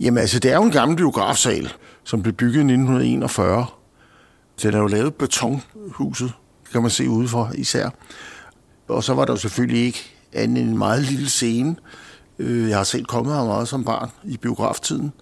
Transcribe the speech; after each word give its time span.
Jamen 0.00 0.18
altså, 0.18 0.38
det 0.38 0.50
er 0.52 0.56
jo 0.56 0.62
en 0.62 0.70
gammel 0.70 0.96
biografsal, 0.96 1.72
som 2.04 2.22
blev 2.22 2.34
bygget 2.34 2.54
i 2.54 2.58
1941. 2.58 3.66
Den 4.62 4.74
er 4.74 4.78
jo 4.78 4.86
lavet 4.86 5.14
betonhuset, 5.14 6.32
kan 6.72 6.82
man 6.82 6.90
se 6.90 7.08
udefra 7.08 7.50
især. 7.54 7.90
Og 8.88 9.04
så 9.04 9.14
var 9.14 9.24
der 9.24 9.32
jo 9.32 9.36
selvfølgelig 9.36 9.86
ikke 9.86 10.12
andet 10.32 10.62
end 10.62 10.70
en 10.70 10.78
meget 10.78 11.02
lille 11.02 11.30
scene. 11.30 11.76
Øh, 12.38 12.68
jeg 12.68 12.76
har 12.76 12.84
selv 12.84 13.04
kommet 13.04 13.34
her 13.34 13.44
meget 13.44 13.68
som 13.68 13.84
barn 13.84 14.10
i 14.24 14.36
biograftiden. 14.36 15.12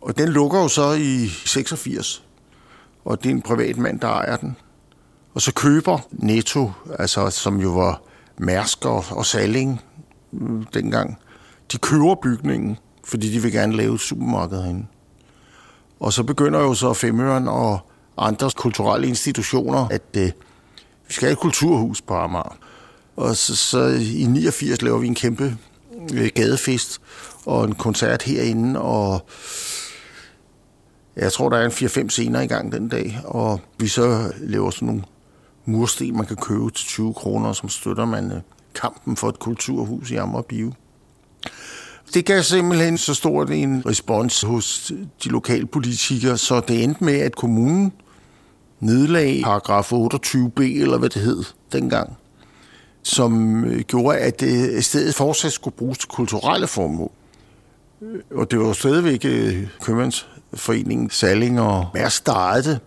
Og 0.00 0.18
den 0.18 0.28
lukker 0.28 0.58
jo 0.58 0.68
så 0.68 0.92
i 0.92 1.28
86. 1.28 2.24
Og 3.04 3.22
det 3.22 3.30
er 3.30 3.34
en 3.34 3.42
privat 3.42 3.76
mand, 3.76 4.00
der 4.00 4.08
ejer 4.08 4.36
den. 4.36 4.56
Og 5.34 5.42
så 5.42 5.52
køber 5.54 5.98
Netto, 6.10 6.72
altså, 6.98 7.30
som 7.30 7.60
jo 7.60 7.70
var 7.70 8.02
Mærsk 8.38 8.84
og, 8.84 9.04
og 9.10 9.26
Salling 9.26 9.80
øh, 10.32 10.64
dengang, 10.74 11.18
de 11.72 11.78
køber 11.78 12.14
bygningen, 12.22 12.78
fordi 13.06 13.32
de 13.32 13.42
vil 13.42 13.52
gerne 13.52 13.76
lave 13.76 13.94
et 13.94 14.00
supermarked 14.00 14.62
herinde. 14.62 14.86
Og 16.00 16.12
så 16.12 16.22
begynder 16.22 16.60
jo 16.60 16.74
så 16.74 16.92
Femøren 16.92 17.48
og 17.48 17.78
andre 18.16 18.50
kulturelle 18.56 19.08
institutioner, 19.08 19.88
at 19.90 20.02
øh, 20.16 20.30
vi 21.06 21.12
skal 21.12 21.26
have 21.26 21.32
et 21.32 21.38
kulturhus 21.38 22.02
på 22.02 22.14
Amager. 22.14 22.56
Og 23.16 23.36
så, 23.36 23.56
så 23.56 23.86
i 23.86 24.24
89 24.24 24.82
laver 24.82 24.98
vi 24.98 25.06
en 25.06 25.14
kæmpe 25.14 25.56
øh, 26.14 26.30
gadefest 26.34 27.00
og 27.44 27.64
en 27.64 27.74
koncert 27.74 28.22
herinde, 28.22 28.80
og 28.80 29.26
jeg 31.16 31.32
tror, 31.32 31.48
der 31.48 31.56
er 31.56 31.64
en 31.64 31.70
4-5 31.70 32.08
scener 32.08 32.40
i 32.40 32.46
gang 32.46 32.72
den 32.72 32.88
dag, 32.88 33.20
og 33.24 33.60
vi 33.78 33.88
så 33.88 34.32
laver 34.40 34.70
sådan 34.70 34.86
nogle 34.86 35.02
mursten, 35.64 36.16
man 36.16 36.26
kan 36.26 36.36
købe 36.36 36.70
til 36.70 36.86
20 36.86 37.14
kroner, 37.14 37.52
som 37.52 37.68
støtter 37.68 38.04
man 38.04 38.32
øh, 38.32 38.40
kampen 38.74 39.16
for 39.16 39.28
et 39.28 39.38
kulturhus 39.38 40.10
i 40.10 40.16
Amager 40.16 40.42
Bio. 40.42 40.72
Det 42.14 42.24
gav 42.24 42.42
simpelthen 42.42 42.98
så 42.98 43.14
stort 43.14 43.50
en 43.50 43.82
respons 43.86 44.40
hos 44.40 44.92
de 45.24 45.28
lokale 45.28 45.66
politikere, 45.66 46.38
så 46.38 46.60
det 46.60 46.84
endte 46.84 47.04
med, 47.04 47.20
at 47.20 47.36
kommunen 47.36 47.92
nedlagde 48.80 49.42
paragraf 49.42 49.92
28b, 49.92 50.62
eller 50.62 50.98
hvad 50.98 51.08
det 51.08 51.22
hed 51.22 51.44
dengang, 51.72 52.16
som 53.02 53.64
øh, 53.64 53.80
gjorde, 53.80 54.18
at 54.18 54.40
det 54.40 54.84
stedet 54.84 55.14
fortsat 55.14 55.52
skulle 55.52 55.76
bruges 55.76 55.98
til 55.98 56.08
kulturelle 56.08 56.66
formål. 56.66 57.10
Øh, 58.02 58.20
og 58.30 58.50
det 58.50 58.58
var 58.58 58.66
jo 58.66 58.72
stadigvæk 58.72 59.24
øh, 59.24 59.66
Købmandsforeningen, 59.82 61.10
Salling 61.10 61.60
og 61.60 61.86
Mærsk, 61.94 62.26
der 62.26 62.32
ejede. 62.32 62.78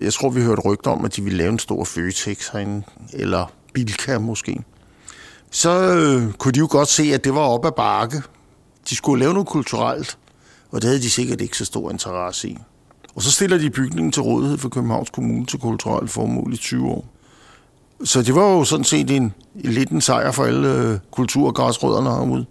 Jeg 0.00 0.12
tror, 0.12 0.30
vi 0.30 0.42
hørte 0.42 0.62
rygter 0.62 0.90
om, 0.90 1.04
at 1.04 1.16
de 1.16 1.22
ville 1.22 1.38
lave 1.38 1.52
en 1.52 1.58
stor 1.58 1.84
Føtex 1.84 2.48
herinde, 2.48 2.82
eller 3.12 3.52
Bilka 3.74 4.18
måske. 4.18 4.60
Så 5.50 5.70
øh, 5.70 6.32
kunne 6.32 6.52
de 6.52 6.58
jo 6.58 6.68
godt 6.70 6.88
se, 6.88 7.02
at 7.14 7.24
det 7.24 7.34
var 7.34 7.40
op 7.40 7.66
ad 7.66 7.72
bakke. 7.72 8.22
De 8.90 8.96
skulle 8.96 9.20
lave 9.20 9.32
noget 9.32 9.48
kulturelt, 9.48 10.18
og 10.70 10.82
det 10.82 10.84
havde 10.84 11.02
de 11.02 11.10
sikkert 11.10 11.40
ikke 11.40 11.58
så 11.58 11.64
stor 11.64 11.90
interesse 11.90 12.48
i. 12.48 12.58
Og 13.14 13.22
så 13.22 13.30
stiller 13.30 13.58
de 13.58 13.70
bygningen 13.70 14.12
til 14.12 14.22
rådighed 14.22 14.58
for 14.58 14.68
Københavns 14.68 15.10
Kommune 15.10 15.46
til 15.46 15.58
kulturelt 15.58 16.10
formål 16.10 16.52
i 16.52 16.56
20 16.56 16.88
år. 16.88 17.06
Så 18.04 18.22
det 18.22 18.34
var 18.34 18.52
jo 18.52 18.64
sådan 18.64 18.84
set 18.84 19.10
en, 19.10 19.34
lidt 19.54 19.90
en 19.90 20.00
sejr 20.00 20.30
for 20.30 20.44
alle 20.44 20.74
øh, 20.74 20.98
kultur- 21.10 21.46
og 21.46 21.54
græsrødderne 21.54 22.10
herude. 22.10 22.46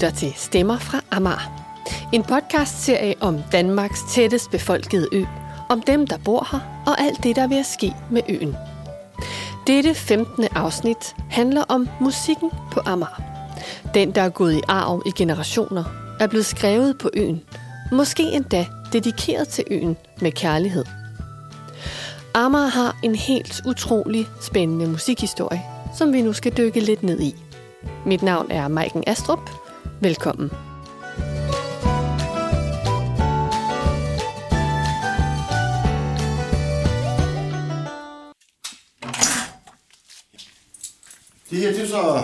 Lytter 0.00 0.16
til 0.16 0.32
Stemmer 0.36 0.78
fra 0.78 1.00
Amager. 1.10 1.66
En 2.12 2.22
podcastserie 2.22 3.14
om 3.20 3.38
Danmarks 3.52 4.00
tættest 4.10 4.50
befolkede 4.50 5.08
ø. 5.12 5.24
Om 5.68 5.82
dem, 5.82 6.06
der 6.06 6.18
bor 6.24 6.48
her, 6.52 6.82
og 6.86 7.00
alt 7.00 7.22
det, 7.22 7.36
der 7.36 7.46
vil 7.46 7.64
ske 7.64 7.94
med 8.10 8.22
øen. 8.28 8.56
Dette 9.66 9.94
15. 9.94 10.44
afsnit 10.54 11.16
handler 11.30 11.62
om 11.68 11.88
musikken 12.00 12.50
på 12.72 12.80
Amager. 12.86 13.22
Den, 13.94 14.14
der 14.14 14.22
er 14.22 14.28
gået 14.28 14.54
i 14.54 14.60
arv 14.68 15.02
i 15.06 15.10
generationer, 15.16 15.84
er 16.20 16.26
blevet 16.26 16.46
skrevet 16.46 16.98
på 16.98 17.10
øen. 17.14 17.42
Måske 17.92 18.22
endda 18.22 18.66
dedikeret 18.92 19.48
til 19.48 19.64
øen 19.70 19.96
med 20.20 20.32
kærlighed. 20.32 20.84
Amager 22.34 22.68
har 22.68 22.96
en 23.02 23.14
helt 23.14 23.62
utrolig 23.66 24.26
spændende 24.40 24.86
musikhistorie, 24.86 25.62
som 25.98 26.12
vi 26.12 26.22
nu 26.22 26.32
skal 26.32 26.56
dykke 26.56 26.80
lidt 26.80 27.02
ned 27.02 27.20
i. 27.20 27.34
Mit 28.06 28.22
navn 28.22 28.50
er 28.50 28.68
Maiken 28.68 29.04
Astrup. 29.06 29.59
Velkommen. 30.02 30.50
Det 41.50 41.58
her, 41.58 41.72
det 41.72 41.82
er 41.82 41.86
så, 41.86 42.22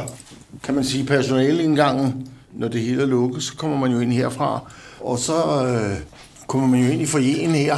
kan 0.63 0.75
man 0.75 0.85
sige, 0.85 1.07
personaleindgangen. 1.07 2.29
Når 2.53 2.69
det 2.69 2.81
hele 2.81 3.03
er 3.03 3.07
lukket, 3.07 3.43
så 3.43 3.57
kommer 3.57 3.79
man 3.79 3.93
jo 3.93 4.01
ind 4.01 4.13
herfra. 4.13 4.71
Og 5.01 5.19
så 5.19 5.67
øh, 5.67 5.99
kommer 6.47 6.69
man 6.69 6.81
jo 6.81 6.91
ind 6.91 7.03
i 7.03 7.07
forjen 7.07 7.51
her, 7.51 7.77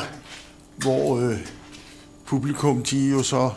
hvor 0.76 1.20
øh, 1.20 1.38
publikum, 2.26 2.82
de 2.82 3.10
jo 3.10 3.22
så, 3.22 3.50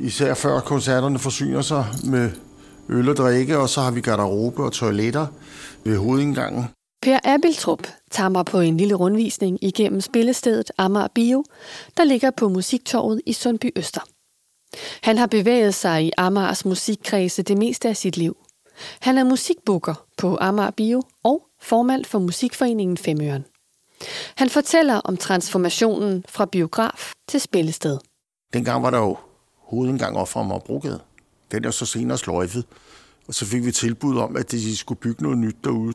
især 0.00 0.34
før 0.34 0.60
koncerterne, 0.60 1.18
forsyner 1.18 1.60
sig 1.60 1.86
med 2.04 2.30
øl 2.88 3.08
og 3.08 3.16
drikke, 3.16 3.58
og 3.58 3.68
så 3.68 3.80
har 3.80 3.90
vi 3.90 4.00
garderobe 4.00 4.64
og 4.64 4.72
toiletter 4.72 5.26
ved 5.84 5.96
hovedindgangen. 5.96 6.64
Per 7.02 7.18
Abiltrup 7.24 7.86
tager 8.10 8.28
mig 8.28 8.44
på 8.44 8.60
en 8.60 8.76
lille 8.76 8.94
rundvisning 8.94 9.64
igennem 9.64 10.00
spillestedet 10.00 10.70
Amager 10.78 11.08
Bio, 11.14 11.44
der 11.96 12.04
ligger 12.04 12.30
på 12.30 12.48
Musiktorvet 12.48 13.20
i 13.26 13.32
Sundby 13.32 13.70
Øster. 13.76 14.00
Han 15.02 15.18
har 15.18 15.26
bevæget 15.26 15.74
sig 15.74 16.04
i 16.04 16.10
Amagers 16.18 16.64
musikkredse 16.64 17.42
det 17.42 17.58
meste 17.58 17.88
af 17.88 17.96
sit 17.96 18.16
liv. 18.16 18.36
Han 19.00 19.18
er 19.18 19.24
musikbooker 19.24 20.06
på 20.18 20.38
Amager 20.40 20.70
Bio 20.70 21.02
og 21.22 21.46
formand 21.60 22.04
for 22.04 22.18
Musikforeningen 22.18 22.96
Femøren. 22.96 23.44
Han 24.36 24.50
fortæller 24.50 24.94
om 24.94 25.16
transformationen 25.16 26.24
fra 26.28 26.44
biograf 26.46 27.12
til 27.28 27.40
spillested. 27.40 27.98
Dengang 28.52 28.82
var 28.82 28.90
der 28.90 28.98
jo 28.98 29.16
hovedindgang 29.58 30.16
op 30.16 30.28
fra 30.28 30.40
Amagerbrogade. 30.40 31.00
Den 31.52 31.64
er 31.64 31.70
så 31.70 31.86
senere 31.86 32.18
sløjfet. 32.18 32.64
Og 33.28 33.34
så 33.34 33.46
fik 33.46 33.64
vi 33.64 33.72
tilbud 33.72 34.18
om, 34.18 34.36
at 34.36 34.50
de 34.50 34.76
skulle 34.76 35.00
bygge 35.00 35.22
noget 35.22 35.38
nyt 35.38 35.56
derude. 35.64 35.92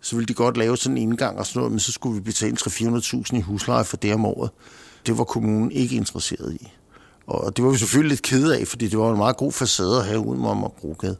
Så 0.00 0.16
ville 0.16 0.26
de 0.26 0.34
godt 0.34 0.56
lave 0.56 0.76
sådan 0.76 0.96
en 0.96 1.02
indgang 1.02 1.38
og 1.38 1.46
sådan 1.46 1.58
noget, 1.58 1.72
men 1.72 1.80
så 1.80 1.92
skulle 1.92 2.14
vi 2.14 2.20
betale 2.20 2.56
300-400.000 2.60 3.36
i 3.36 3.40
husleje 3.40 3.84
for 3.84 3.96
det 3.96 4.14
om 4.14 4.24
året. 4.24 4.50
Det 5.06 5.18
var 5.18 5.24
kommunen 5.24 5.72
ikke 5.72 5.96
interesseret 5.96 6.54
i. 6.54 6.72
Og 7.26 7.56
det 7.56 7.64
var 7.64 7.70
vi 7.70 7.78
selvfølgelig 7.78 8.10
lidt 8.10 8.22
kede 8.22 8.58
af, 8.58 8.66
fordi 8.66 8.88
det 8.88 8.98
var 8.98 9.10
en 9.10 9.18
meget 9.18 9.36
god 9.36 9.52
facade 9.52 9.98
at 9.98 10.06
have 10.06 10.20
uden 10.20 10.44
om 10.44 10.72
Brogade. 10.80 11.16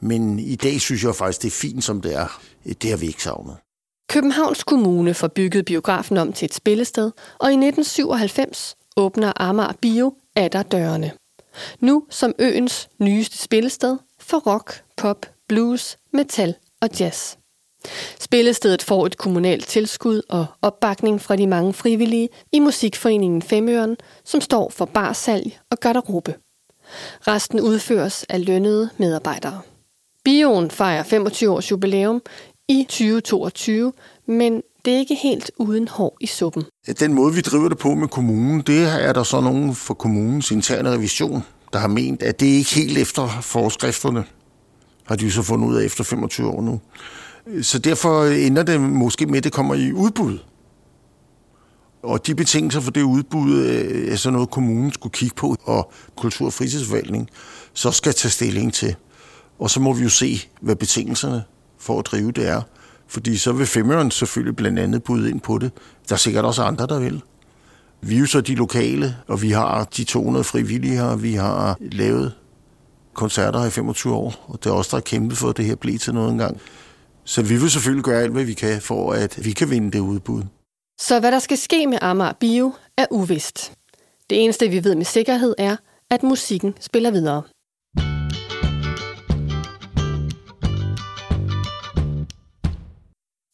Men 0.00 0.38
i 0.38 0.56
dag 0.56 0.80
synes 0.80 1.04
jeg 1.04 1.14
faktisk, 1.14 1.42
det 1.42 1.48
er 1.48 1.52
fint, 1.52 1.84
som 1.84 2.00
det 2.00 2.14
er. 2.14 2.40
Det 2.82 2.90
har 2.90 2.96
vi 2.96 3.06
ikke 3.06 3.22
savnet. 3.22 3.56
Københavns 4.10 4.64
Kommune 4.64 5.14
får 5.14 5.28
bygget 5.28 5.64
biografen 5.64 6.16
om 6.16 6.32
til 6.32 6.46
et 6.46 6.54
spillested, 6.54 7.10
og 7.38 7.50
i 7.50 7.54
1997 7.54 8.76
åbner 8.96 9.32
Amager 9.36 9.72
Bio 9.80 10.14
der 10.36 10.62
dørene. 10.62 11.12
Nu 11.80 12.04
som 12.10 12.32
øens 12.38 12.88
nyeste 12.98 13.38
spillested 13.38 13.96
for 14.20 14.38
rock, 14.38 14.82
pop, 15.02 15.26
blues, 15.48 15.98
metal 16.12 16.54
og 16.82 16.88
jazz. 17.00 17.36
Spillestedet 18.20 18.82
får 18.82 19.06
et 19.06 19.16
kommunalt 19.16 19.66
tilskud 19.66 20.22
og 20.28 20.46
opbakning 20.62 21.20
fra 21.20 21.36
de 21.36 21.46
mange 21.46 21.72
frivillige 21.72 22.28
i 22.52 22.60
Musikforeningen 22.60 23.42
Femøren, 23.42 23.96
som 24.24 24.40
står 24.40 24.70
for 24.70 24.84
barsalg 24.84 25.58
og 25.70 25.80
garderobe. 25.80 26.34
Resten 27.26 27.60
udføres 27.60 28.24
af 28.28 28.46
lønnede 28.46 28.90
medarbejdere. 28.98 29.60
Bioen 30.24 30.70
fejrer 30.70 31.02
25 31.02 31.50
års 31.50 31.70
jubilæum 31.70 32.22
i 32.68 32.84
2022, 32.88 33.92
men 34.26 34.62
det 34.84 34.94
er 34.94 34.98
ikke 34.98 35.14
helt 35.14 35.50
uden 35.58 35.88
hår 35.88 36.16
i 36.20 36.26
suppen. 36.26 36.64
Den 37.00 37.14
måde, 37.14 37.34
vi 37.34 37.40
driver 37.40 37.68
det 37.68 37.78
på 37.78 37.94
med 37.94 38.08
kommunen, 38.08 38.60
det 38.60 38.82
er 38.82 39.12
der 39.12 39.22
så 39.22 39.40
nogen 39.40 39.74
for 39.74 39.94
kommunens 39.94 40.50
interne 40.50 40.90
revision, 40.90 41.44
der 41.72 41.78
har 41.78 41.88
ment, 41.88 42.22
at 42.22 42.40
det 42.40 42.46
ikke 42.46 42.74
helt 42.74 42.98
efter 42.98 43.28
forskrifterne, 43.42 44.24
har 45.04 45.16
de 45.16 45.30
så 45.30 45.42
fundet 45.42 45.68
ud 45.68 45.76
af 45.76 45.84
efter 45.84 46.04
25 46.04 46.48
år 46.48 46.62
nu. 46.62 46.80
Så 47.62 47.78
derfor 47.78 48.24
ender 48.24 48.62
det 48.62 48.80
måske 48.80 49.26
med, 49.26 49.38
at 49.38 49.44
det 49.44 49.52
kommer 49.52 49.74
i 49.74 49.92
udbud. 49.92 50.38
Og 52.02 52.26
de 52.26 52.34
betingelser 52.34 52.80
for 52.80 52.90
det 52.90 53.02
udbud 53.02 53.52
øh, 53.52 54.12
er 54.12 54.16
så 54.16 54.30
noget, 54.30 54.50
kommunen 54.50 54.92
skulle 54.92 55.12
kigge 55.12 55.34
på, 55.34 55.56
og 55.64 55.92
Kultur- 56.16 56.46
og 56.46 56.52
fritidsforvaltning 56.52 57.28
så 57.74 57.90
skal 57.90 58.14
tage 58.14 58.30
stilling 58.30 58.74
til. 58.74 58.94
Og 59.58 59.70
så 59.70 59.80
må 59.80 59.92
vi 59.92 60.02
jo 60.02 60.08
se, 60.08 60.40
hvad 60.60 60.76
betingelserne 60.76 61.42
for 61.78 61.98
at 61.98 62.06
drive 62.06 62.32
det 62.32 62.48
er. 62.48 62.62
Fordi 63.08 63.36
så 63.36 63.52
vil 63.52 63.66
Femøren 63.66 64.10
selvfølgelig 64.10 64.56
blandt 64.56 64.78
andet 64.78 65.02
byde 65.02 65.30
ind 65.30 65.40
på 65.40 65.58
det. 65.58 65.72
Der 66.08 66.14
er 66.14 66.18
sikkert 66.18 66.44
også 66.44 66.62
andre, 66.62 66.86
der 66.86 66.98
vil. 66.98 67.22
Vi 68.00 68.14
er 68.14 68.20
jo 68.20 68.26
så 68.26 68.40
de 68.40 68.54
lokale, 68.54 69.16
og 69.28 69.42
vi 69.42 69.50
har 69.50 69.84
de 69.84 70.04
200 70.04 70.44
frivillige 70.44 70.94
her. 70.94 71.16
Vi 71.16 71.34
har 71.34 71.76
lavet 71.80 72.32
koncerter 73.14 73.66
i 73.66 73.70
25 73.70 74.14
år, 74.14 74.44
og 74.48 74.64
det 74.64 74.70
er 74.70 74.74
også 74.74 74.90
der 74.90 74.96
har 74.96 75.02
kæmpet 75.02 75.38
for, 75.38 75.48
at 75.48 75.56
det 75.56 75.64
her 75.64 75.74
bliver 75.74 75.98
til 75.98 76.14
noget 76.14 76.30
engang. 76.32 76.60
Så 77.24 77.42
vi 77.42 77.56
vil 77.56 77.70
selvfølgelig 77.70 78.04
gøre 78.04 78.22
alt, 78.22 78.32
hvad 78.32 78.44
vi 78.44 78.54
kan, 78.54 78.80
for 78.80 79.12
at 79.12 79.44
vi 79.44 79.52
kan 79.52 79.70
vinde 79.70 79.90
det 79.90 79.98
udbud. 79.98 80.42
Så 81.00 81.20
hvad 81.20 81.32
der 81.32 81.38
skal 81.38 81.58
ske 81.58 81.86
med 81.86 81.98
Amager 82.02 82.32
Bio 82.40 82.72
er 82.96 83.06
uvist. 83.10 83.72
Det 84.30 84.44
eneste, 84.44 84.68
vi 84.68 84.84
ved 84.84 84.94
med 84.94 85.04
sikkerhed, 85.04 85.54
er, 85.58 85.76
at 86.10 86.22
musikken 86.22 86.74
spiller 86.80 87.10
videre. 87.10 87.42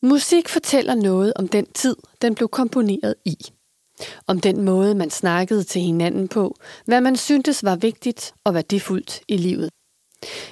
Musik 0.02 0.48
fortæller 0.48 0.94
noget 0.94 1.32
om 1.36 1.48
den 1.48 1.66
tid, 1.74 1.96
den 2.22 2.34
blev 2.34 2.48
komponeret 2.48 3.14
i. 3.24 3.36
Om 4.26 4.40
den 4.40 4.62
måde, 4.62 4.94
man 4.94 5.10
snakkede 5.10 5.64
til 5.64 5.82
hinanden 5.82 6.28
på, 6.28 6.56
hvad 6.84 7.00
man 7.00 7.16
syntes 7.16 7.64
var 7.64 7.76
vigtigt 7.76 8.34
og 8.44 8.54
værdifuldt 8.54 9.20
i 9.28 9.36
livet. 9.36 9.70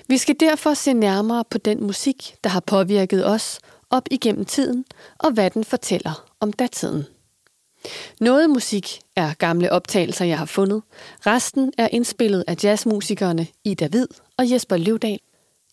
Vi 0.09 0.19
skal 0.19 0.37
derfor 0.41 0.75
se 0.75 0.93
nærmere 0.93 1.45
på 1.51 1.59
den 1.59 1.87
musik, 1.87 2.37
der 2.45 2.51
har 2.51 2.61
påvirket 2.61 3.27
os 3.27 3.59
op 3.91 4.09
igennem 4.11 4.45
tiden, 4.45 4.85
og 5.19 5.31
hvad 5.31 5.51
den 5.51 5.65
fortæller 5.65 6.25
om 6.41 6.53
datiden. 6.53 7.07
Noget 8.21 8.51
musik 8.51 9.01
er 9.17 9.35
gamle 9.35 9.73
optagelser, 9.73 10.25
jeg 10.25 10.39
har 10.39 10.47
fundet. 10.47 10.83
Resten 11.27 11.73
er 11.79 11.89
indspillet 11.89 12.45
af 12.47 12.65
jazzmusikerne 12.65 13.47
Ida 13.65 13.87
Vid 13.87 14.07
og 14.39 14.51
Jesper 14.51 14.77
Løvdal. 14.77 15.19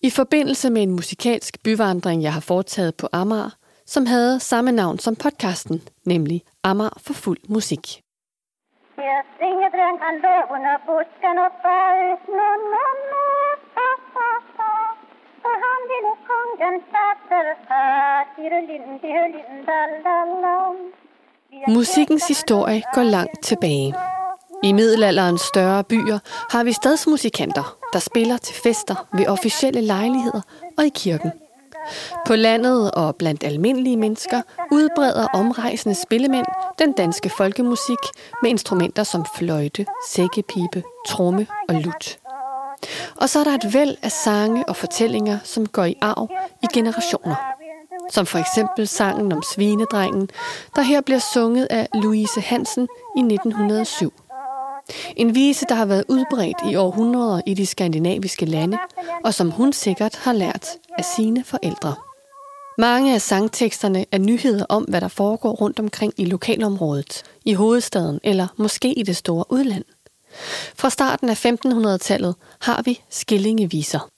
I 0.02 0.10
forbindelse 0.10 0.70
med 0.70 0.84
en 0.84 0.92
musikalsk 0.92 1.64
byvandring, 1.64 2.24
jeg 2.24 2.34
har 2.34 2.40
foretaget 2.40 2.96
på 2.96 3.10
Amager, 3.12 3.50
som 3.86 4.06
havde 4.06 4.40
samme 4.40 4.72
navn 4.72 5.00
som 5.00 5.16
podcasten, 5.16 5.82
nemlig 6.06 6.42
Amager 6.64 6.98
for 7.06 7.14
fuld 7.14 7.40
musik. 7.50 7.86
Her 8.98 9.20
synger 9.38 9.70
kan 9.78 9.96
under 10.56 10.76
busken 10.88 11.38
og 11.46 11.52
og 15.48 15.56
han 15.66 15.80
ville 15.92 16.14
kongen 16.30 16.76
Musikkens 21.68 22.28
historie 22.28 22.82
går 22.94 23.04
langt 23.04 23.44
tilbage. 23.44 23.94
I 24.64 24.72
middelalderens 24.74 25.42
større 25.42 25.84
byer 25.84 26.20
har 26.52 26.64
vi 26.64 26.72
stadsmusikanter, 26.72 27.78
der 27.94 28.00
spiller 28.00 28.38
til 28.38 28.56
fester 28.64 29.08
ved 29.14 29.28
officielle 29.28 29.82
lejligheder 29.82 30.42
og 30.78 30.86
i 30.86 30.92
kirken. 30.96 31.32
På 32.28 32.36
landet 32.36 32.92
og 32.92 33.16
blandt 33.16 33.44
almindelige 33.44 33.98
mennesker 33.98 34.42
udbreder 34.72 35.28
omrejsende 35.34 35.96
spillemænd 35.96 36.46
den 36.80 36.92
danske 36.92 37.30
folkemusik 37.30 37.98
med 38.42 38.50
instrumenter 38.50 39.04
som 39.04 39.26
fløjte, 39.38 39.86
sækkepipe, 40.08 40.84
tromme 41.08 41.48
og 41.70 41.76
lut. 41.76 42.18
Og 43.16 43.30
så 43.30 43.40
er 43.40 43.44
der 43.44 43.54
et 43.54 43.74
væld 43.74 43.96
af 44.02 44.12
sange 44.12 44.70
og 44.70 44.76
fortællinger, 44.76 45.40
som 45.44 45.68
går 45.68 45.86
i 45.86 45.96
arv 46.02 46.30
i 46.64 46.66
generationer. 46.74 47.36
Som 48.12 48.26
for 48.26 48.40
eksempel 48.40 48.88
sangen 48.88 49.32
om 49.32 49.42
Svinedrengen, 49.42 50.30
der 50.76 50.82
her 50.82 51.02
bliver 51.02 51.20
sunget 51.20 51.68
af 51.70 51.88
Louise 51.94 52.42
Hansen 52.42 52.88
i 53.18 53.20
1907. 53.20 54.14
En 55.16 55.36
vise, 55.36 55.66
der 55.70 55.76
har 55.76 55.86
været 55.86 56.06
udbredt 56.10 56.72
i 56.72 56.76
århundreder 56.76 57.42
i 57.46 57.54
de 57.54 57.66
skandinaviske 57.66 58.46
lande, 58.46 58.78
og 59.26 59.34
som 59.34 59.52
hun 59.52 59.74
sikkert 59.74 60.16
har 60.16 60.34
lært 60.34 60.68
af 60.98 61.06
sine 61.16 61.44
forældre. 61.44 61.96
Mange 62.78 63.14
af 63.14 63.22
sangteksterne 63.22 64.06
er 64.12 64.18
nyheder 64.18 64.66
om, 64.70 64.84
hvad 64.84 65.02
der 65.02 65.08
foregår 65.08 65.52
rundt 65.52 65.80
omkring 65.80 66.14
i 66.18 66.26
lokalområdet, 66.26 67.24
i 67.46 67.54
hovedstaden 67.54 68.20
eller 68.24 68.48
måske 68.58 68.94
i 68.94 69.04
det 69.04 69.16
store 69.16 69.46
udland. 69.50 69.84
Fra 70.76 70.90
starten 70.90 71.30
af 71.30 71.46
1500-tallet 71.46 72.36
har 72.62 72.82
vi 72.82 73.02
skillingeviser. 73.10 74.10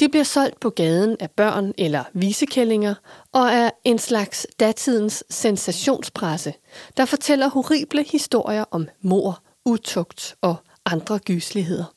De 0.00 0.08
bliver 0.08 0.24
solgt 0.24 0.60
på 0.60 0.70
gaden 0.70 1.16
af 1.20 1.30
børn 1.30 1.72
eller 1.78 2.04
visekællinger 2.12 2.94
og 3.32 3.48
er 3.48 3.70
en 3.84 3.98
slags 3.98 4.46
datidens 4.60 5.24
sensationspresse, 5.30 6.54
der 6.96 7.04
fortæller 7.04 7.48
horrible 7.48 8.02
historier 8.02 8.64
om 8.70 8.88
mor, 9.02 9.42
utugt 9.68 10.36
og 10.40 10.56
andre 10.84 11.18
gysligheder. 11.18 11.94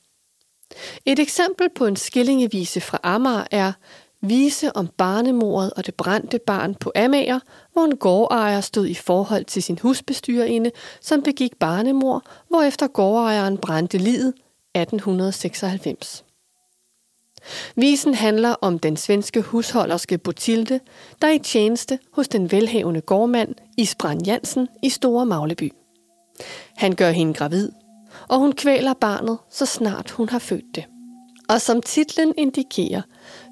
Et 1.06 1.18
eksempel 1.18 1.68
på 1.74 1.86
en 1.86 1.96
skillingevise 1.96 2.80
fra 2.80 2.98
Amager 3.02 3.44
er 3.50 3.72
Vise 4.24 4.76
om 4.76 4.88
barnemordet 4.96 5.72
og 5.72 5.86
det 5.86 5.94
brændte 5.94 6.38
barn 6.38 6.74
på 6.74 6.92
Amager, 6.96 7.40
hvor 7.72 7.84
en 7.84 7.96
gårdejer 7.96 8.60
stod 8.60 8.86
i 8.86 8.94
forhold 8.94 9.44
til 9.44 9.62
sin 9.62 9.78
husbestyrerinde, 9.78 10.70
som 11.00 11.22
begik 11.22 11.56
barnemor, 11.56 12.22
hvorefter 12.48 12.86
gårdejeren 12.86 13.58
brændte 13.58 13.98
livet 13.98 14.34
1896. 14.74 16.24
Visen 17.76 18.14
handler 18.14 18.54
om 18.60 18.78
den 18.78 18.96
svenske 18.96 19.40
husholderske 19.40 20.18
Botilde, 20.18 20.80
der 21.22 21.28
er 21.28 21.32
i 21.32 21.38
tjeneste 21.38 21.98
hos 22.12 22.28
den 22.28 22.52
velhavende 22.52 23.00
gårdmand 23.00 23.54
Isbrand 23.78 24.26
Jansen 24.26 24.68
i 24.82 24.88
Store 24.88 25.26
Magleby. 25.26 25.72
Han 26.76 26.92
gør 26.92 27.10
hende 27.10 27.34
gravid, 27.34 27.68
og 28.28 28.38
hun 28.38 28.52
kvæler 28.52 28.94
barnet, 28.94 29.38
så 29.50 29.66
snart 29.66 30.10
hun 30.10 30.28
har 30.28 30.38
født 30.38 30.74
det. 30.74 30.84
Og 31.48 31.60
som 31.60 31.82
titlen 31.82 32.34
indikerer, 32.38 33.02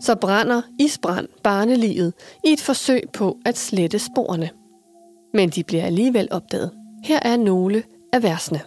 så 0.00 0.15
brænder 0.15 0.62
Isbrand 0.79 1.29
barnelivet 1.43 2.12
i 2.44 2.53
et 2.53 2.61
forsøg 2.61 3.03
på 3.12 3.38
at 3.44 3.59
slette 3.59 3.99
sporene. 3.99 4.50
Men 5.35 5.49
de 5.49 5.65
bliver 5.65 5.85
alligevel 5.85 6.29
opdaget. 6.31 6.71
Her 7.05 7.21
er 7.23 7.37
nogle 7.37 7.82
af 8.12 8.23
versene. 8.23 8.61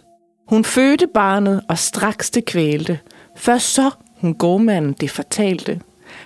Hun 0.48 0.66
fødte 0.66 1.08
barnet 1.08 1.62
og 1.70 1.78
straks 1.78 2.30
det 2.30 2.46
kvælte. 2.46 3.00
Først 3.36 3.74
så 3.74 3.90
hun 4.22 4.34
gårdmanden 4.34 4.94
det 4.94 5.12
fortalte. 5.12 5.82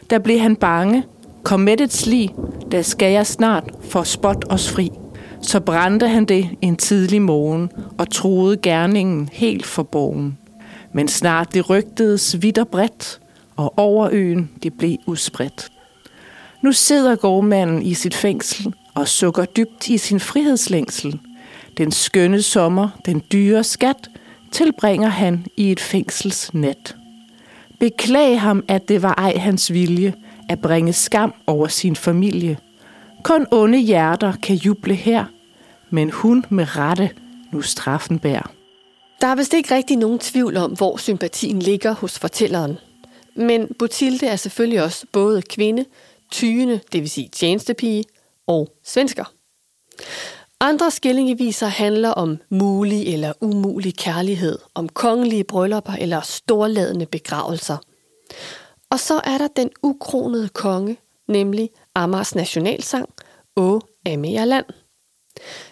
Der 0.10 0.20
blev 0.20 0.40
han 0.40 0.56
bange. 0.56 1.04
Kom 1.44 1.60
med 1.60 1.82
et 1.82 1.94
sli, 1.94 2.32
der 2.72 2.82
skal 2.82 3.12
jeg 3.12 3.28
snart 3.28 3.72
for 3.82 4.04
spot 4.04 4.46
os 4.50 4.72
fri. 4.72 4.92
Så 5.42 5.60
brændte 5.60 6.08
han 6.08 6.26
det 6.26 6.50
en 6.62 6.76
tidlig 6.76 7.22
morgen 7.22 7.70
og 7.98 8.12
troede 8.12 8.58
gerningen 8.58 9.30
helt 9.34 9.66
forbogen. 9.66 10.38
Men 10.94 11.08
snart 11.08 11.54
det 11.54 11.70
rygtedes 11.70 12.42
vidt 12.42 12.58
og 12.58 12.68
bredt, 12.68 13.20
og 13.56 13.80
over 13.80 14.10
øen 14.12 14.50
det 14.64 14.74
blev 14.74 14.98
udspredt. 15.06 15.70
Nu 16.64 16.72
sidder 16.72 17.16
gårdmanden 17.16 17.82
i 17.82 17.94
sit 17.94 18.16
fængsel 18.16 18.74
og 18.96 19.08
sukker 19.08 19.46
dybt 19.46 19.90
i 19.90 19.98
sin 19.98 20.20
frihedslængsel. 20.20 21.20
Den 21.78 21.92
skønne 21.92 22.42
sommer, 22.42 22.90
den 23.06 23.22
dyre 23.32 23.64
skat, 23.64 24.10
tilbringer 24.52 25.10
han 25.10 25.46
i 25.58 25.72
et 25.72 25.80
fængselsnet. 25.80 26.96
Beklag 27.80 28.42
ham, 28.42 28.64
at 28.68 28.88
det 28.88 29.02
var 29.02 29.14
ej 29.18 29.38
hans 29.38 29.74
vilje 29.74 30.14
at 30.50 30.60
bringe 30.60 30.94
skam 30.94 31.34
over 31.48 31.68
sin 31.68 31.96
familie. 31.96 32.58
Kun 33.24 33.48
onde 33.52 33.78
hjerter 33.78 34.34
kan 34.44 34.56
juble 34.56 34.96
her, 34.96 35.26
men 35.90 36.10
hun 36.12 36.46
med 36.50 36.76
rette 36.78 37.10
nu 37.52 37.62
straffen 37.62 38.20
bær. 38.20 38.52
Der 39.22 39.28
er 39.28 39.36
vist 39.36 39.54
ikke 39.54 39.76
rigtig 39.76 39.98
nogen 39.98 40.20
tvivl 40.20 40.58
om, 40.58 40.72
hvor 40.72 40.98
sympatien 40.98 41.60
ligger 41.60 41.94
hos 41.94 42.20
fortælleren. 42.20 42.78
Men 43.36 43.68
Botilde 43.80 44.28
er 44.28 44.36
selvfølgelig 44.36 44.84
også 44.84 45.06
både 45.12 45.42
kvinde, 45.42 45.86
tyende, 46.32 46.80
det 46.92 47.02
vil 47.02 47.10
sige 47.10 47.30
tjenestepige, 47.30 48.04
og 48.48 48.68
svensker. 48.84 49.34
Andre 50.60 50.92
skillingeviser 50.92 51.68
handler 51.68 52.10
om 52.10 52.38
mulig 52.50 53.14
eller 53.14 53.34
umulig 53.42 53.98
kærlighed, 53.98 54.60
om 54.76 54.90
kongelige 54.90 55.44
bryllupper 55.44 55.94
eller 55.94 56.22
storladende 56.22 57.06
begravelser. 57.06 57.78
Og 58.90 59.00
så 59.00 59.22
er 59.24 59.38
der 59.38 59.48
den 59.56 59.70
ukronede 59.84 60.50
konge, 60.50 60.98
nemlig 61.28 61.70
Amars 61.98 62.36
nationalsang, 62.36 63.08
Å 63.56 63.80
Amagerland. 64.06 64.66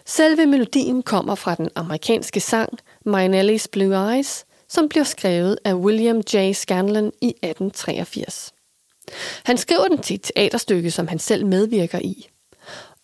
Selve 0.06 0.46
melodien 0.46 1.04
kommer 1.04 1.36
fra 1.36 1.56
den 1.56 1.70
amerikanske 1.76 2.40
sang 2.40 2.80
My 3.06 3.28
Blue 3.72 3.94
Eyes, 3.94 4.46
som 4.68 4.90
blev 4.90 5.06
skrevet 5.06 5.58
af 5.66 5.74
William 5.74 6.22
J. 6.34 6.54
Scanlon 6.54 7.12
i 7.22 7.30
1883. 7.30 8.54
Han 9.44 9.58
skriver 9.58 9.88
den 9.88 9.98
til 9.98 10.16
et 10.16 10.32
teaterstykke, 10.36 10.92
som 10.92 11.08
han 11.08 11.20
selv 11.20 11.46
medvirker 11.46 12.00
i. 12.00 12.30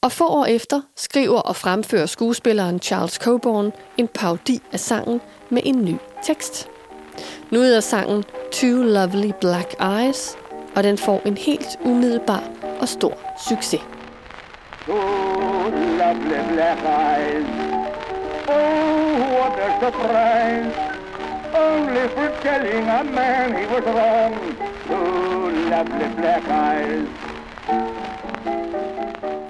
Og 0.01 0.12
få 0.12 0.28
år 0.28 0.46
efter 0.46 0.82
skriver 0.96 1.40
og 1.40 1.56
fremfører 1.56 2.06
skuespilleren 2.06 2.80
Charles 2.80 3.13
Coburn 3.13 3.72
en 3.98 4.08
parodi 4.08 4.60
af 4.72 4.80
sangen 4.80 5.22
med 5.50 5.62
en 5.66 5.86
ny 5.86 5.96
tekst. 6.25 6.70
Nu 7.51 7.60
hedder 7.60 7.80
sangen 7.80 8.24
Two 8.51 8.84
Lovely 8.84 9.32
Black 9.42 9.75
Eyes, 9.82 10.38
og 10.75 10.84
den 10.84 10.98
får 10.98 11.22
en 11.25 11.38
helt 11.38 11.80
umiddelbar 11.86 12.61
og 12.81 12.88
stor 12.89 13.17
succes. 13.50 13.81
Oh, 14.89 15.69
lovely 16.00 16.41
black 16.53 16.79
eyes 16.85 17.45
Oh, 18.47 19.13
what 19.35 19.59
a 19.67 19.69
surprise 19.83 20.73
Only 21.53 22.05
for 22.15 22.29
telling 22.41 22.85
a 22.89 23.03
man 23.03 23.47
he 23.59 23.65
was 23.73 23.85
wrong 23.95 24.33
Two 24.88 25.69
lovely 25.69 26.07
black 26.15 26.45
eyes 26.50 27.07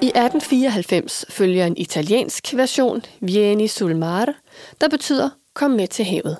i 0.02 0.08
1894 0.08 1.26
følger 1.30 1.66
en 1.66 1.78
italiensk 1.78 2.54
version, 2.54 3.02
Vieni 3.20 3.68
sul 3.68 3.96
mare, 3.96 4.34
der 4.82 4.90
betyder 4.90 5.30
kom 5.54 5.72
med 5.72 5.88
til 5.88 6.06
havet. 6.06 6.38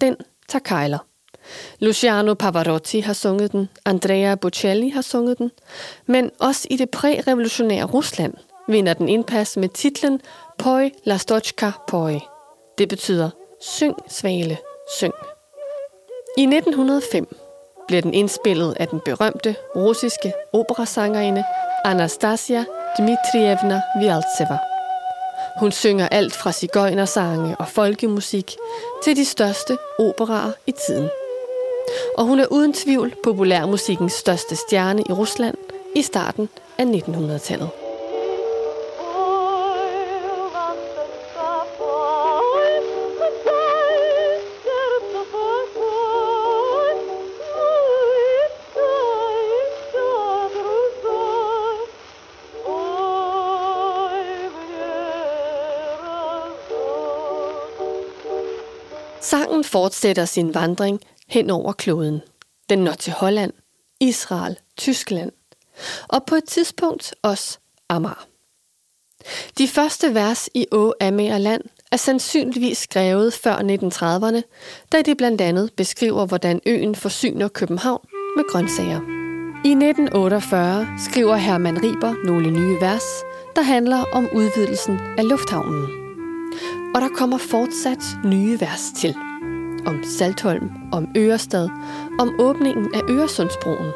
Den 0.00 0.16
tager 0.48 0.62
kejler. 0.62 0.98
Luciano 1.78 2.34
Pavarotti 2.34 3.00
har 3.00 3.12
sunget 3.12 3.52
den, 3.52 3.68
Andrea 3.84 4.34
Bocelli 4.34 4.88
har 4.88 5.02
sunget 5.02 5.38
den, 5.38 5.50
men 6.06 6.30
også 6.38 6.68
i 6.70 6.76
det 6.76 6.90
prærevolutionære 6.90 7.84
Rusland 7.84 8.34
vinder 8.68 8.94
den 8.94 9.08
indpas 9.08 9.56
med 9.56 9.68
titlen 9.68 10.20
Poi 10.58 10.90
la 11.04 11.16
stochka 11.16 11.70
poi. 11.88 12.20
Det 12.78 12.88
betyder 12.88 13.30
Syng, 13.60 13.94
svale, 14.08 14.58
syng. 14.98 15.14
I 16.38 16.42
1905 16.42 17.36
bliver 17.86 18.02
den 18.02 18.14
indspillet 18.14 18.76
af 18.80 18.88
den 18.88 19.00
berømte 19.04 19.56
russiske 19.76 20.32
operasangerinde 20.52 21.44
Anastasia 21.84 22.64
Dmitrievna 22.98 23.82
Vialtseva. 24.00 24.58
Hun 25.60 25.72
synger 25.72 26.08
alt 26.08 26.34
fra 26.34 26.52
cigøjnersange 26.52 27.56
og 27.58 27.68
folkemusik 27.68 28.56
til 29.04 29.16
de 29.16 29.24
største 29.24 29.78
operaer 29.98 30.52
i 30.66 30.72
tiden. 30.86 31.10
Og 32.18 32.24
hun 32.24 32.40
er 32.40 32.46
uden 32.50 32.72
tvivl 32.72 33.14
populærmusikkens 33.24 34.12
største 34.12 34.56
stjerne 34.56 35.02
i 35.08 35.12
Rusland 35.12 35.56
i 35.96 36.02
starten 36.02 36.48
af 36.78 36.84
1900-tallet. 36.84 37.70
Sangen 59.20 59.64
fortsætter 59.64 60.24
sin 60.24 60.54
vandring 60.54 61.00
hen 61.28 61.50
over 61.50 61.72
kloden. 61.72 62.20
Den 62.68 62.78
når 62.78 62.92
til 62.92 63.12
Holland, 63.12 63.52
Israel, 64.00 64.58
Tyskland 64.76 65.32
og 66.08 66.24
på 66.24 66.34
et 66.34 66.44
tidspunkt 66.44 67.14
også 67.22 67.58
Amager. 67.88 68.26
De 69.58 69.68
første 69.68 70.14
vers 70.14 70.48
i 70.54 70.66
Å 70.72 70.92
Amager 71.00 71.38
Land 71.38 71.62
er 71.92 71.96
sandsynligvis 71.96 72.78
skrevet 72.78 73.34
før 73.34 73.56
1930'erne, 73.56 74.42
da 74.92 75.02
de 75.02 75.14
blandt 75.14 75.40
andet 75.40 75.72
beskriver, 75.76 76.26
hvordan 76.26 76.60
øen 76.66 76.94
forsyner 76.94 77.48
København 77.48 78.08
med 78.36 78.44
grøntsager. 78.50 79.00
I 79.64 79.70
1948 79.70 80.86
skriver 80.98 81.36
Herman 81.36 81.82
Riber 81.82 82.14
nogle 82.24 82.50
nye 82.50 82.80
vers, 82.80 83.04
der 83.56 83.62
handler 83.62 84.04
om 84.12 84.28
udvidelsen 84.34 85.00
af 85.18 85.28
lufthavnen 85.28 86.04
og 86.94 87.00
der 87.00 87.08
kommer 87.08 87.38
fortsat 87.38 88.04
nye 88.24 88.60
vers 88.60 88.92
til. 88.96 89.16
Om 89.86 90.02
Saltholm, 90.04 90.70
om 90.92 91.08
Ørestad, 91.16 91.68
om 92.18 92.34
åbningen 92.38 92.94
af 92.94 93.00
Øresundsbroen. 93.08 93.92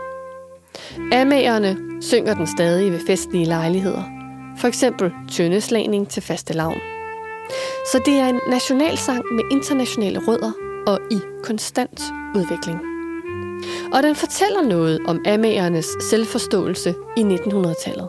Amagerne 1.12 1.76
synger 2.00 2.34
den 2.34 2.46
stadig 2.46 2.92
ved 2.92 3.00
festlige 3.06 3.44
lejligheder. 3.44 4.02
For 4.58 4.68
eksempel 4.68 5.12
tøndeslagning 5.30 6.08
til 6.08 6.22
faste 6.22 6.54
lavn. 6.54 6.78
Så 7.92 8.02
det 8.06 8.14
er 8.14 8.26
en 8.26 8.40
nationalsang 8.48 9.22
med 9.32 9.44
internationale 9.50 10.20
rødder 10.26 10.52
og 10.86 10.98
i 11.10 11.18
konstant 11.42 12.02
udvikling. 12.34 12.80
Og 13.92 14.02
den 14.02 14.14
fortæller 14.14 14.62
noget 14.62 15.00
om 15.06 15.20
amagernes 15.26 15.86
selvforståelse 16.10 16.94
i 17.16 17.20
1900-tallet. 17.20 18.08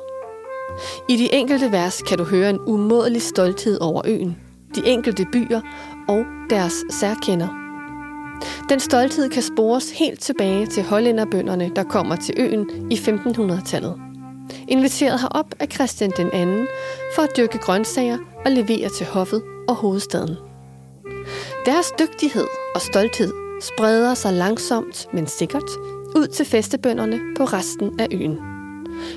I 1.10 1.16
de 1.18 1.34
enkelte 1.34 1.72
vers 1.72 2.02
kan 2.02 2.18
du 2.18 2.24
høre 2.24 2.50
en 2.50 2.60
umådelig 2.68 3.22
stolthed 3.22 3.82
over 3.82 4.02
øen– 4.06 4.38
de 4.76 4.82
enkelte 4.86 5.26
byer 5.34 5.62
og 6.08 6.26
deres 6.50 6.74
særkender. 6.90 7.59
Den 8.70 8.80
stolthed 8.80 9.30
kan 9.30 9.44
spores 9.44 9.92
helt 9.92 10.20
tilbage 10.20 10.66
til 10.66 10.84
hollænderbønderne, 10.84 11.72
der 11.76 11.84
kommer 11.84 12.16
til 12.16 12.36
øen 12.38 12.92
i 12.92 12.96
1500-tallet. 12.96 13.96
Inviteret 14.68 15.20
herop 15.20 15.56
af 15.60 15.68
Christian 15.74 16.12
den 16.18 16.30
anden 16.34 16.68
for 17.16 17.22
at 17.22 17.38
dyrke 17.38 17.58
grøntsager 17.58 18.18
og 18.46 18.52
levere 18.52 18.90
til 18.90 19.06
hoffet 19.06 19.42
og 19.68 19.76
hovedstaden. 19.76 20.36
Deres 21.66 21.92
dygtighed 22.00 22.48
og 22.76 22.82
stolthed 22.82 23.32
spreder 23.62 24.14
sig 24.14 24.34
langsomt, 24.34 25.08
men 25.14 25.28
sikkert, 25.28 25.70
ud 26.16 26.28
til 26.28 26.46
festebønderne 26.46 27.20
på 27.38 27.44
resten 27.44 28.00
af 28.00 28.08
øen. 28.12 28.38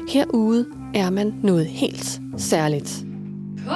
Herude 0.08 0.66
er 0.94 1.10
man 1.10 1.34
noget 1.42 1.66
helt 1.66 2.20
særligt. 2.36 3.04
På 3.66 3.74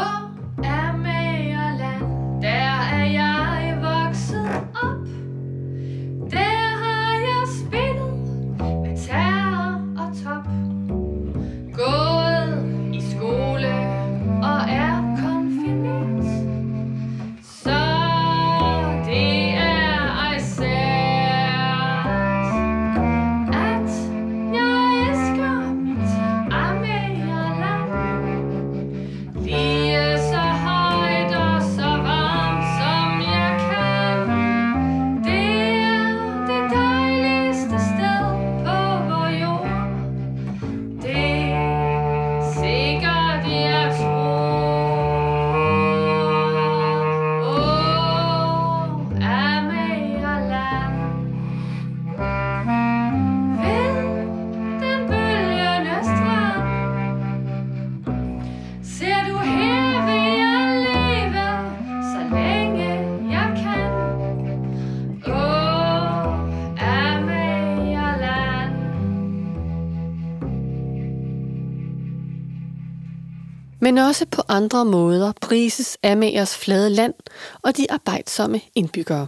Men 73.86 73.98
også 73.98 74.26
på 74.26 74.42
andre 74.48 74.84
måder 74.84 75.32
prises 75.40 75.98
Amagers 76.04 76.56
flade 76.56 76.90
land 76.90 77.14
og 77.62 77.76
de 77.76 77.86
arbejdsomme 77.90 78.60
indbyggere. 78.74 79.26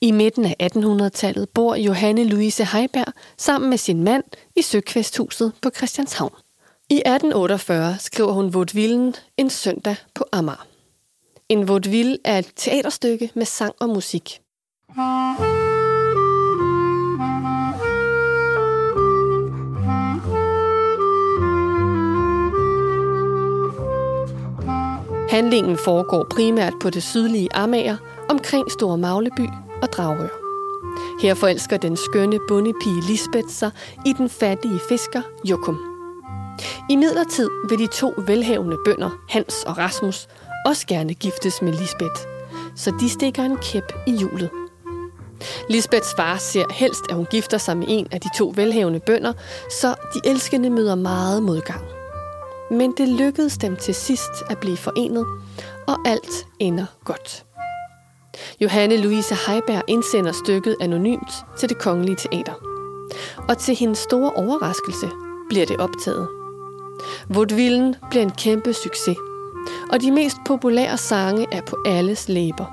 I 0.00 0.10
midten 0.10 0.44
af 0.44 0.56
1800-tallet 0.62 1.48
bor 1.48 1.74
Johanne 1.74 2.24
Louise 2.24 2.64
Heiberg 2.64 3.12
sammen 3.38 3.70
med 3.70 3.78
sin 3.78 4.04
mand 4.04 4.24
i 4.56 4.62
Søkvæsthuset 4.62 5.52
på 5.62 5.70
Christianshavn. 5.76 6.34
I 6.90 6.94
1848 6.94 7.96
skriver 8.00 8.32
hun 8.32 8.54
Vaudevillen 8.54 9.14
en 9.36 9.50
søndag 9.50 9.96
på 10.14 10.24
Amager. 10.32 10.66
En 11.48 11.68
vaudeville 11.68 12.18
er 12.24 12.38
et 12.38 12.52
teaterstykke 12.56 13.30
med 13.34 13.46
sang 13.46 13.74
og 13.80 13.88
musik. 13.88 14.40
Handlingen 25.32 25.78
foregår 25.78 26.26
primært 26.30 26.72
på 26.82 26.90
det 26.90 27.02
sydlige 27.02 27.48
Amager, 27.54 27.96
omkring 28.28 28.70
Store 28.70 28.98
Magleby 28.98 29.48
og 29.82 29.88
Dragør. 29.92 30.28
Her 31.22 31.34
forelsker 31.34 31.76
den 31.76 31.96
skønne 31.96 32.38
bondepige 32.48 33.00
Lisbeth 33.08 33.48
sig 33.48 33.70
i 34.06 34.12
den 34.12 34.28
fattige 34.28 34.80
fisker 34.88 35.22
Jokum. 35.44 35.78
I 36.90 36.96
midlertid 36.96 37.50
vil 37.68 37.78
de 37.78 37.86
to 37.86 38.14
velhavende 38.26 38.76
bønder, 38.84 39.10
Hans 39.28 39.64
og 39.66 39.78
Rasmus, 39.78 40.28
også 40.66 40.86
gerne 40.86 41.14
giftes 41.14 41.62
med 41.62 41.72
Lisbeth, 41.72 42.20
så 42.76 42.92
de 43.00 43.08
stikker 43.08 43.42
en 43.42 43.56
kæp 43.56 43.92
i 44.06 44.16
hjulet. 44.16 44.50
Lisbeths 45.68 46.14
far 46.16 46.36
ser 46.36 46.64
helst, 46.70 47.02
at 47.08 47.16
hun 47.16 47.26
gifter 47.30 47.58
sig 47.58 47.76
med 47.76 47.86
en 47.88 48.06
af 48.10 48.20
de 48.20 48.28
to 48.38 48.52
velhavende 48.56 49.00
bønder, 49.00 49.32
så 49.80 49.94
de 50.14 50.30
elskende 50.30 50.70
møder 50.70 50.94
meget 50.94 51.42
modgang. 51.42 52.01
Men 52.72 52.92
det 52.92 53.08
lykkedes 53.08 53.58
dem 53.58 53.76
til 53.76 53.94
sidst 53.94 54.30
at 54.50 54.58
blive 54.58 54.76
forenet, 54.76 55.26
og 55.86 55.96
alt 56.04 56.46
ender 56.58 56.86
godt. 57.04 57.44
Johanne 58.60 58.96
Louise 58.96 59.34
Heiberg 59.46 59.82
indsender 59.88 60.32
stykket 60.32 60.76
anonymt 60.80 61.32
til 61.58 61.68
det 61.68 61.78
kongelige 61.78 62.16
teater. 62.16 62.54
Og 63.48 63.58
til 63.58 63.76
hendes 63.76 63.98
store 63.98 64.30
overraskelse 64.30 65.10
bliver 65.48 65.66
det 65.66 65.76
optaget. 65.76 66.28
Vaudevillen 67.28 67.96
bliver 68.10 68.22
en 68.22 68.30
kæmpe 68.30 68.72
succes, 68.72 69.16
og 69.92 70.00
de 70.00 70.10
mest 70.10 70.36
populære 70.46 70.98
sange 70.98 71.46
er 71.52 71.60
på 71.60 71.76
alles 71.86 72.28
læber. 72.28 72.66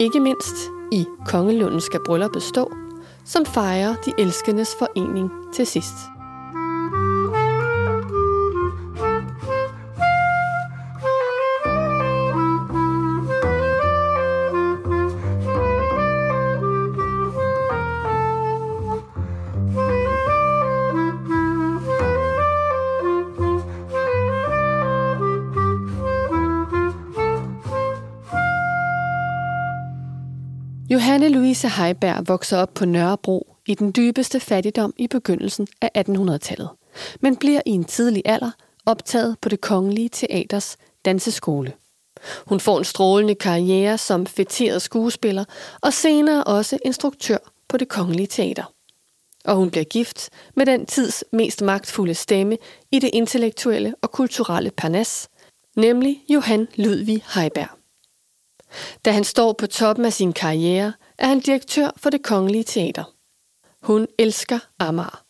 Ikke 0.00 0.20
mindst 0.20 0.56
i 0.92 1.06
Kongelunden 1.26 1.80
skal 1.80 2.00
brylluppet 2.06 2.42
stå, 2.42 2.72
som 3.24 3.46
fejrer 3.46 3.94
de 3.94 4.12
elskendes 4.18 4.74
forening 4.78 5.30
til 5.54 5.66
sidst. 5.66 6.17
Anne 31.28 31.38
Louise 31.38 31.68
Heiberg 31.68 32.28
vokser 32.28 32.58
op 32.58 32.74
på 32.74 32.84
Nørrebro 32.84 33.56
i 33.66 33.74
den 33.74 33.92
dybeste 33.96 34.40
fattigdom 34.40 34.94
i 34.96 35.06
begyndelsen 35.06 35.66
af 35.80 35.90
1800-tallet, 35.98 36.68
men 37.20 37.36
bliver 37.36 37.60
i 37.66 37.70
en 37.70 37.84
tidlig 37.84 38.22
alder 38.24 38.50
optaget 38.86 39.36
på 39.40 39.48
det 39.48 39.60
kongelige 39.60 40.08
teaters 40.08 40.76
danseskole. 41.04 41.72
Hun 42.46 42.60
får 42.60 42.78
en 42.78 42.84
strålende 42.84 43.34
karriere 43.34 43.98
som 43.98 44.26
fætteret 44.26 44.82
skuespiller 44.82 45.44
og 45.80 45.92
senere 45.92 46.44
også 46.44 46.78
instruktør 46.84 47.38
på 47.68 47.76
det 47.76 47.88
kongelige 47.88 48.26
teater. 48.26 48.72
Og 49.44 49.56
hun 49.56 49.70
bliver 49.70 49.84
gift 49.84 50.30
med 50.56 50.66
den 50.66 50.86
tids 50.86 51.24
mest 51.32 51.62
magtfulde 51.62 52.14
stemme 52.14 52.56
i 52.92 52.98
det 52.98 53.10
intellektuelle 53.12 53.94
og 54.02 54.10
kulturelle 54.10 54.70
parnas, 54.70 55.28
nemlig 55.76 56.22
Johan 56.28 56.68
Ludvig 56.74 57.24
Heiberg. 57.34 57.68
Da 59.04 59.10
han 59.10 59.24
står 59.24 59.52
på 59.52 59.66
toppen 59.66 60.04
af 60.04 60.12
sin 60.12 60.32
karriere, 60.32 60.92
er 61.18 61.26
han 61.26 61.40
direktør 61.40 61.90
for 61.96 62.10
det 62.10 62.22
kongelige 62.22 62.64
teater. 62.64 63.04
Hun 63.82 64.06
elsker 64.18 64.58
Amager, 64.78 65.22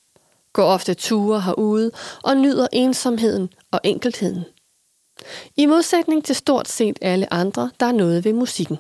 går 0.53 0.65
ofte 0.65 0.95
ture 0.95 1.41
herude 1.41 1.91
og 2.25 2.37
nyder 2.37 2.67
ensomheden 2.73 3.49
og 3.71 3.81
enkeltheden. 3.85 4.45
I 5.57 5.67
modsætning 5.67 6.25
til 6.25 6.35
stort 6.35 6.69
set 6.69 6.99
alle 7.03 7.33
andre, 7.33 7.71
der 7.81 7.87
er 7.87 7.93
noget 7.93 8.25
ved 8.25 8.33
musikken. 8.33 8.79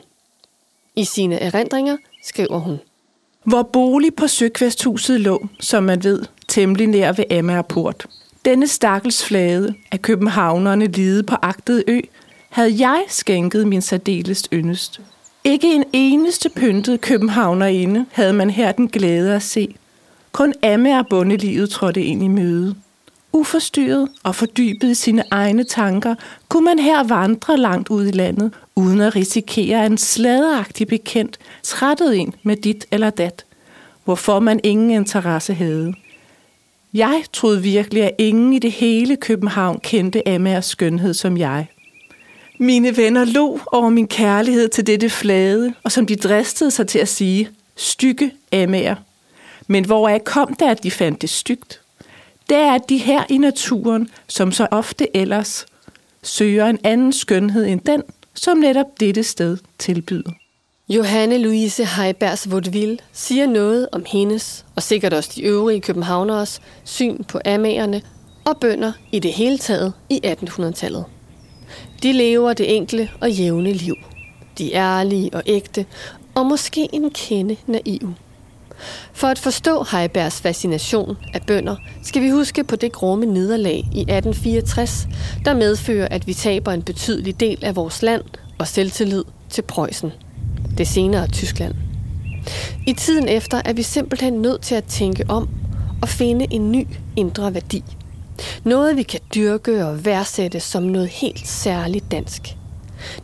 I 0.97 1.05
sine 1.05 1.41
erindringer 1.41 1.97
skriver 2.23 2.59
hun. 2.59 2.81
Hvor 3.45 3.62
bolig 3.62 4.15
på 4.15 4.27
Søkvæsthuset 4.27 5.21
lå, 5.21 5.47
som 5.61 5.83
man 5.83 6.05
ved, 6.05 6.25
temmelig 6.49 6.87
nær 6.87 7.12
ved 7.12 7.25
Amagerport. 7.33 8.07
Denne 8.45 8.69
stakkels 8.69 9.25
flade 9.25 9.75
af 9.93 10.03
københavnerne 10.03 10.87
lide 10.87 11.23
på 11.23 11.37
agtet 11.43 11.85
ø, 11.88 12.00
havde 12.50 12.88
jeg 12.88 13.05
skænket 13.09 13.67
min 13.67 13.83
særdeles 13.83 14.49
yndest. 14.53 15.00
Ikke 15.49 15.75
en 15.75 15.85
eneste 15.93 16.49
pyntet 16.49 17.00
københavnerinde 17.00 18.07
havde 18.12 18.33
man 18.33 18.50
her 18.50 18.73
den 18.73 18.88
glæde 18.88 19.35
at 19.35 19.43
se. 19.43 19.75
Kun 20.33 20.55
Amme 20.62 20.99
og 20.99 21.07
bundelivet 21.11 21.71
trådte 21.71 22.02
ind 22.02 22.23
i 22.23 22.28
møde. 22.28 22.75
Uforstyrret 23.33 24.09
og 24.23 24.35
fordybet 24.35 24.90
i 24.90 24.95
sine 24.95 25.25
egne 25.31 25.64
tanker, 25.64 26.14
kunne 26.49 26.64
man 26.64 26.78
her 26.78 27.05
vandre 27.05 27.57
langt 27.57 27.88
ud 27.88 28.07
i 28.07 28.11
landet, 28.11 28.55
uden 28.76 29.00
at 29.00 29.17
risikere 29.17 29.87
en 29.87 29.99
sladeragtig 29.99 30.87
bekendt 30.87 31.38
trættet 31.62 32.14
ind 32.14 32.33
med 32.43 32.57
dit 32.57 32.87
eller 32.90 33.11
dat, 33.11 33.45
hvorfor 34.05 34.40
man 34.40 34.61
ingen 34.64 34.90
interesse 34.90 35.55
havde. 35.55 35.95
Jeg 36.95 37.23
troede 37.33 37.62
virkelig, 37.62 38.05
at 38.05 38.14
ingen 38.19 38.52
i 38.52 38.59
det 38.59 38.73
hele 38.73 39.17
København 39.17 39.81
kendte 39.81 40.28
Amagers 40.28 40.67
skønhed 40.67 41.14
som 41.14 41.37
jeg. 41.37 41.67
Mine 42.61 42.97
venner 42.97 43.25
lo 43.25 43.59
over 43.67 43.88
min 43.88 44.09
kærlighed 44.09 44.69
til 44.69 44.87
dette 44.87 45.11
flade, 45.11 45.75
og 45.85 45.93
som 45.93 46.07
de 46.07 46.17
dristede 46.17 46.71
sig 46.71 46.88
til 46.88 46.99
at 46.99 47.09
sige, 47.09 47.49
stykke 47.77 48.31
Ammer. 48.53 48.95
Men 49.67 49.85
hvor 49.85 50.09
er 50.09 50.19
kom 50.19 50.54
det, 50.54 50.67
at 50.67 50.82
de 50.82 50.91
fandt 50.91 51.23
det 51.23 51.30
stygt? 51.30 51.80
Det 52.49 52.56
er, 52.56 52.73
at 52.73 52.89
de 52.89 52.97
her 52.97 53.25
i 53.28 53.39
naturen, 53.39 54.11
som 54.28 54.52
så 54.52 54.67
ofte 54.71 55.17
ellers, 55.17 55.67
søger 56.23 56.67
en 56.67 56.78
anden 56.85 57.13
skønhed 57.13 57.67
end 57.67 57.80
den, 57.80 58.02
som 58.35 58.59
netop 58.59 59.00
dette 59.00 59.23
sted 59.23 59.56
tilbyder. 59.78 60.30
Johanne 60.89 61.39
Louise 61.39 61.85
Heibergs 61.85 62.50
Vaudeville 62.50 62.99
siger 63.13 63.47
noget 63.47 63.89
om 63.93 64.04
hendes, 64.06 64.65
og 64.76 64.82
sikkert 64.82 65.13
også 65.13 65.30
de 65.35 65.43
øvrige 65.43 65.80
københavneres, 65.80 66.61
syn 66.85 67.25
på 67.25 67.41
amagerne 67.45 68.02
og 68.45 68.56
bønder 68.61 68.93
i 69.13 69.19
det 69.19 69.32
hele 69.32 69.59
taget 69.59 69.93
i 70.11 70.21
1800-tallet. 70.25 71.04
De 72.02 72.13
lever 72.13 72.52
det 72.52 72.76
enkle 72.76 73.08
og 73.21 73.30
jævne 73.30 73.73
liv. 73.73 73.97
De 74.58 74.75
er 74.75 74.99
ærlige 74.99 75.30
og 75.34 75.43
ægte, 75.47 75.87
og 76.34 76.47
måske 76.47 76.89
en 76.93 77.11
kende 77.11 77.56
naiv. 77.67 78.15
For 79.13 79.26
at 79.26 79.39
forstå 79.39 79.84
Heibergs 79.91 80.41
fascination 80.41 81.17
af 81.34 81.43
bønder, 81.47 81.76
skal 82.02 82.23
vi 82.23 82.30
huske 82.30 82.65
på 82.65 82.76
det 82.76 82.93
grumme 82.93 83.26
nederlag 83.26 83.76
i 83.76 84.00
1864, 84.00 85.08
der 85.45 85.54
medfører, 85.54 86.08
at 86.11 86.26
vi 86.26 86.34
taber 86.34 86.73
en 86.73 86.82
betydelig 86.82 87.41
del 87.41 87.65
af 87.65 87.76
vores 87.76 88.02
land 88.02 88.23
og 88.58 88.69
selvtillid 88.69 89.25
til 89.50 89.63
Preussen. 89.63 90.13
Det 90.78 90.89
senere 90.89 91.28
Tyskland. 91.28 91.75
I 92.87 92.93
tiden 92.93 93.28
efter 93.28 93.63
er 93.65 93.73
vi 93.73 93.82
simpelthen 93.82 94.32
nødt 94.32 94.63
til 94.63 94.75
at 94.75 94.84
tænke 94.84 95.25
om 95.28 95.49
og 96.02 96.08
finde 96.08 96.47
en 96.50 96.73
ny 96.73 96.87
indre 97.17 97.54
værdi– 97.54 97.84
noget, 98.65 98.97
vi 98.97 99.03
kan 99.03 99.21
dyrke 99.35 99.87
og 99.87 100.05
værdsætte 100.05 100.61
som 100.61 100.83
noget 100.83 101.09
helt 101.09 101.49
særligt 101.49 102.11
dansk. 102.11 102.57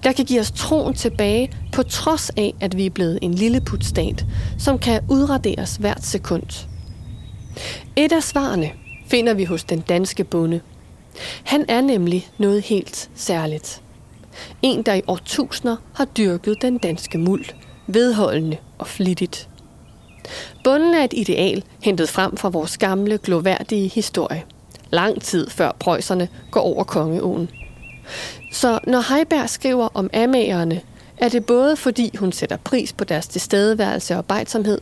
Der 0.04 0.12
kan 0.12 0.24
give 0.24 0.40
os 0.40 0.50
troen 0.50 0.94
tilbage, 0.94 1.52
på 1.72 1.82
trods 1.82 2.30
af, 2.30 2.54
at 2.60 2.76
vi 2.76 2.86
er 2.86 2.90
blevet 2.90 3.18
en 3.22 3.34
lille 3.34 3.60
putstat, 3.60 4.26
som 4.58 4.78
kan 4.78 5.00
udraderes 5.10 5.76
hvert 5.76 6.04
sekund. 6.04 6.66
Et 7.96 8.12
af 8.12 8.22
svarene 8.22 8.70
finder 9.06 9.34
vi 9.34 9.44
hos 9.44 9.64
den 9.64 9.80
danske 9.80 10.24
bonde. 10.24 10.60
Han 11.44 11.64
er 11.68 11.80
nemlig 11.80 12.28
noget 12.38 12.62
helt 12.62 13.10
særligt. 13.14 13.82
En, 14.62 14.82
der 14.82 14.94
i 14.94 15.02
årtusinder 15.06 15.76
har 15.94 16.04
dyrket 16.04 16.62
den 16.62 16.78
danske 16.78 17.18
muld, 17.18 17.44
vedholdende 17.86 18.56
og 18.78 18.86
flittigt. 18.86 19.48
Bunden 20.64 20.94
er 20.94 21.04
et 21.04 21.12
ideal, 21.16 21.64
hentet 21.82 22.08
frem 22.08 22.36
fra 22.36 22.48
vores 22.48 22.78
gamle, 22.78 23.18
gloværdige 23.18 23.88
historie– 23.88 24.42
lang 24.94 25.22
tid 25.22 25.50
før 25.50 25.72
prøjserne 25.80 26.28
går 26.50 26.60
over 26.60 26.84
Kongeåen. 26.84 27.50
Så 28.52 28.78
når 28.86 29.14
Heiberg 29.14 29.50
skriver 29.50 29.88
om 29.94 30.10
amagerne, 30.14 30.80
er 31.18 31.28
det 31.28 31.46
både 31.46 31.76
fordi 31.76 32.16
hun 32.16 32.32
sætter 32.32 32.56
pris 32.56 32.92
på 32.92 33.04
deres 33.04 33.28
tilstedeværelse 33.28 34.14
og 34.14 34.18
arbejdsomhed, 34.18 34.80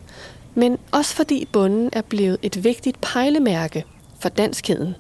men 0.55 0.79
også 0.93 1.15
fordi 1.15 1.49
bunden 1.53 1.91
er 1.93 2.03
blevet 2.03 2.39
et 2.43 2.65
vigtigt 2.65 3.01
pejlemærke 3.01 3.85
for 4.21 4.29
danskheden. 4.29 4.95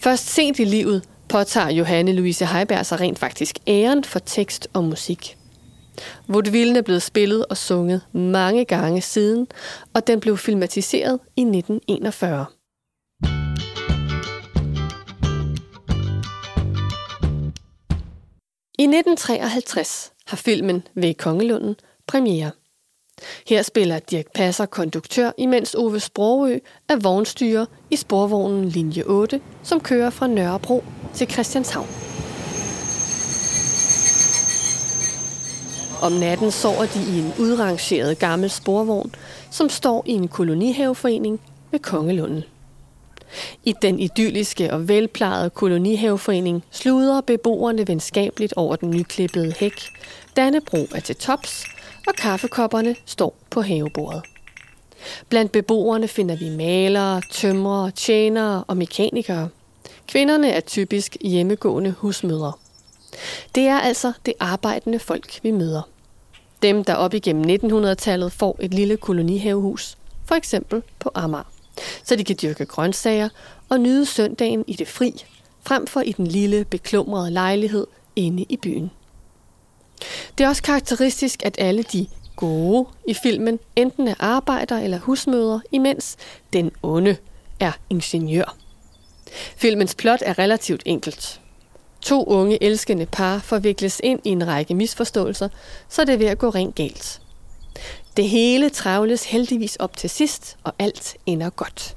Først 0.00 0.28
sent 0.28 0.58
i 0.58 0.64
livet 0.64 1.02
påtager 1.28 1.70
Johanne 1.70 2.12
Louise 2.12 2.46
Heiberg 2.46 2.86
sig 2.86 3.00
rent 3.00 3.18
faktisk 3.18 3.58
æren 3.66 4.04
for 4.04 4.18
tekst 4.18 4.68
og 4.72 4.84
musik. 4.84 5.36
Vaudevillen 6.28 6.76
er 6.76 6.82
blevet 6.82 7.02
spillet 7.02 7.46
og 7.46 7.56
sunget 7.56 8.00
mange 8.12 8.64
gange 8.64 9.00
siden, 9.00 9.46
og 9.94 10.06
den 10.06 10.20
blev 10.20 10.36
filmatiseret 10.36 11.18
i 11.36 11.40
1941. 11.40 12.46
I 18.78 18.82
1953 18.82 20.12
har 20.26 20.36
filmen 20.36 20.82
Ved 20.94 21.14
Kongelunden 21.14 21.74
premiere. 22.06 22.50
Her 23.46 23.62
spiller 23.62 23.98
Dirk 23.98 24.24
Passer 24.34 24.66
konduktør, 24.66 25.30
imens 25.38 25.74
Ove 25.74 26.00
Sprogø 26.00 26.58
er 26.88 26.96
vognstyrer 26.96 27.66
i 27.90 27.96
sporvognen 27.96 28.64
linje 28.64 29.02
8, 29.02 29.40
som 29.62 29.80
kører 29.80 30.10
fra 30.10 30.26
Nørrebro 30.26 30.84
til 31.14 31.30
Christianshavn. 31.30 31.86
Om 36.02 36.12
natten 36.12 36.50
sover 36.50 36.86
de 36.86 37.16
i 37.16 37.18
en 37.18 37.32
udrangeret 37.38 38.18
gammel 38.18 38.50
sporvogn, 38.50 39.14
som 39.50 39.68
står 39.68 40.04
i 40.06 40.12
en 40.12 40.28
kolonihaveforening 40.28 41.40
ved 41.70 41.78
Kongelunden. 41.78 42.44
I 43.64 43.74
den 43.82 44.00
idylliske 44.00 44.72
og 44.72 44.88
velplejede 44.88 45.50
kolonihaveforening 45.50 46.64
sluder 46.70 47.20
beboerne 47.20 47.88
venskabeligt 47.88 48.52
over 48.56 48.76
den 48.76 48.90
nyklippede 48.90 49.54
hæk. 49.58 49.82
Dannebro 50.36 50.86
er 50.94 51.00
til 51.00 51.16
tops, 51.16 51.64
og 52.06 52.14
kaffekopperne 52.14 52.96
står 53.06 53.36
på 53.50 53.60
havebordet. 53.60 54.22
Blandt 55.28 55.52
beboerne 55.52 56.08
finder 56.08 56.36
vi 56.36 56.48
malere, 56.48 57.22
tømrere, 57.32 57.90
tjenere 57.90 58.64
og 58.66 58.76
mekanikere. 58.76 59.48
Kvinderne 60.08 60.50
er 60.50 60.60
typisk 60.60 61.16
hjemmegående 61.20 61.90
husmødre. 61.90 62.52
Det 63.54 63.62
er 63.62 63.78
altså 63.78 64.12
det 64.26 64.34
arbejdende 64.40 64.98
folk, 64.98 65.40
vi 65.42 65.50
møder. 65.50 65.82
Dem, 66.62 66.84
der 66.84 66.94
op 66.94 67.14
igennem 67.14 67.60
1900-tallet 67.62 68.32
får 68.32 68.56
et 68.60 68.74
lille 68.74 68.96
kolonihavehus, 68.96 69.98
for 70.24 70.34
eksempel 70.34 70.82
på 70.98 71.10
Amager 71.14 71.55
så 72.04 72.16
de 72.16 72.24
kan 72.24 72.36
dyrke 72.42 72.64
grøntsager 72.64 73.28
og 73.68 73.80
nyde 73.80 74.06
søndagen 74.06 74.64
i 74.66 74.72
det 74.72 74.88
fri, 74.88 75.24
frem 75.66 75.86
for 75.86 76.00
i 76.00 76.12
den 76.12 76.26
lille, 76.26 76.64
beklumrede 76.64 77.30
lejlighed 77.30 77.86
inde 78.16 78.46
i 78.48 78.56
byen. 78.56 78.90
Det 80.38 80.44
er 80.44 80.48
også 80.48 80.62
karakteristisk, 80.62 81.42
at 81.44 81.56
alle 81.58 81.82
de 81.82 82.06
gode 82.36 82.88
i 83.08 83.14
filmen 83.14 83.58
enten 83.76 84.08
er 84.08 84.14
arbejder 84.18 84.78
eller 84.78 84.98
husmøder, 84.98 85.60
imens 85.72 86.16
den 86.52 86.70
onde 86.82 87.16
er 87.60 87.72
ingeniør. 87.90 88.56
Filmens 89.56 89.94
plot 89.94 90.22
er 90.24 90.38
relativt 90.38 90.82
enkelt. 90.84 91.40
To 92.00 92.24
unge 92.24 92.62
elskende 92.62 93.06
par 93.06 93.38
forvikles 93.38 94.00
ind 94.04 94.20
i 94.24 94.28
en 94.28 94.46
række 94.46 94.74
misforståelser, 94.74 95.48
så 95.88 96.04
det 96.04 96.14
er 96.14 96.18
ved 96.18 96.26
at 96.26 96.38
gå 96.38 96.50
rent 96.50 96.74
galt. 96.74 97.20
Det 98.16 98.28
hele 98.28 98.68
travles 98.68 99.24
heldigvis 99.24 99.76
op 99.76 99.96
til 99.96 100.10
sidst, 100.10 100.56
og 100.64 100.72
alt 100.78 101.16
ender 101.26 101.50
godt. 101.50 101.96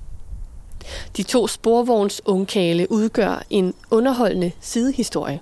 De 1.17 1.23
to 1.23 1.47
sporvogns 1.47 2.21
ungkale 2.25 2.91
udgør 2.91 3.43
en 3.49 3.73
underholdende 3.91 4.51
sidehistorie. 4.61 5.39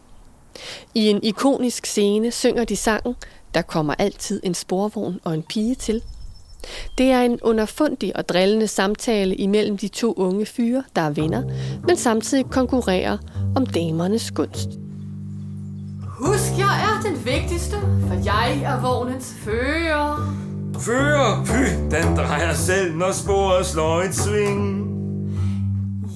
I 0.95 1.07
en 1.07 1.23
ikonisk 1.23 1.85
scene 1.85 2.31
synger 2.31 2.63
de 2.63 2.75
sangen 2.75 3.15
Der 3.53 3.61
kommer 3.61 3.93
altid 3.99 4.41
en 4.43 4.53
sporvogn 4.53 5.19
og 5.23 5.33
en 5.33 5.43
pige 5.43 5.75
til. 5.75 6.01
Det 6.97 7.05
er 7.11 7.21
en 7.21 7.41
underfundig 7.41 8.15
og 8.15 8.29
drillende 8.29 8.67
samtale 8.67 9.35
imellem 9.35 9.77
de 9.77 9.87
to 9.87 10.13
unge 10.13 10.45
fyre, 10.45 10.83
der 10.95 11.01
er 11.01 11.09
venner, 11.09 11.43
men 11.87 11.97
samtidig 11.97 12.45
konkurrerer 12.45 13.17
om 13.55 13.65
damernes 13.65 14.31
gunst. 14.31 14.69
Husk, 16.03 16.51
jeg 16.57 16.83
er 16.83 17.09
den 17.09 17.25
vigtigste, 17.25 17.75
for 18.07 18.23
jeg 18.25 18.61
er 18.63 18.81
vognens 18.81 19.33
fører. 19.43 20.37
Fører, 20.79 21.45
fy, 21.45 21.73
den 21.91 22.17
drejer 22.17 22.53
selv, 22.53 22.95
når 22.95 23.11
sporet 23.11 23.65
slår 23.65 24.01
et 24.01 24.15
sving. 24.15 24.87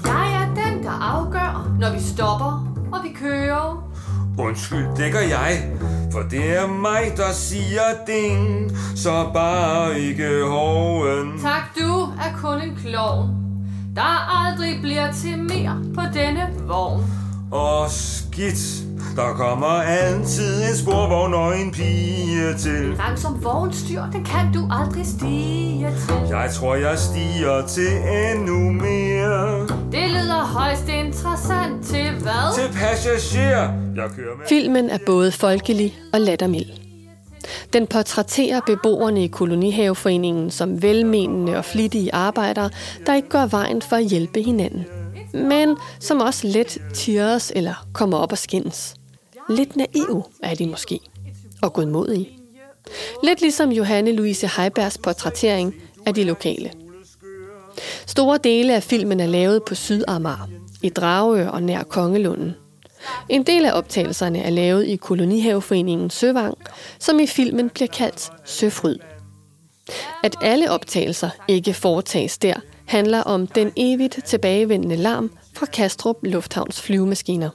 Jeg 0.06 0.34
er 0.34 0.47
den, 0.65 0.84
der 0.84 0.91
afgør, 0.91 1.71
når 1.80 1.93
vi 1.93 2.00
stopper 2.00 2.67
og 2.91 3.00
vi 3.04 3.10
kører. 3.10 3.91
Undskyld, 4.38 5.12
gør 5.12 5.19
jeg, 5.19 5.71
for 6.12 6.19
det 6.19 6.58
er 6.58 6.67
mig, 6.67 7.13
der 7.17 7.32
siger 7.34 7.82
ding, 8.08 8.71
så 8.95 9.30
bare 9.34 10.00
ikke 10.00 10.43
hoven. 10.47 11.39
Tak, 11.41 11.76
du 11.80 12.02
er 12.02 12.38
kun 12.41 12.62
en 12.62 12.76
klovn, 12.76 13.30
der 13.95 14.45
aldrig 14.45 14.82
bliver 14.82 15.12
til 15.12 15.43
mere 15.43 15.78
på 15.95 16.02
denne 16.13 16.50
vogn. 16.67 17.20
Og 17.51 17.89
skidt, 17.89 18.83
der 19.15 19.33
kommer 19.33 19.67
altid 19.67 20.69
en 20.69 20.75
sporvogn 20.77 21.33
og 21.33 21.59
en 21.59 21.71
pige 21.71 22.53
til. 22.57 22.93
Langsom 22.97 23.43
vognstyr, 23.43 24.01
den 24.13 24.23
kan 24.25 24.53
du 24.53 24.67
aldrig 24.71 25.05
stige 25.05 25.87
til. 26.07 26.15
Jeg 26.29 26.49
tror, 26.53 26.75
jeg 26.75 26.99
stiger 26.99 27.67
til 27.67 27.91
endnu 28.31 28.71
mere. 28.71 29.59
Det 29.91 30.09
lyder 30.09 30.45
højst 30.45 30.87
interessant 30.89 31.85
til 31.85 32.11
hvad? 32.21 32.55
Til 32.55 32.77
passager, 32.79 33.61
jeg 33.95 34.09
kører 34.15 34.37
med. 34.37 34.45
Filmen 34.49 34.89
er 34.89 34.97
både 35.05 35.31
folkelig 35.31 35.95
og 36.13 36.21
lattermild. 36.21 36.69
Den 37.73 37.87
portrætterer 37.87 38.59
beboerne 38.65 39.23
i 39.23 39.27
kolonihaveforeningen 39.27 40.51
som 40.51 40.81
velmenende 40.81 41.57
og 41.57 41.65
flittige 41.65 42.15
arbejdere, 42.15 42.69
der 43.05 43.15
ikke 43.15 43.29
går 43.29 43.45
vejen 43.45 43.81
for 43.81 43.95
at 43.95 44.05
hjælpe 44.05 44.41
hinanden. 44.41 44.85
Men 45.33 45.77
som 45.99 46.19
også 46.19 46.47
let 46.47 46.77
tirres 46.93 47.51
eller 47.55 47.87
kommer 47.93 48.17
op 48.17 48.31
og 48.31 48.37
skændes. 48.37 48.95
Lidt 49.49 49.75
naive 49.75 50.23
er 50.43 50.55
de 50.55 50.67
måske. 50.67 50.99
Og 51.61 51.73
godmodige. 51.73 52.29
Lidt 53.23 53.41
ligesom 53.41 53.71
Johanne 53.71 54.11
Louise 54.11 54.49
Heibergs 54.57 54.97
portrættering 54.97 55.75
af 56.05 56.13
de 56.13 56.23
lokale. 56.23 56.71
Store 58.05 58.37
dele 58.43 58.75
af 58.75 58.83
filmen 58.83 59.19
er 59.19 59.27
lavet 59.27 59.63
på 59.63 59.75
Sydamager, 59.75 60.49
i 60.81 60.89
Dragør 60.89 61.47
og 61.47 61.63
nær 61.63 61.83
Kongelunden. 61.83 62.55
En 63.29 63.43
del 63.43 63.65
af 63.65 63.77
optagelserne 63.77 64.39
er 64.39 64.49
lavet 64.49 64.87
i 64.87 64.95
kolonihaveforeningen 64.95 66.09
Søvang, 66.09 66.57
som 66.99 67.19
i 67.19 67.27
filmen 67.27 67.69
bliver 67.69 67.87
kaldt 67.87 68.29
Søfryd. 68.45 68.97
At 70.23 70.35
alle 70.41 70.71
optagelser 70.71 71.29
ikke 71.47 71.73
foretages 71.73 72.37
der, 72.37 72.53
handler 72.91 73.23
om 73.23 73.47
den 73.47 73.71
evigt 73.75 74.19
tilbagevendende 74.25 74.95
larm 74.95 75.32
fra 75.56 75.65
Kastrup 75.65 76.17
Lufthavns 76.23 76.82
flyvemaskiner. 76.82 77.49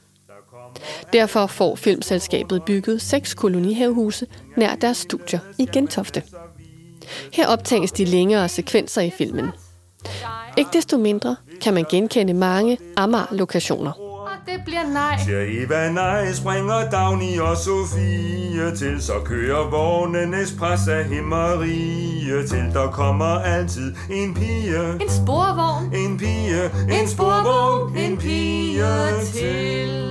Derfor 1.13 1.47
får 1.47 1.77
filmselskabet 1.77 2.63
bygget 2.67 3.03
seks 3.03 3.35
kolonihavehuse 3.35 4.27
nær 4.57 4.75
deres 4.75 4.97
studier 4.97 5.39
i 5.59 5.67
Gentofte. 5.73 6.23
Her 7.33 7.47
optages 7.47 7.93
de 7.93 8.05
længere 8.05 8.49
sekvenser 8.49 9.03
i 9.03 9.11
filmen. 9.11 9.51
Ikke 10.59 10.71
desto 10.73 10.97
mindre 10.97 11.37
kan 11.61 11.75
man 11.75 11.85
genkende 11.91 12.35
mange 12.35 12.79
Amager-lokationer. 12.97 14.06
Det 14.47 14.63
bliver 14.65 14.93
nej. 14.93 15.19
Siger 15.25 15.65
Eva 15.65 15.93
nej, 15.93 16.33
springer 16.33 16.91
Dagny 16.91 17.39
og 17.41 17.57
Sofie 17.57 18.77
til, 18.77 19.03
så 19.03 19.13
kører 19.25 19.71
vognen 19.71 20.35
Espresso 20.35 20.91
af 20.91 21.05
Himmerie 21.05 22.47
til. 22.47 22.65
Der 22.73 22.91
kommer 22.91 23.25
altid 23.25 23.95
en 24.11 24.35
pige, 24.35 24.93
En 25.03 25.11
sporvogn. 25.11 25.95
en 25.95 26.19
pige, 26.19 26.65
en 27.01 27.09
sporvogn, 27.09 27.97
en 27.97 28.17
pige 28.17 28.83
til. 29.35 30.03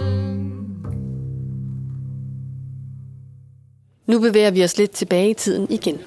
Nu 4.07 4.19
bevæger 4.19 4.51
vi 4.51 4.63
os 4.63 4.77
lidt 4.77 4.91
tilbage 4.91 5.29
i 5.29 5.33
tiden 5.33 5.67
igen. 5.69 5.97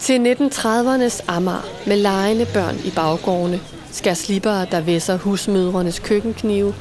Til 0.00 0.34
1930'ernes 0.34 1.24
Amager 1.28 1.86
med 1.86 1.96
lejende 1.96 2.46
børn 2.54 2.76
i 2.84 2.90
baggårdene, 2.96 3.60
skærslibere, 3.92 4.66
der 4.70 4.80
væsser 4.80 5.18
husmødrenes 5.18 5.98
køkkenknive, 5.98 6.74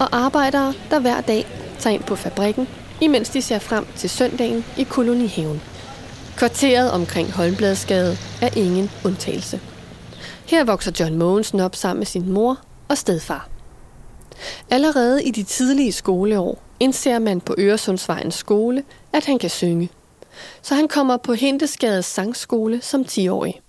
og 0.00 0.16
arbejdere, 0.16 0.74
der 0.90 1.00
hver 1.00 1.20
dag 1.20 1.46
tager 1.78 1.94
ind 1.94 2.02
på 2.02 2.16
fabrikken, 2.16 2.68
imens 3.00 3.28
de 3.28 3.42
ser 3.42 3.58
frem 3.58 3.86
til 3.96 4.10
søndagen 4.10 4.64
i 4.76 4.82
kolonihaven. 4.82 5.62
Kvarteret 6.36 6.90
omkring 6.90 7.32
Holmbladsgade 7.32 8.16
er 8.42 8.50
ingen 8.56 8.90
undtagelse. 9.04 9.60
Her 10.46 10.64
vokser 10.64 10.92
John 11.00 11.18
Mogensen 11.18 11.60
op 11.60 11.76
sammen 11.76 12.00
med 12.00 12.06
sin 12.06 12.32
mor 12.32 12.58
og 12.88 12.98
stedfar. 12.98 13.48
Allerede 14.70 15.24
i 15.24 15.30
de 15.30 15.42
tidlige 15.42 15.92
skoleår 15.92 16.62
indser 16.80 17.18
man 17.18 17.40
på 17.40 17.54
Øresundsvejens 17.58 18.34
skole, 18.34 18.84
at 19.12 19.26
han 19.26 19.38
kan 19.38 19.50
synge. 19.50 19.90
Så 20.62 20.74
han 20.74 20.88
kommer 20.88 21.16
på 21.16 21.32
Hintesgades 21.32 22.06
sangskole 22.06 22.80
som 22.82 23.00
10-årig. 23.00 23.60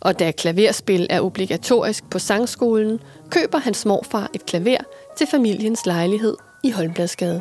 Og 0.00 0.18
da 0.18 0.30
klaverspil 0.30 1.06
er 1.10 1.20
obligatorisk 1.20 2.10
på 2.10 2.18
sangskolen, 2.18 3.00
køber 3.30 3.58
hans 3.58 3.86
morfar 3.86 4.30
et 4.34 4.46
klaver 4.46 4.84
til 5.20 5.26
familiens 5.26 5.86
lejlighed 5.86 6.36
i 6.62 6.70
Holmbladsgade. 6.70 7.40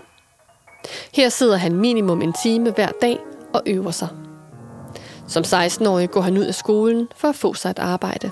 Her 1.13 1.29
sidder 1.29 1.57
han 1.57 1.75
minimum 1.75 2.21
en 2.21 2.33
time 2.43 2.71
hver 2.71 2.89
dag 3.01 3.19
og 3.53 3.61
øver 3.65 3.91
sig. 3.91 4.07
Som 5.27 5.43
16-årig 5.43 6.09
går 6.09 6.21
han 6.21 6.37
ud 6.37 6.43
af 6.43 6.55
skolen 6.55 7.07
for 7.17 7.27
at 7.27 7.35
få 7.35 7.53
sig 7.53 7.69
et 7.69 7.79
arbejde. 7.79 8.31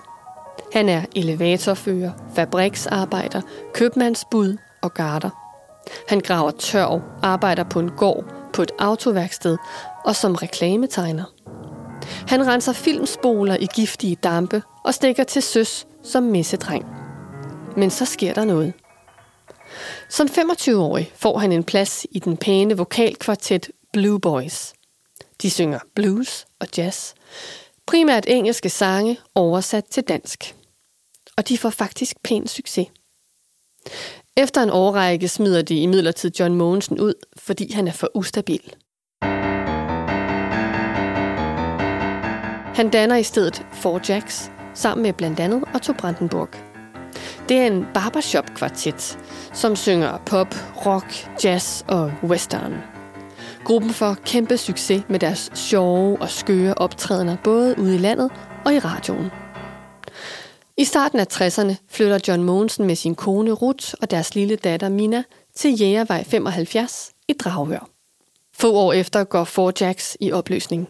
Han 0.74 0.90
er 0.90 1.02
elevatorfører, 1.16 2.12
fabriksarbejder, 2.36 3.42
købmandsbud 3.74 4.58
og 4.82 4.94
garder. 4.94 5.30
Han 6.08 6.20
graver 6.20 6.52
tørv, 6.52 7.02
arbejder 7.24 7.64
på 7.64 7.80
en 7.80 7.90
gård, 7.90 8.24
på 8.54 8.62
et 8.62 8.72
autoværksted 8.80 9.58
og 10.06 10.16
som 10.16 10.36
reklametegner. 10.36 11.24
Han 12.28 12.48
renser 12.48 12.74
filmspoler 12.74 13.58
i 13.60 13.68
giftige 13.76 14.16
dampe 14.16 14.64
og 14.84 14.94
stikker 14.94 15.24
til 15.24 15.42
søs 15.42 15.88
som 16.04 16.24
messedreng. 16.24 16.86
Men 17.78 17.90
så 17.90 18.06
sker 18.06 18.34
der 18.34 18.46
noget. 18.46 18.74
Som 20.10 20.28
25-årig 20.28 21.12
får 21.16 21.38
han 21.38 21.52
en 21.52 21.64
plads 21.64 22.06
i 22.12 22.20
den 22.20 22.38
pæne 22.38 22.78
vokalkvartet 22.78 23.72
Blue 23.94 24.20
Boys. 24.20 24.74
De 25.42 25.50
synger 25.50 25.80
blues 25.96 26.46
og 26.60 26.68
jazz, 26.78 27.14
primært 27.88 28.26
engelske 28.28 28.70
sange 28.70 29.18
oversat 29.36 29.86
til 29.86 30.04
dansk. 30.04 30.56
Og 31.38 31.50
de 31.50 31.58
får 31.58 31.70
faktisk 31.70 32.16
pæn 32.24 32.48
succes. 32.48 32.88
Efter 34.38 34.64
en 34.64 34.70
årrække 34.70 35.28
smider 35.28 35.62
de 35.62 35.82
imidlertid 35.82 36.32
John 36.40 36.56
Mogensen 36.56 37.00
ud, 37.00 37.14
fordi 37.38 37.72
han 37.72 37.88
er 37.88 37.92
for 37.92 38.12
ustabil. 38.14 38.74
Han 42.76 42.90
danner 42.90 43.16
i 43.16 43.24
stedet 43.24 43.66
Four 43.74 44.02
Jacks 44.10 44.52
sammen 44.74 45.04
med 45.04 45.14
blandt 45.14 45.40
andet 45.40 45.64
Otto 45.76 45.94
Brandenburg. 45.94 46.67
Det 47.50 47.58
er 47.58 47.68
en 47.68 47.88
barbershop-kvartet, 47.94 49.20
som 49.54 49.76
synger 49.76 50.18
pop, 50.26 50.56
rock, 50.86 51.30
jazz 51.44 51.84
og 51.88 52.14
western. 52.24 52.74
Gruppen 53.64 53.92
får 53.92 54.18
kæmpe 54.26 54.58
succes 54.58 55.04
med 55.10 55.20
deres 55.20 55.52
sjove 55.54 56.22
og 56.22 56.30
skøre 56.30 56.74
optrædener 56.74 57.38
både 57.44 57.80
ude 57.80 57.96
i 57.96 57.98
landet 57.98 58.32
og 58.66 58.74
i 58.74 58.80
radioen. 58.80 59.32
I 60.78 60.84
starten 60.84 61.20
af 61.20 61.26
60'erne 61.34 61.76
flytter 61.90 62.20
John 62.28 62.44
Mogensen 62.44 62.86
med 62.86 62.96
sin 62.96 63.16
kone 63.16 63.52
Ruth 63.52 63.94
og 64.02 64.12
deres 64.12 64.36
lille 64.36 64.56
datter 64.56 64.90
Mina 64.90 65.24
til 65.56 65.82
Jægervej 65.82 66.24
75 66.24 67.12
i 67.28 67.34
Dragør. 67.34 67.90
Få 68.54 68.74
år 68.74 68.94
efter 68.94 69.24
går 69.24 69.44
Four 69.44 69.74
Jacks 69.82 70.18
i 70.20 70.32
opløsning. 70.32 70.90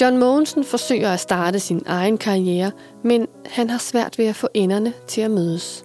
John 0.00 0.18
Mogensen 0.18 0.64
forsøger 0.64 1.10
at 1.10 1.20
starte 1.20 1.60
sin 1.60 1.82
egen 1.86 2.18
karriere, 2.18 2.70
men 3.04 3.26
han 3.46 3.70
har 3.70 3.78
svært 3.78 4.18
ved 4.18 4.26
at 4.26 4.36
få 4.36 4.48
enderne 4.54 4.92
til 5.06 5.20
at 5.20 5.30
mødes. 5.30 5.84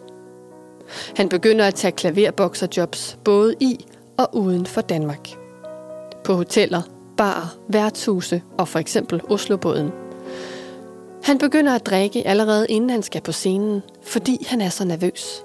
Han 1.16 1.30
begynder 1.30 1.68
at 1.68 1.76
tage 1.76 1.92
klaverbokserjobs 1.92 3.18
både 3.24 3.56
i 3.60 3.86
og 4.18 4.36
uden 4.36 4.66
for 4.66 4.82
Danmark. 4.82 5.30
På 6.24 6.34
hoteller, 6.34 6.82
bar, 7.18 7.56
værtshuse 7.70 8.42
og 8.58 8.68
for 8.68 8.80
eksempel 8.80 9.22
Oslobåden. 9.30 9.92
Han 11.24 11.38
begynder 11.38 11.76
at 11.76 11.86
drikke 11.86 12.28
allerede 12.28 12.66
inden 12.70 12.90
han 12.90 13.04
skal 13.04 13.22
på 13.22 13.32
scenen, 13.32 13.82
fordi 14.04 14.46
han 14.48 14.62
er 14.62 14.70
så 14.70 14.86
nervøs. 14.86 15.44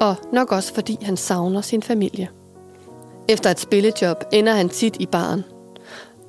Og 0.00 0.16
nok 0.32 0.52
også 0.52 0.74
fordi 0.74 0.98
han 1.02 1.16
savner 1.16 1.60
sin 1.60 1.82
familie. 1.82 2.28
Efter 3.28 3.50
et 3.50 3.60
spillejob 3.60 4.24
ender 4.32 4.52
han 4.52 4.68
tit 4.68 4.96
i 5.00 5.06
baren. 5.06 5.44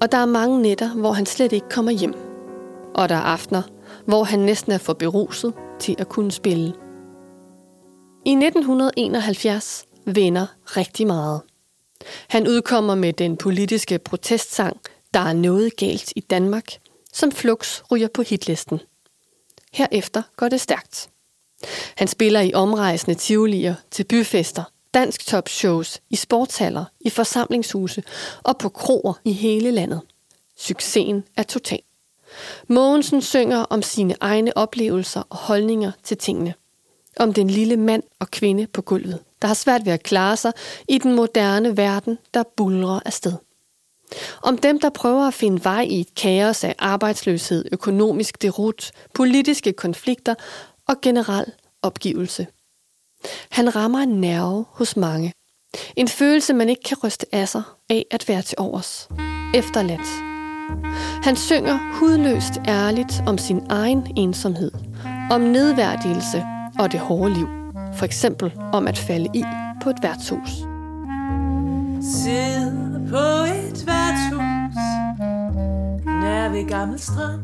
Og 0.01 0.11
der 0.11 0.17
er 0.17 0.25
mange 0.25 0.61
nætter, 0.61 0.93
hvor 0.93 1.11
han 1.11 1.25
slet 1.25 1.51
ikke 1.51 1.69
kommer 1.69 1.91
hjem. 1.91 2.13
Og 2.95 3.09
der 3.09 3.15
er 3.15 3.19
aftener, 3.19 3.61
hvor 4.05 4.23
han 4.23 4.39
næsten 4.39 4.71
er 4.71 4.77
for 4.77 4.93
beruset 4.93 5.53
til 5.79 5.95
at 5.99 6.09
kunne 6.09 6.31
spille. 6.31 6.73
I 8.25 8.31
1971 8.31 9.85
vender 10.05 10.47
rigtig 10.65 11.07
meget. 11.07 11.41
Han 12.29 12.47
udkommer 12.47 12.95
med 12.95 13.13
den 13.13 13.37
politiske 13.37 13.99
protestsang 13.99 14.77
Der 15.13 15.19
er 15.19 15.33
noget 15.33 15.75
galt 15.75 16.13
i 16.15 16.19
Danmark, 16.19 16.71
som 17.13 17.31
flux 17.31 17.81
ryger 17.91 18.07
på 18.13 18.21
hitlisten. 18.21 18.79
Herefter 19.73 20.21
går 20.35 20.49
det 20.49 20.61
stærkt. 20.61 21.09
Han 21.97 22.07
spiller 22.07 22.41
i 22.41 22.53
omrejsende 22.53 23.15
tivolier 23.15 23.75
til 23.91 24.03
byfester, 24.03 24.63
dansk 24.95 25.27
topshows, 25.27 25.99
i 26.09 26.15
sportshaller, 26.15 26.85
i 26.99 27.09
forsamlingshuse 27.09 28.03
og 28.43 28.57
på 28.57 28.69
kroer 28.69 29.13
i 29.23 29.31
hele 29.31 29.71
landet. 29.71 30.01
Succesen 30.57 31.23
er 31.37 31.43
total. 31.43 31.79
Mogensen 32.67 33.21
synger 33.21 33.57
om 33.57 33.81
sine 33.81 34.15
egne 34.19 34.57
oplevelser 34.57 35.23
og 35.29 35.37
holdninger 35.37 35.91
til 36.03 36.17
tingene. 36.17 36.53
Om 37.19 37.33
den 37.33 37.49
lille 37.49 37.77
mand 37.77 38.03
og 38.19 38.31
kvinde 38.31 38.67
på 38.67 38.81
gulvet, 38.81 39.19
der 39.41 39.47
har 39.47 39.55
svært 39.55 39.85
ved 39.85 39.93
at 39.93 40.03
klare 40.03 40.37
sig 40.37 40.51
i 40.89 40.97
den 40.97 41.15
moderne 41.15 41.77
verden, 41.77 42.17
der 42.33 42.43
bulrer 42.57 42.99
afsted. 43.05 43.33
Om 44.41 44.57
dem, 44.57 44.79
der 44.79 44.89
prøver 44.89 45.27
at 45.27 45.33
finde 45.33 45.63
vej 45.63 45.81
i 45.81 45.99
et 45.99 46.15
kaos 46.15 46.63
af 46.63 46.75
arbejdsløshed, 46.79 47.65
økonomisk 47.71 48.41
derut, 48.41 48.91
politiske 49.13 49.73
konflikter 49.73 50.35
og 50.87 50.95
generel 51.01 51.45
opgivelse. 51.81 52.47
Han 53.51 53.75
rammer 53.75 53.99
en 53.99 54.21
nerve 54.21 54.65
hos 54.71 54.97
mange. 54.97 55.33
En 55.95 56.07
følelse, 56.07 56.53
man 56.53 56.69
ikke 56.69 56.83
kan 56.83 56.97
ryste 57.03 57.25
af 57.31 57.49
sig 57.49 57.63
af 57.89 58.05
at 58.11 58.25
være 58.27 58.41
til 58.41 58.55
overs. 58.59 59.07
Efterladt. 59.53 60.07
Han 61.23 61.35
synger 61.35 61.79
hudløst 61.99 62.53
ærligt 62.67 63.23
om 63.27 63.37
sin 63.37 63.61
egen 63.69 64.13
ensomhed, 64.17 64.71
om 65.31 65.41
nedværdigelse 65.41 66.43
og 66.79 66.91
det 66.91 66.99
hårde 66.99 67.33
liv. 67.33 67.47
For 67.93 68.05
eksempel 68.05 68.53
om 68.73 68.87
at 68.87 68.97
falde 68.97 69.29
i 69.33 69.43
på 69.83 69.89
et 69.89 69.97
værtshus. 70.01 70.49
Sid 72.01 72.71
på 73.09 73.25
et 73.45 73.87
værtshus 73.87 74.75
Nær 76.05 76.49
ved 76.49 76.69
gammel 76.69 76.99
strand 76.99 77.41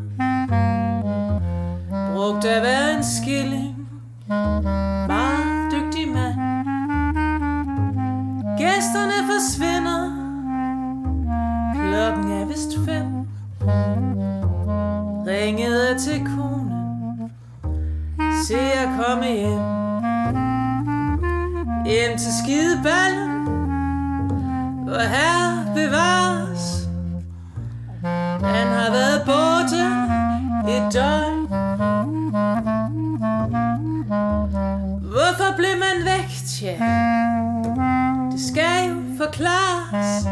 Brugt 2.16 2.46
af 2.46 2.62
hver 2.62 2.98
en 2.98 3.04
skilling 3.04 3.82
komme 19.12 19.28
hjem 19.28 19.62
Hjem 21.86 22.18
til 22.18 22.34
skideballen 22.44 23.46
Hvor 24.86 25.00
her 25.00 25.74
bevares. 25.76 26.88
Han 28.44 28.68
har 28.68 28.92
været 28.92 29.22
borte 29.26 29.84
et 30.72 30.94
døgn. 30.94 31.48
Hvorfor 35.02 35.56
blev 35.58 35.76
man 35.80 36.06
væk, 36.06 36.30
tja? 36.48 36.74
Det 38.32 38.42
skal 38.42 38.90
jo 38.90 38.96
forklares. 39.18 40.28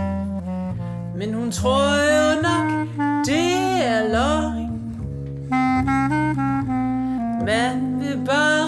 Men 1.16 1.34
hun 1.34 1.52
tror 1.52 1.96
jo 2.16 2.42
nok, 2.42 2.88
det 3.26 3.86
er 3.86 4.02
løgn. 4.12 4.70
Man 7.46 8.00
vil 8.00 8.26
bare 8.26 8.59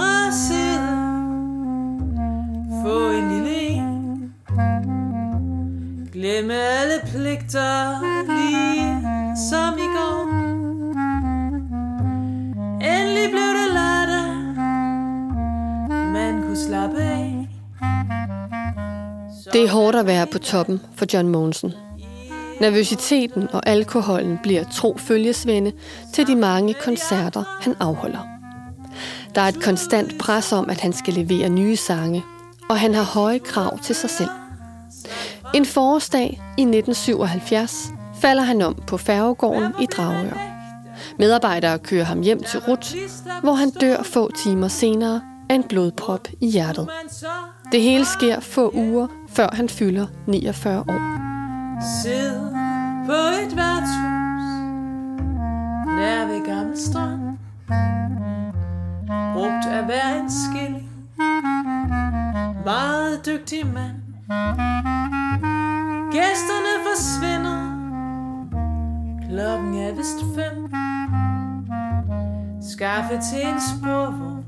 alle 7.32 8.26
lige 8.28 9.02
som 9.50 9.78
i 9.78 9.88
går 9.96 10.22
Endelig 12.82 13.30
blev 13.32 13.52
det 13.60 13.70
lørdag 13.74 14.32
Man 16.14 16.42
kunne 16.44 16.58
slappe 16.58 16.98
af 16.98 17.48
Det 19.54 19.64
er 19.64 19.70
hårdt 19.70 19.98
at 19.98 20.06
være 20.06 20.28
på 20.28 20.40
toppen 20.40 20.82
for 20.96 21.06
John 21.14 21.30
Monsen. 21.30 21.74
Nervøsiteten 22.62 23.48
og 23.54 23.68
alkoholen 23.68 24.40
bliver 24.44 24.64
tro 24.64 24.98
følgesvende 24.98 25.72
til 26.14 26.28
de 26.28 26.36
mange 26.36 26.74
koncerter, 26.74 27.44
han 27.62 27.76
afholder. 27.80 28.28
Der 29.36 29.42
er 29.42 29.48
et 29.48 29.64
konstant 29.64 30.20
pres 30.20 30.52
om, 30.52 30.70
at 30.70 30.82
han 30.82 30.94
skal 30.94 31.14
levere 31.14 31.50
nye 31.50 31.76
sange, 31.76 32.24
og 32.70 32.80
han 32.80 32.94
har 32.94 33.04
høje 33.04 33.40
krav 33.40 33.80
til 33.80 33.96
sig 33.96 34.10
selv. 34.10 34.30
En 35.54 35.66
forårsdag 35.66 36.42
i 36.58 36.62
1977 36.62 37.92
falder 38.22 38.44
han 38.44 38.62
om 38.62 38.76
på 38.88 38.98
færgegården 38.98 39.74
i 39.82 39.86
Dragør. 39.86 40.38
Medarbejdere 41.20 41.80
kører 41.80 42.04
ham 42.04 42.22
hjem 42.22 42.44
til 42.44 42.60
Rut, 42.60 42.96
hvor 43.44 43.54
han 43.54 43.70
dør 43.70 44.04
få 44.04 44.32
timer 44.32 44.68
senere 44.68 45.22
af 45.50 45.56
en 45.56 45.64
blodprop 45.64 46.28
i 46.42 46.48
hjertet. 46.48 46.90
Det 47.72 47.82
hele 47.82 48.06
sker 48.06 48.40
få 48.40 48.72
uger, 48.76 49.08
før 49.30 49.50
han 49.54 49.70
fylder 49.70 50.08
49 50.28 50.80
år. 50.80 51.22
Sid 52.02 52.40
på 53.06 53.22
et 53.44 53.58
værtshus 53.58 54.48
Nær 55.98 56.28
ved 56.28 56.46
gammel 56.46 56.78
strand 56.78 57.38
Brugt 59.34 59.66
af 59.66 59.86
hver 59.86 60.22
en 60.22 60.32
skilling 60.32 60.90
Meget 62.66 63.26
dygtig 63.26 63.66
mand 63.66 64.01
Gæsterne 66.12 66.74
forsvinder. 66.88 67.60
Klokken 69.30 69.74
er 69.74 69.92
vist 69.96 70.20
fem. 70.36 70.72
Skaffe 72.62 73.14
til 73.14 73.48
en 73.48 73.60
sporvogn. 73.70 74.46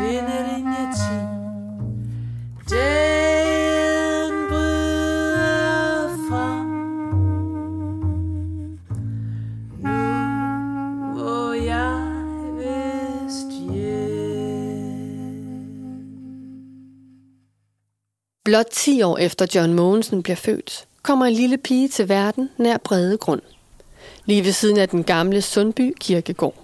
Finde 0.00 0.36
linje 0.48 0.92
10 0.92 2.74
Day 2.74 3.51
Blot 18.44 18.66
10 18.70 19.02
år 19.02 19.18
efter 19.18 19.46
John 19.54 19.74
Mogensen 19.74 20.22
bliver 20.22 20.36
født, 20.36 20.84
kommer 21.02 21.26
en 21.26 21.32
lille 21.32 21.58
pige 21.58 21.88
til 21.88 22.08
verden 22.08 22.50
nær 22.58 22.76
Brede 22.78 23.16
Grund. 23.16 23.42
Lige 24.24 24.44
ved 24.44 24.52
siden 24.52 24.78
af 24.78 24.88
den 24.88 25.04
gamle 25.04 25.42
Sundby 25.42 25.94
Kirkegård. 26.00 26.54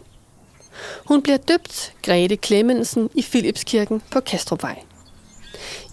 Hun 1.04 1.22
bliver 1.22 1.36
døbt 1.36 1.94
Grete 2.02 2.36
Clemmensen 2.36 3.10
i 3.14 3.22
Philipskirken 3.22 4.02
på 4.10 4.20
Kastrupvej. 4.20 4.82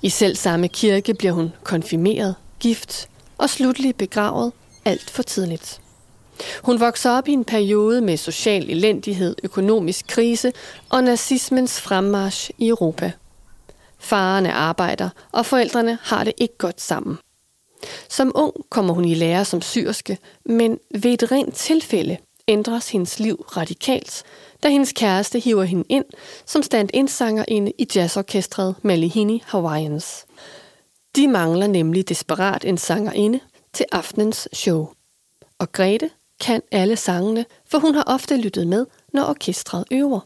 I 0.02 0.10
selv 0.10 0.36
samme 0.36 0.68
kirke 0.68 1.14
bliver 1.14 1.34
hun 1.34 1.54
konfirmeret, 1.64 2.36
gift 2.60 3.10
og 3.38 3.50
slutlig 3.50 3.96
begravet 3.96 4.52
alt 4.86 5.10
for 5.10 5.24
tidligt. 5.24 5.82
Hun 6.64 6.80
vokser 6.80 7.12
op 7.12 7.28
i 7.28 7.32
en 7.32 7.46
periode 7.46 8.02
med 8.02 8.18
social 8.18 8.70
elendighed, 8.70 9.36
økonomisk 9.44 10.08
krise 10.08 10.54
og 10.90 11.04
nazismens 11.04 11.82
fremmarch 11.82 12.52
i 12.58 12.68
Europa. 12.68 13.12
Faren 14.00 14.46
arbejder, 14.46 15.10
og 15.32 15.46
forældrene 15.46 15.98
har 16.02 16.24
det 16.24 16.34
ikke 16.38 16.58
godt 16.58 16.82
sammen. 16.82 17.18
Som 18.10 18.32
ung 18.36 18.54
kommer 18.70 18.94
hun 18.94 19.06
i 19.06 19.14
lære 19.14 19.46
som 19.46 19.62
syrske, 19.62 20.18
men 20.46 20.80
ved 20.92 21.14
et 21.14 21.32
rent 21.32 21.56
tilfælde 21.56 22.18
ændres 22.48 22.90
hendes 22.90 23.20
liv 23.20 23.36
radikalt, 23.36 24.24
da 24.64 24.70
hendes 24.70 24.92
kæreste 24.92 25.40
hiver 25.40 25.64
hende 25.64 25.86
ind 25.90 26.06
som 26.46 26.64
stand-in-sangerinde 26.64 27.72
i 27.78 27.88
jazzorkestret 27.96 28.76
Malihini 28.82 29.44
Hawaiians. 29.46 30.26
De 31.16 31.28
mangler 31.28 31.68
nemlig 31.68 32.10
desperat 32.10 32.66
en 32.66 32.78
sangerinde 32.78 33.40
til 33.74 33.86
aftenens 33.92 34.48
show. 34.54 34.90
Og 35.60 35.72
Grete 35.72 36.10
kan 36.42 36.62
alle 36.72 36.96
sangene, 36.96 37.46
for 37.66 37.80
hun 37.80 37.96
har 37.96 38.04
ofte 38.08 38.38
lyttet 38.38 38.68
med, 38.68 38.86
når 39.14 39.24
orkestret 39.24 39.86
øver. 39.92 40.20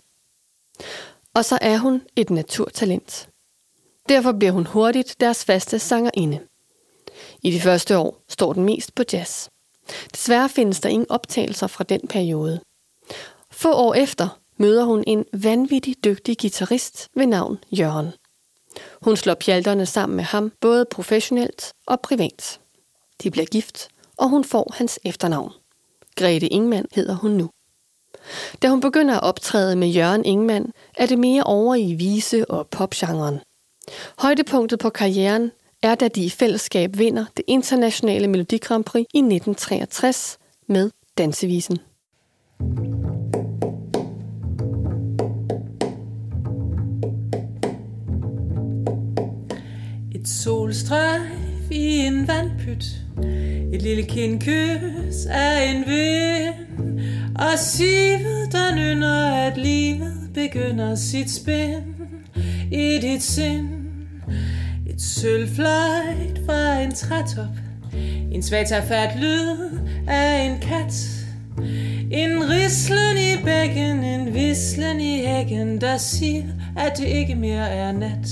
Og 1.34 1.45
så 1.45 1.58
er 1.62 1.77
hun 1.77 2.01
et 2.15 2.29
naturtalent. 2.29 3.29
Derfor 4.10 4.32
bliver 4.32 4.52
hun 4.52 4.65
hurtigt 4.65 5.15
deres 5.19 5.45
faste 5.45 5.80
sangerinde. 5.80 6.39
I 7.43 7.52
de 7.52 7.62
første 7.62 7.98
år 7.98 8.17
står 8.30 8.54
den 8.54 8.63
mest 8.63 8.95
på 8.95 9.04
jazz. 9.13 9.48
Desværre 10.12 10.50
findes 10.50 10.80
der 10.80 10.89
ingen 10.89 11.12
optagelser 11.12 11.67
fra 11.67 11.84
den 11.84 12.02
periode. 12.10 12.60
Få 13.52 13.74
år 13.74 13.93
efter 13.93 14.39
møder 14.58 14.84
hun 14.84 15.04
en 15.08 15.26
vanvittig 15.34 16.04
dygtig 16.04 16.38
guitarist 16.38 17.08
ved 17.15 17.26
navn 17.26 17.58
Jørgen. 17.72 18.12
Hun 19.02 19.17
slår 19.17 19.34
pjalterne 19.34 19.86
sammen 19.86 20.15
med 20.15 20.24
ham, 20.24 20.52
både 20.62 20.86
professionelt 20.91 21.74
og 21.88 22.02
privat. 22.02 22.60
De 23.24 23.32
bliver 23.32 23.45
gift, 23.45 23.88
og 24.17 24.30
hun 24.30 24.43
får 24.43 24.74
hans 24.76 25.00
efternavn. 25.06 25.52
Grete 26.15 26.48
Ingman 26.48 26.86
hedder 26.93 27.15
hun 27.15 27.32
nu. 27.32 27.50
Da 28.62 28.69
hun 28.69 28.82
begynder 28.82 29.15
at 29.15 29.24
optræde 29.24 29.76
med 29.76 29.88
Jørgen 29.88 30.26
Ingman, 30.26 30.72
er 30.98 31.06
det 31.06 31.19
mere 31.19 31.43
over 31.43 31.76
i 31.76 31.93
vise- 31.93 32.52
og 32.52 32.67
popgenren. 32.67 33.39
Højdepunktet 34.17 34.80
på 34.80 34.89
karrieren 34.89 35.52
er, 35.84 35.95
da 35.95 36.08
de 36.08 36.25
i 36.25 36.30
fællesskab 36.30 36.97
vinder 36.97 37.25
det 37.38 37.45
internationale 37.47 38.28
Melodi 38.28 38.58
Grand 38.58 38.84
Prix 38.84 39.06
i 39.13 39.17
1963 39.17 40.38
med 40.67 40.89
Dansevisen. 41.17 41.78
Et 50.15 50.28
solstrejf 50.28 51.71
i 51.71 51.97
en 51.97 52.28
vandpyt. 52.28 52.86
Et 53.73 53.82
lille 53.82 54.04
kindkys 54.04 55.25
af 55.30 55.71
en 55.71 55.84
vind. 55.88 56.99
Og 57.36 57.60
sivet, 57.60 58.52
der 58.52 58.75
nynner, 58.75 59.36
at 59.36 59.58
livet 59.58 60.30
begynder 60.34 60.95
sit 60.95 61.32
spænd 61.32 61.84
I 62.71 62.99
dit 63.02 63.23
sind. 63.23 63.79
Et 65.00 65.04
sølvfløjt 65.04 66.42
fra 66.46 66.80
en 66.80 66.92
trætop 66.92 67.56
En 68.32 68.44
svag 68.44 68.66
fat 68.88 69.20
lyd 69.20 69.80
af 70.08 70.42
en 70.42 70.60
kat 70.60 70.94
en 72.12 72.50
rislen 72.50 73.18
i 73.18 73.44
bækken, 73.44 74.04
en 74.04 74.34
vislen 74.34 75.00
i 75.02 75.26
hækken, 75.26 75.82
der 75.82 75.98
siger, 75.98 76.44
at 76.78 76.98
det 76.98 77.08
ikke 77.08 77.36
mere 77.36 77.70
er 77.70 77.92
nat. 77.92 78.30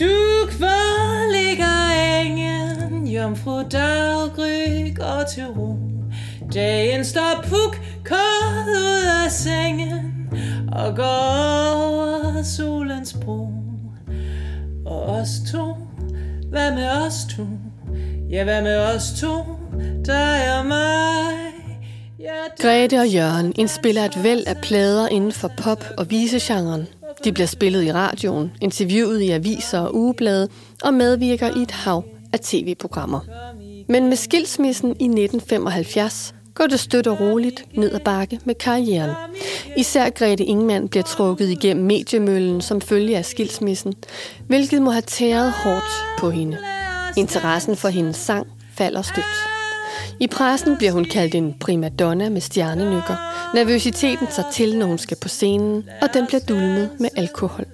Du 0.00 0.46
kvar 0.50 1.32
ligger 1.32 2.20
engen, 2.20 3.06
jomfru 3.06 3.62
daggry 3.62 4.94
går 4.94 5.24
til 5.34 5.46
ro. 5.46 5.76
Dagen 6.54 7.04
står 7.04 7.44
puk, 7.48 7.80
kort 8.04 8.68
ud 8.68 9.24
af 9.24 9.30
sengen, 9.30 10.28
og 10.72 10.96
går 10.96 11.72
over 11.76 12.42
solens 12.42 13.16
bro. 13.24 13.61
Og 14.86 15.02
os 15.02 15.28
to, 15.52 15.74
hvad 16.50 16.74
med 16.74 16.88
os 16.88 17.14
to? 17.36 17.46
Ja, 18.30 18.44
hvad 18.44 18.62
med 18.62 18.76
os 18.76 19.20
to? 19.20 19.44
Dig 20.06 20.58
og 20.58 20.66
mig. 20.66 21.52
Ja, 22.18 22.24
dig 22.24 22.62
Grete 22.62 23.00
og 23.00 23.08
Jørgen 23.08 23.52
indspiller 23.56 24.04
et 24.04 24.22
væld 24.22 24.44
af 24.46 24.56
plader 24.62 25.08
inden 25.08 25.32
for 25.32 25.50
pop- 25.58 25.84
og 25.98 26.10
visegenren. 26.10 26.86
De 27.24 27.32
bliver 27.32 27.46
spillet 27.46 27.84
i 27.84 27.92
radioen, 27.92 28.52
interviewet 28.60 29.20
i 29.20 29.30
aviser 29.30 29.78
og 29.78 29.94
ugeblade 29.94 30.48
og 30.82 30.94
medvirker 30.94 31.56
i 31.56 31.62
et 31.62 31.70
hav 31.70 32.04
af 32.32 32.40
tv-programmer. 32.40 33.20
Men 33.88 34.08
med 34.08 34.16
skilsmissen 34.16 34.88
i 34.88 35.04
1975 35.04 36.34
går 36.54 36.66
det 36.66 36.80
støt 36.80 37.06
og 37.06 37.20
roligt 37.20 37.64
ned 37.76 37.92
ad 37.92 38.00
bakke 38.00 38.40
med 38.44 38.54
karrieren. 38.54 39.10
Især 39.76 40.10
Grete 40.10 40.44
Ingemann 40.44 40.88
bliver 40.88 41.02
trukket 41.02 41.48
igennem 41.48 41.86
mediemøllen 41.86 42.60
som 42.60 42.80
følge 42.80 43.18
af 43.18 43.24
skilsmissen, 43.24 43.94
hvilket 44.46 44.82
må 44.82 44.90
have 44.90 45.02
tæret 45.02 45.52
hårdt 45.52 46.18
på 46.18 46.30
hende. 46.30 46.58
Interessen 47.16 47.76
for 47.76 47.88
hendes 47.88 48.16
sang 48.16 48.46
falder 48.74 49.02
stødt. 49.02 49.52
I 50.20 50.26
pressen 50.26 50.76
bliver 50.76 50.92
hun 50.92 51.04
kaldt 51.04 51.34
en 51.34 51.54
primadonna 51.60 52.28
med 52.28 52.40
stjernenykker. 52.40 53.16
Nervøsiteten 53.54 54.26
tager 54.26 54.50
til, 54.50 54.78
når 54.78 54.86
hun 54.86 54.98
skal 54.98 55.16
på 55.22 55.28
scenen, 55.28 55.84
og 56.02 56.08
den 56.14 56.26
bliver 56.26 56.40
dulmet 56.40 56.90
med 57.00 57.08
alkohol. 57.16 57.64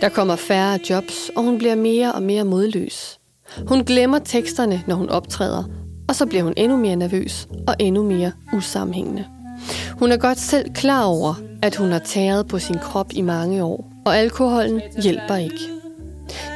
Der 0.00 0.08
kommer 0.08 0.36
færre 0.36 0.78
jobs, 0.90 1.30
og 1.36 1.42
hun 1.42 1.58
bliver 1.58 1.74
mere 1.74 2.12
og 2.12 2.22
mere 2.22 2.44
modløs. 2.44 3.18
Hun 3.66 3.84
glemmer 3.84 4.18
teksterne, 4.18 4.82
når 4.86 4.94
hun 4.94 5.08
optræder, 5.08 5.64
og 6.12 6.16
så 6.16 6.26
bliver 6.26 6.44
hun 6.44 6.54
endnu 6.56 6.76
mere 6.76 6.96
nervøs 6.96 7.48
og 7.66 7.76
endnu 7.78 8.02
mere 8.02 8.32
usammenhængende. 8.52 9.24
Hun 9.98 10.12
er 10.12 10.16
godt 10.16 10.38
selv 10.38 10.74
klar 10.74 11.04
over, 11.04 11.34
at 11.62 11.76
hun 11.76 11.92
har 11.92 11.98
tæret 11.98 12.48
på 12.48 12.58
sin 12.58 12.78
krop 12.78 13.06
i 13.12 13.20
mange 13.20 13.64
år, 13.64 13.92
og 14.04 14.18
alkoholen 14.18 14.80
hjælper 15.02 15.36
ikke. 15.36 15.58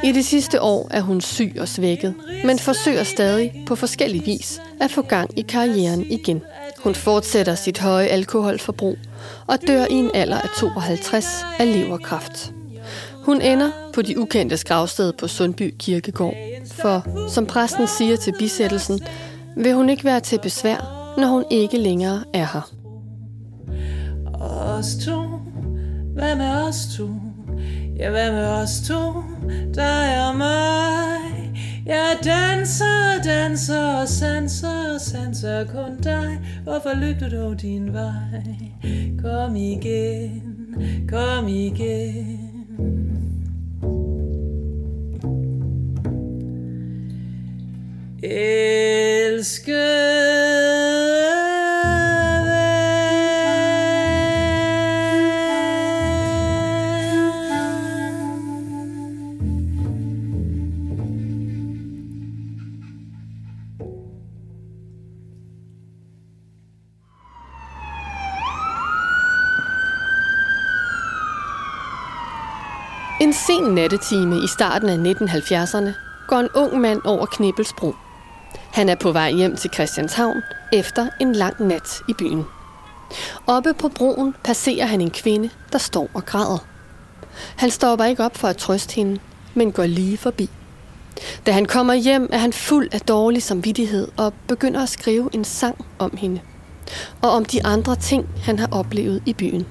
I 0.03 0.11
det 0.11 0.25
sidste 0.25 0.61
år 0.61 0.87
er 0.91 1.01
hun 1.01 1.21
syg 1.21 1.55
og 1.59 1.67
svækket, 1.67 2.13
men 2.45 2.59
forsøger 2.59 3.03
stadig 3.03 3.63
på 3.67 3.75
forskellig 3.75 4.25
vis 4.25 4.61
at 4.81 4.91
få 4.91 5.01
gang 5.01 5.39
i 5.39 5.41
karrieren 5.41 6.05
igen. 6.09 6.41
Hun 6.79 6.95
fortsætter 6.95 7.55
sit 7.55 7.79
høje 7.79 8.07
alkoholforbrug 8.07 8.97
og 9.47 9.57
dør 9.67 9.85
i 9.89 9.93
en 9.93 10.11
alder 10.13 10.41
af 10.41 10.49
52 10.57 11.25
af 11.59 11.73
leverkræft. 11.73 12.53
Hun 13.23 13.41
ender 13.41 13.71
på 13.93 14.01
de 14.01 14.19
ukendte 14.19 14.57
gravsted 14.67 15.13
på 15.13 15.27
Sundby 15.27 15.75
Kirkegård, 15.79 16.35
for 16.71 17.05
som 17.29 17.45
præsten 17.45 17.87
siger 17.87 18.15
til 18.15 18.33
bisættelsen, 18.39 18.99
vil 19.63 19.73
hun 19.73 19.89
ikke 19.89 20.03
være 20.03 20.19
til 20.19 20.39
besvær, 20.43 21.13
når 21.17 21.27
hun 21.27 21.45
ikke 21.51 21.77
længere 21.77 22.23
er 22.33 22.45
her. 22.53 22.73
os 24.77 24.95
to? 25.05 25.21
Hvad 26.13 26.35
med 26.35 26.67
os 26.67 26.87
to? 26.97 27.09
Ja, 27.97 28.09
hvad 28.09 28.31
med 28.31 28.45
os 28.45 28.81
to? 28.87 29.13
Dig 29.75 30.27
og 30.29 30.37
mig. 30.37 31.53
Jeg 31.85 32.17
danser, 32.23 33.21
danser 33.23 33.93
og 34.01 34.07
sanser 34.07 34.93
og 34.93 35.01
sanser 35.01 35.65
kun 35.65 36.01
dig. 36.03 36.39
Hvorfor 36.63 36.95
løb 36.95 37.19
du 37.19 37.37
dog 37.37 37.61
din 37.61 37.93
vej? 37.93 38.43
Kom 39.21 39.55
igen, 39.55 40.75
kom 41.09 41.47
igen. 41.47 42.46
En 49.47 49.53
sen 73.33 73.63
nattetime 73.63 74.35
i 74.43 74.47
starten 74.47 74.89
af 74.89 75.13
1970'erne 75.13 75.91
går 76.27 76.37
en 76.37 76.49
ung 76.55 76.81
mand 76.81 77.01
over 77.05 77.25
Knibbelsbro. 77.25 77.93
Han 78.77 78.89
er 78.89 78.95
på 78.95 79.11
vej 79.11 79.31
hjem 79.31 79.55
til 79.55 79.69
Christianshavn 79.73 80.41
efter 80.73 81.07
en 81.19 81.33
lang 81.33 81.67
nat 81.67 82.01
i 82.09 82.13
byen. 82.13 82.43
Oppe 83.47 83.73
på 83.73 83.89
broen 83.89 84.35
passerer 84.43 84.85
han 84.85 85.01
en 85.01 85.09
kvinde, 85.09 85.49
der 85.71 85.77
står 85.77 86.09
og 86.13 86.25
græder. 86.25 86.65
Han 87.55 87.71
stopper 87.71 88.05
ikke 88.05 88.23
op 88.25 88.37
for 88.37 88.47
at 88.47 88.57
trøste 88.57 88.95
hende, 88.95 89.19
men 89.53 89.71
går 89.71 89.85
lige 89.85 90.17
forbi. 90.17 90.49
Da 91.45 91.51
han 91.51 91.65
kommer 91.65 91.93
hjem, 91.93 92.29
er 92.31 92.37
han 92.37 92.53
fuld 92.53 92.89
af 92.91 93.01
dårlig 93.01 93.43
samvittighed 93.43 94.07
og 94.17 94.33
begynder 94.47 94.83
at 94.83 94.89
skrive 94.89 95.29
en 95.33 95.43
sang 95.43 95.85
om 95.99 96.17
hende. 96.17 96.39
Og 97.21 97.29
om 97.29 97.45
de 97.45 97.65
andre 97.65 97.95
ting, 97.95 98.29
han 98.43 98.59
har 98.59 98.67
oplevet 98.71 99.21
i 99.25 99.33
byen. 99.33 99.65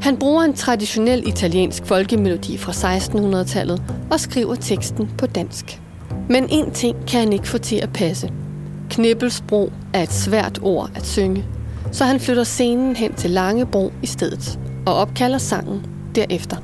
Han 0.00 0.16
bruger 0.16 0.42
en 0.42 0.54
traditionel 0.54 1.28
italiensk 1.28 1.86
folkemelodi 1.86 2.58
fra 2.58 2.72
1600-tallet 2.72 3.82
og 4.10 4.20
skriver 4.20 4.54
teksten 4.54 5.10
på 5.18 5.26
dansk. 5.26 5.81
Men 6.28 6.46
en 6.50 6.70
ting 6.70 6.96
kan 7.06 7.20
han 7.20 7.32
ikke 7.32 7.48
få 7.48 7.58
til 7.58 7.76
at 7.76 7.92
passe. 7.92 8.32
Knibbelsbro 8.90 9.72
er 9.94 10.02
et 10.02 10.12
svært 10.12 10.58
ord 10.62 10.90
at 10.94 11.06
synge, 11.06 11.46
så 11.92 12.04
han 12.04 12.20
flytter 12.20 12.44
scenen 12.44 12.96
hen 12.96 13.14
til 13.14 13.30
Langebro 13.30 13.92
i 14.02 14.06
stedet 14.06 14.58
og 14.86 14.94
opkalder 14.94 15.38
sangen 15.38 15.86
derefter. 16.14 16.56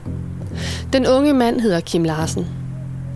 Den 0.93 1.07
unge 1.07 1.33
mand 1.33 1.61
hedder 1.61 1.81
Kim 1.81 2.05
Larsen. 2.05 2.47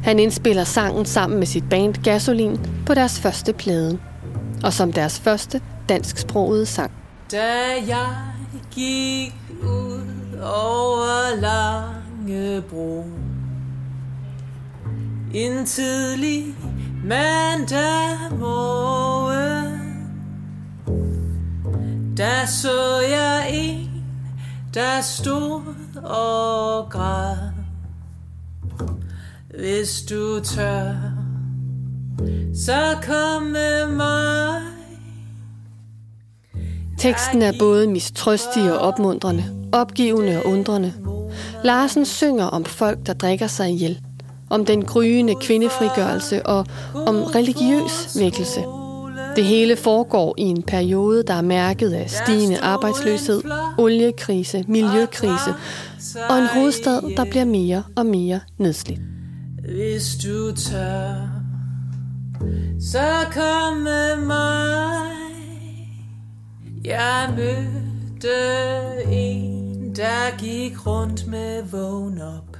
Han 0.03 0.18
indspiller 0.18 0.64
sangen 0.64 1.07
sammen 1.07 1.38
med 1.38 1.47
sit 1.47 1.68
band 1.68 1.95
Gasolin 1.95 2.61
på 2.86 2.95
deres 2.95 3.20
første 3.20 3.53
plade, 3.53 3.99
og 4.64 4.72
som 4.72 4.93
deres 4.93 5.20
første 5.20 5.61
dansksprogede 5.88 6.66
sang. 6.66 6.90
Da 7.32 7.53
jeg 7.88 8.16
gik 8.74 9.34
ud 9.62 10.38
over 10.43 11.40
Langebro 11.40 13.05
en 15.34 15.66
tidlig 15.66 16.54
mandag 17.04 18.38
morgen 18.38 19.80
Der 22.16 22.46
så 22.46 23.00
jeg 23.10 23.50
en, 23.52 23.90
der 24.74 25.00
stod 25.00 25.62
og 26.04 26.90
græd 26.90 27.36
Hvis 29.58 30.02
du 30.02 30.40
tør 30.44 31.22
så 32.54 32.96
kom 33.02 33.42
med 33.42 33.86
mig. 33.86 34.62
Teksten 36.98 37.42
er 37.42 37.52
både 37.58 37.86
mistrøstig 37.86 38.72
og 38.72 38.78
opmuntrende, 38.78 39.44
opgivende 39.72 40.36
og 40.36 40.46
undrende. 40.46 40.92
Larsen 41.64 42.06
synger 42.06 42.44
om 42.44 42.64
folk, 42.64 43.06
der 43.06 43.12
drikker 43.12 43.46
sig 43.46 43.70
ihjel, 43.70 44.00
om 44.53 44.64
den 44.64 44.84
gryende 44.84 45.34
kvindefrigørelse 45.34 46.46
og 46.46 46.66
om 46.94 47.22
religiøs 47.22 48.16
vækkelse. 48.20 48.61
Det 49.36 49.44
hele 49.44 49.76
foregår 49.76 50.34
i 50.38 50.42
en 50.42 50.62
periode, 50.62 51.22
der 51.22 51.34
er 51.34 51.42
mærket 51.42 51.92
af 51.92 52.11
stigende 52.11 52.59
arbejdsløshed, 52.59 53.42
oliekrise, 53.78 54.64
miljøkrise 54.68 55.55
og 56.28 56.38
en 56.38 56.46
hovedstad, 56.46 57.16
der 57.16 57.24
bliver 57.24 57.44
mere 57.44 57.82
og 57.96 58.07
mere 58.07 58.40
nedslidt. 58.59 59.00
Hvis 59.64 60.16
du 60.24 60.53
tør, 60.57 61.14
så 62.80 63.09
kom 63.32 63.76
med 63.76 64.16
mig. 64.26 65.12
Jeg 66.84 67.34
mødte 67.36 68.28
en, 69.12 69.96
der 69.96 70.38
gik 70.38 70.86
rundt 70.86 71.26
med 71.26 71.62
vågen 71.70 72.20
op. 72.20 72.51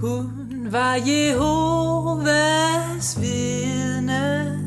Hun 0.00 0.68
var 0.72 0.94
Jehovas 0.94 2.36
vidne. 3.20 4.58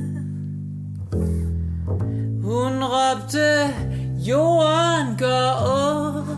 Hun 2.41 2.83
råbte, 2.83 3.73
jorden 4.27 5.17
går 5.19 5.51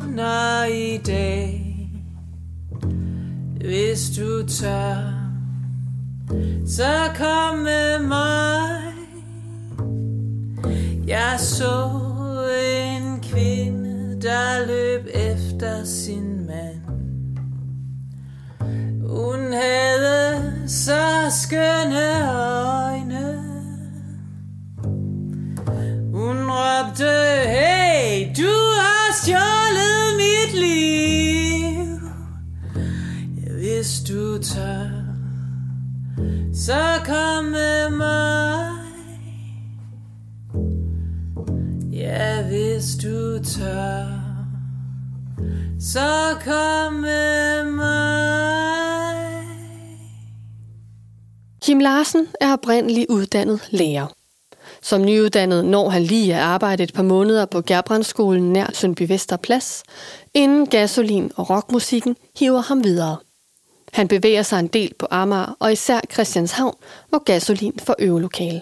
under 0.04 0.66
i 0.66 0.98
dag. 0.98 1.58
Hvis 3.60 4.10
du 4.18 4.48
tør, 4.48 4.96
så 6.68 6.94
kom 7.18 7.58
med 7.58 8.00
mig. 8.00 8.94
Jeg 11.08 11.36
så 11.38 11.90
en 12.66 13.20
kvinde, 13.22 14.22
der 14.22 14.66
løb 14.68 15.08
efter 15.14 15.84
sin. 15.84 16.41
Hun 19.22 19.54
havde 19.54 20.54
så 20.68 21.32
skønne 21.44 22.32
øjne. 22.32 23.44
Hun 26.14 26.38
råbte, 26.50 27.12
hey, 27.48 28.36
du 28.38 28.54
har 28.80 29.14
stjålet 29.14 30.18
mit 30.18 30.60
liv. 30.60 32.00
Ja, 33.46 33.54
hvis 33.54 34.02
du 34.08 34.38
tør, 34.38 34.90
så 36.54 36.84
kom 37.06 37.44
med 37.44 37.90
mig. 37.90 38.72
Ja, 41.92 42.44
hvis 42.48 42.96
du 43.04 43.44
tør, 43.44 44.06
så 45.80 46.10
kom 46.46 46.94
med 46.94 47.72
mig. 47.72 48.61
Kim 51.72 51.80
Larsen 51.80 52.28
er 52.42 52.54
oprindeligt 52.54 53.10
uddannet 53.10 53.68
lærer. 53.70 54.08
Som 54.82 55.02
nyuddannet 55.02 55.66
når 55.66 55.90
han 55.90 56.04
lige 56.04 56.36
at 56.36 56.42
arbejde 56.42 56.84
et 56.84 56.94
par 56.94 57.04
måneder 57.04 57.46
på 57.46 57.62
Gerbrandskolen 57.62 58.54
nær 58.54 58.68
Sundby 58.74 59.02
Vesterplads, 59.08 59.84
inden 60.34 60.68
gasolin 60.68 61.32
og 61.36 61.50
rockmusikken 61.50 62.16
hiver 62.40 62.62
ham 62.62 62.84
videre. 62.84 63.18
Han 63.94 64.08
bevæger 64.08 64.44
sig 64.44 64.60
en 64.60 64.68
del 64.68 64.94
på 65.00 65.08
Amager 65.12 65.56
og 65.60 65.72
især 65.72 66.00
Christianshavn, 66.14 66.76
hvor 67.10 67.24
gasolin 67.24 67.80
får 67.86 67.96
øvelokale. 68.00 68.62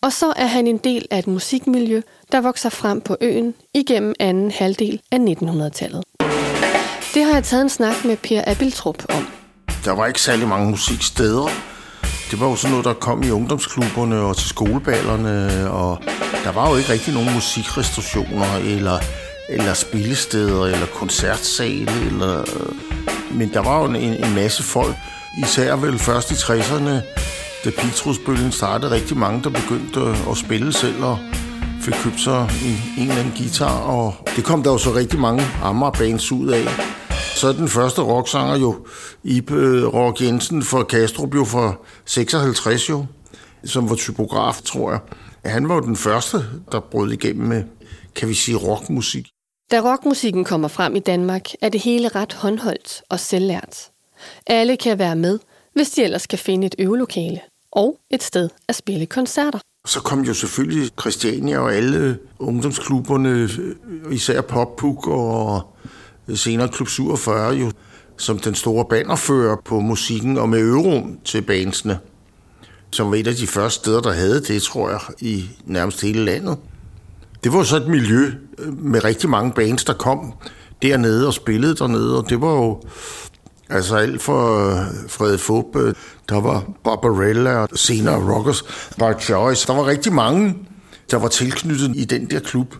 Og 0.00 0.12
så 0.12 0.32
er 0.36 0.46
han 0.46 0.66
en 0.66 0.78
del 0.78 1.06
af 1.10 1.18
et 1.18 1.26
musikmiljø, 1.26 2.00
der 2.32 2.40
vokser 2.40 2.68
frem 2.68 3.00
på 3.00 3.16
øen 3.20 3.54
igennem 3.74 4.14
anden 4.20 4.50
halvdel 4.50 5.00
af 5.12 5.18
1900-tallet. 5.18 6.04
Det 7.14 7.24
har 7.24 7.34
jeg 7.34 7.44
taget 7.44 7.62
en 7.62 7.68
snak 7.68 8.04
med 8.04 8.16
Per 8.16 8.42
Abiltrup 8.46 9.04
om. 9.08 9.28
Der 9.84 9.92
var 9.92 10.06
ikke 10.06 10.20
særlig 10.20 10.48
mange 10.48 10.70
musiksteder. 10.70 11.75
Det 12.30 12.40
var 12.40 12.46
jo 12.46 12.56
sådan 12.56 12.70
noget, 12.70 12.84
der 12.84 12.92
kom 12.92 13.22
i 13.22 13.30
ungdomsklubberne 13.30 14.20
og 14.20 14.36
til 14.36 14.48
skoleballerne, 14.48 15.70
og 15.70 16.02
der 16.44 16.52
var 16.52 16.70
jo 16.70 16.76
ikke 16.76 16.92
rigtig 16.92 17.14
nogen 17.14 17.34
musikrestriktioner, 17.34 18.56
eller, 18.56 18.98
eller 19.48 19.74
spillesteder, 19.74 20.64
eller 20.64 20.86
koncertsale, 20.94 22.06
eller... 22.06 22.44
Men 23.30 23.52
der 23.52 23.60
var 23.60 23.78
jo 23.80 23.84
en, 23.84 23.96
en 23.96 24.34
masse 24.34 24.62
folk, 24.62 24.94
især 25.38 25.76
vel 25.76 25.98
først 25.98 26.30
i 26.30 26.34
60'erne, 26.34 26.90
da 27.64 27.70
Petrusbølgen 27.78 28.52
startede, 28.52 28.90
rigtig 28.90 29.16
mange, 29.16 29.42
der 29.42 29.50
begyndte 29.50 30.00
at 30.30 30.36
spille 30.36 30.72
selv 30.72 31.04
og 31.04 31.18
fik 31.80 31.94
købt 31.94 32.20
sig 32.20 32.48
en, 32.64 33.02
en 33.02 33.08
eller 33.08 33.20
anden 33.20 33.34
guitar, 33.36 33.78
og 33.78 34.14
det 34.36 34.44
kom 34.44 34.62
der 34.62 34.72
jo 34.72 34.78
så 34.78 34.94
rigtig 34.94 35.18
mange 35.18 35.42
Amager-bands 35.62 36.32
ud 36.32 36.48
af. 36.48 36.64
Så 37.36 37.48
er 37.48 37.52
den 37.52 37.68
første 37.68 38.02
rocksanger 38.02 38.56
jo 38.56 38.86
Ibe 39.24 39.86
Rock 39.86 40.20
Jensen 40.20 40.62
fra 40.62 40.82
Kastrup 40.82 41.34
jo 41.34 41.44
fra 41.44 41.74
56 42.04 42.88
jo, 42.90 43.06
som 43.64 43.90
var 43.90 43.96
typograf, 43.96 44.60
tror 44.62 44.90
jeg. 44.90 45.00
Han 45.44 45.68
var 45.68 45.74
jo 45.74 45.80
den 45.80 45.96
første, 45.96 46.44
der 46.72 46.80
brød 46.80 47.12
igennem 47.12 47.48
med, 47.48 47.64
kan 48.14 48.28
vi 48.28 48.34
sige, 48.34 48.56
rockmusik. 48.56 49.28
Da 49.70 49.80
rockmusikken 49.80 50.44
kommer 50.44 50.68
frem 50.68 50.96
i 50.96 51.00
Danmark, 51.00 51.48
er 51.60 51.68
det 51.68 51.80
hele 51.80 52.08
ret 52.08 52.32
håndholdt 52.32 53.02
og 53.08 53.20
selvlært. 53.20 53.90
Alle 54.46 54.76
kan 54.76 54.98
være 54.98 55.16
med, 55.16 55.38
hvis 55.74 55.90
de 55.90 56.02
ellers 56.02 56.26
kan 56.26 56.38
finde 56.38 56.66
et 56.66 56.74
øvelokale 56.78 57.40
og 57.72 57.98
et 58.10 58.22
sted 58.22 58.48
at 58.68 58.74
spille 58.74 59.06
koncerter. 59.06 59.58
Så 59.86 60.00
kom 60.00 60.20
jo 60.20 60.34
selvfølgelig 60.34 60.90
Christiania 61.00 61.58
og 61.58 61.74
alle 61.74 62.18
ungdomsklubberne, 62.38 63.48
især 64.10 64.40
Poppuk 64.40 65.06
og 65.06 65.62
senere 66.34 66.68
Klub 66.68 66.88
47 66.88 67.54
jo, 67.54 67.72
som 68.16 68.38
den 68.38 68.54
store 68.54 68.84
bannerfører 68.90 69.56
på 69.64 69.80
musikken 69.80 70.38
og 70.38 70.48
med 70.48 70.58
øverum 70.58 71.18
til 71.24 71.42
bandsene. 71.42 71.98
Som 72.90 73.10
var 73.10 73.16
et 73.16 73.26
af 73.26 73.34
de 73.34 73.46
første 73.46 73.80
steder, 73.80 74.00
der 74.00 74.12
havde 74.12 74.42
det, 74.42 74.62
tror 74.62 74.90
jeg, 74.90 75.00
i 75.20 75.44
nærmest 75.64 76.02
hele 76.02 76.24
landet. 76.24 76.56
Det 77.44 77.52
var 77.52 77.62
så 77.62 77.76
et 77.76 77.88
miljø 77.88 78.32
øh, 78.58 78.78
med 78.78 79.04
rigtig 79.04 79.30
mange 79.30 79.52
bands, 79.52 79.84
der 79.84 79.92
kom 79.92 80.32
dernede 80.82 81.26
og 81.26 81.34
spillede 81.34 81.74
dernede, 81.74 82.18
og 82.18 82.30
det 82.30 82.40
var 82.40 82.52
jo 82.52 82.80
altså 83.68 83.96
alt 83.96 84.22
for 84.22 84.70
øh, 84.70 84.86
Fred 85.08 85.38
Fub, 85.38 85.76
øh, 85.76 85.94
der 86.28 86.40
var 86.40 86.64
Barbarella 86.84 87.56
og 87.56 87.68
senere 87.74 88.34
Rockers 88.34 88.62
by 88.96 89.20
Choice. 89.20 89.66
Der 89.66 89.74
var 89.74 89.86
rigtig 89.86 90.12
mange, 90.12 90.54
der 91.10 91.16
var 91.16 91.28
tilknyttet 91.28 91.92
i 91.96 92.04
den 92.04 92.30
der 92.30 92.40
klub. 92.40 92.74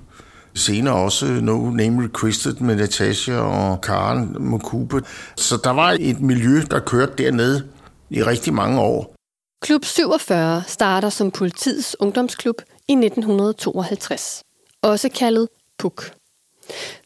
Senere 0.56 0.94
også 0.94 1.26
No 1.26 1.70
Name 1.70 2.04
Requested 2.04 2.54
med 2.54 2.76
Natasha 2.76 3.34
og 3.34 3.80
Karen 3.80 4.36
Mokube. 4.40 5.02
Så 5.36 5.60
der 5.64 5.70
var 5.70 5.96
et 6.00 6.20
miljø, 6.20 6.62
der 6.70 6.80
kørte 6.80 7.12
dernede 7.18 7.68
i 8.10 8.22
rigtig 8.22 8.54
mange 8.54 8.80
år. 8.80 9.14
Klub 9.62 9.84
47 9.84 10.62
starter 10.66 11.10
som 11.10 11.30
politiets 11.30 11.96
ungdomsklub 12.00 12.62
i 12.88 12.92
1952, 12.92 14.42
også 14.82 15.08
kaldet 15.08 15.48
PUK. 15.78 16.12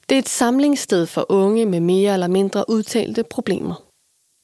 Det 0.09 0.15
er 0.15 0.19
et 0.19 0.29
samlingssted 0.29 1.07
for 1.07 1.27
unge 1.29 1.67
med 1.67 1.81
mere 1.81 2.13
eller 2.13 2.27
mindre 2.27 2.65
udtalte 2.69 3.25
problemer. 3.31 3.83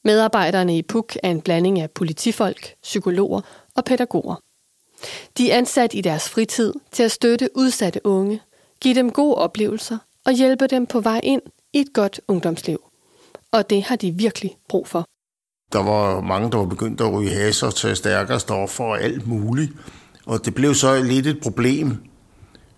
Medarbejderne 0.03 0.77
i 0.77 0.81
PUK 0.81 1.17
er 1.23 1.31
en 1.31 1.41
blanding 1.41 1.79
af 1.79 1.91
politifolk, 1.91 2.73
psykologer 2.83 3.41
og 3.75 3.85
pædagoger. 3.85 4.35
De 5.37 5.51
er 5.51 5.57
ansat 5.57 5.93
i 5.93 6.01
deres 6.01 6.29
fritid 6.29 6.73
til 6.91 7.03
at 7.03 7.11
støtte 7.11 7.49
udsatte 7.55 8.05
unge, 8.05 8.41
give 8.81 8.95
dem 8.95 9.11
gode 9.11 9.35
oplevelser 9.35 9.97
og 10.25 10.33
hjælpe 10.33 10.67
dem 10.67 10.85
på 10.85 10.99
vej 10.99 11.19
ind 11.23 11.41
i 11.73 11.79
et 11.79 11.93
godt 11.93 12.21
ungdomsliv. 12.27 12.79
Og 13.51 13.69
det 13.69 13.83
har 13.83 13.95
de 13.95 14.11
virkelig 14.11 14.57
brug 14.69 14.87
for. 14.87 15.05
Der 15.73 15.83
var 15.83 16.21
mange, 16.21 16.51
der 16.51 16.57
var 16.57 16.65
begyndt 16.65 17.01
at 17.01 17.13
ryge 17.13 17.29
has 17.29 17.63
og 17.63 17.75
tage 17.75 17.95
stærkere 17.95 18.39
stoffer 18.39 18.83
og 18.83 19.01
alt 19.01 19.27
muligt. 19.27 19.71
Og 20.25 20.45
det 20.45 20.55
blev 20.55 20.75
så 20.75 21.03
lidt 21.03 21.27
et 21.27 21.39
problem. 21.41 21.97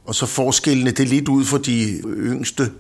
Og 0.06 0.16
så 0.16 0.26
forskellene 0.26 0.92
det 0.92 1.08
lidt 1.08 1.30
ud 1.30 1.46
for 1.46 1.58
de 1.58 2.02
yngste. 2.06 2.72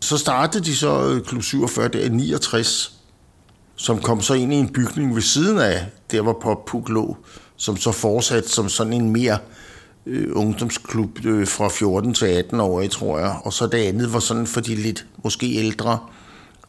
Så 0.00 0.18
startede 0.18 0.64
de 0.64 0.76
så 0.76 1.08
øh, 1.08 1.22
Klub 1.22 1.42
47 1.42 1.88
der 1.88 2.00
i 2.00 2.08
69, 2.08 2.98
som 3.76 4.02
kom 4.02 4.20
så 4.20 4.34
ind 4.34 4.52
i 4.52 4.56
en 4.56 4.72
bygning 4.72 5.14
ved 5.14 5.22
siden 5.22 5.58
af 5.58 5.86
der, 6.10 6.22
hvor 6.22 6.38
Pop 6.42 6.64
Puk 6.64 6.88
lå, 6.88 7.16
som 7.56 7.76
så 7.76 7.92
fortsatte 7.92 8.48
som 8.48 8.68
sådan 8.68 8.92
en 8.92 9.10
mere 9.10 9.38
øh, 10.08 10.26
ungdomsklub 10.32 11.24
øh, 11.24 11.46
fra 11.46 11.68
14 11.68 12.14
til 12.14 12.26
18 12.26 12.60
år, 12.60 12.86
tror 12.86 13.18
jeg. 13.18 13.36
Og 13.44 13.52
så 13.52 13.66
det 13.66 13.78
andet 13.78 14.12
var 14.12 14.18
sådan 14.18 14.46
for 14.46 14.60
de 14.60 14.74
lidt 14.74 15.06
måske 15.24 15.54
ældre. 15.56 15.98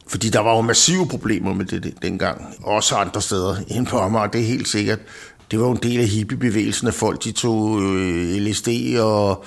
Fordi 0.06 0.28
der 0.28 0.40
var 0.40 0.56
jo 0.56 0.60
massive 0.60 1.08
problemer 1.08 1.54
med 1.54 1.64
det 1.64 1.94
dengang. 2.02 2.56
Også 2.62 2.96
andre 2.96 3.22
steder 3.22 3.56
end 3.76 3.86
på 3.86 3.98
Amager, 3.98 4.26
det 4.26 4.40
er 4.40 4.44
helt 4.44 4.68
sikkert. 4.68 4.98
Det 5.50 5.60
var 5.60 5.66
jo 5.66 5.72
en 5.72 5.78
del 5.82 6.00
af 6.00 6.06
hippiebevægelsen, 6.06 6.88
at 6.88 6.94
folk 6.94 7.24
de 7.24 7.32
tog 7.32 7.82
øh, 7.82 8.36
LSD 8.36 8.68
og 9.00 9.44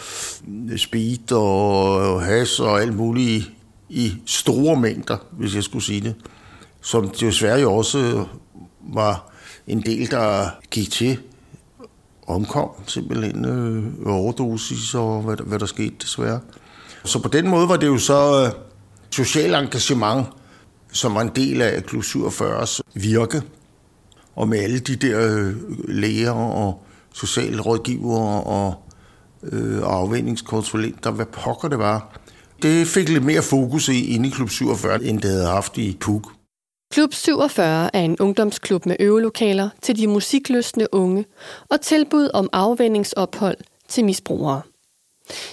øh, 0.71 0.77
speed 0.77 1.31
og 1.31 2.21
has 2.21 2.59
og 2.59 2.81
alt 2.81 2.95
muligt 2.95 3.27
i, 3.29 3.49
i 3.89 4.13
store 4.25 4.79
mængder, 4.79 5.17
hvis 5.31 5.55
jeg 5.55 5.63
skulle 5.63 5.85
sige 5.85 6.01
det. 6.01 6.15
Som 6.81 7.09
desværre 7.09 7.59
jo 7.59 7.73
også 7.73 8.25
var 8.93 9.31
en 9.67 9.81
del, 9.81 10.11
der 10.11 10.49
gik 10.71 10.91
til 10.91 11.17
omkom 12.27 12.69
simpelthen 12.87 13.45
øh, 13.45 14.13
overdosis 14.13 14.95
og 14.95 15.21
hvad, 15.21 15.37
hvad 15.45 15.59
der 15.59 15.65
skete 15.65 15.95
desværre. 16.01 16.39
Så 17.03 17.21
på 17.21 17.27
den 17.27 17.47
måde 17.47 17.69
var 17.69 17.77
det 17.77 17.87
jo 17.87 17.97
så 17.97 18.45
øh, 18.45 18.51
social 19.11 19.53
engagement, 19.53 20.27
som 20.91 21.15
var 21.15 21.21
en 21.21 21.31
del 21.35 21.61
af 21.61 21.83
Klub 21.83 22.03
47's 22.03 22.79
virke. 22.93 23.41
Og 24.35 24.47
med 24.47 24.59
alle 24.59 24.79
de 24.79 24.95
der 24.95 25.37
øh, 25.37 25.53
læger 25.87 26.31
og 26.31 26.85
socialrådgivere 27.13 28.43
og 28.43 28.75
øh, 29.43 29.81
afvendingskonsulenter, 29.83 31.11
hvad 31.11 31.25
pokker 31.25 31.67
det 31.67 31.79
var. 31.79 32.19
Det 32.61 32.87
fik 32.87 33.09
lidt 33.09 33.25
mere 33.25 33.41
fokus 33.41 33.89
i 33.89 34.05
inde 34.05 34.29
i 34.29 34.31
Klub 34.31 34.49
47, 34.49 35.03
end 35.03 35.21
det 35.21 35.31
havde 35.31 35.47
haft 35.47 35.77
i 35.77 35.97
PUK. 36.01 36.42
Klub 36.93 37.13
47 37.13 37.89
er 37.95 37.99
en 38.01 38.17
ungdomsklub 38.19 38.85
med 38.85 38.95
øvelokaler 38.99 39.69
til 39.81 39.97
de 39.97 40.07
musikløsne 40.07 40.93
unge 40.93 41.25
og 41.69 41.81
tilbud 41.81 42.29
om 42.33 42.49
afvendingsophold 42.53 43.57
til 43.87 44.05
misbrugere. 44.05 44.61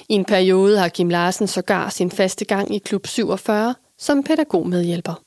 I 0.09 0.14
en 0.14 0.24
periode 0.24 0.78
har 0.78 0.88
Kim 0.88 1.09
Larsen 1.09 1.47
sågar 1.47 1.88
sin 1.88 2.11
faste 2.11 2.45
gang 2.45 2.74
i 2.74 2.78
Klub 2.78 3.07
47 3.07 3.74
som 3.99 4.22
pædagogmedhjælper. 4.22 5.22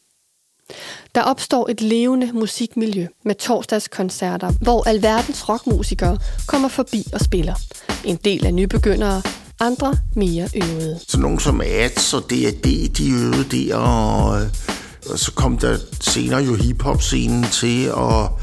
Der 1.16 1.22
opstår 1.22 1.70
et 1.70 1.82
levende 1.82 2.32
musikmiljø 2.34 3.08
med 3.26 3.36
torsdagskoncerter, 3.36 4.52
hvor 4.62 4.88
alverdens 4.88 5.50
rockmusikere 5.50 6.18
kommer 6.48 6.68
forbi 6.68 7.06
og 7.14 7.20
spiller. 7.20 7.56
En 8.06 8.16
del 8.16 8.46
af 8.46 8.54
nybegyndere, 8.54 9.22
andre 9.60 9.96
mere 10.16 10.50
øvede. 10.56 11.00
Så 11.08 11.20
nogen 11.20 11.40
som 11.40 11.62
Ats 11.62 12.14
og 12.14 12.22
D&D, 12.30 12.88
de 12.98 13.12
øvede 13.12 13.44
der, 13.44 13.76
og, 13.76 14.42
øh, 14.42 14.48
og 15.10 15.20
så 15.20 15.32
kom 15.32 15.58
der 15.58 15.78
senere 16.00 16.44
jo 16.44 16.56
hiphop-scenen 16.56 17.44
til, 17.44 17.92
og 17.92 18.40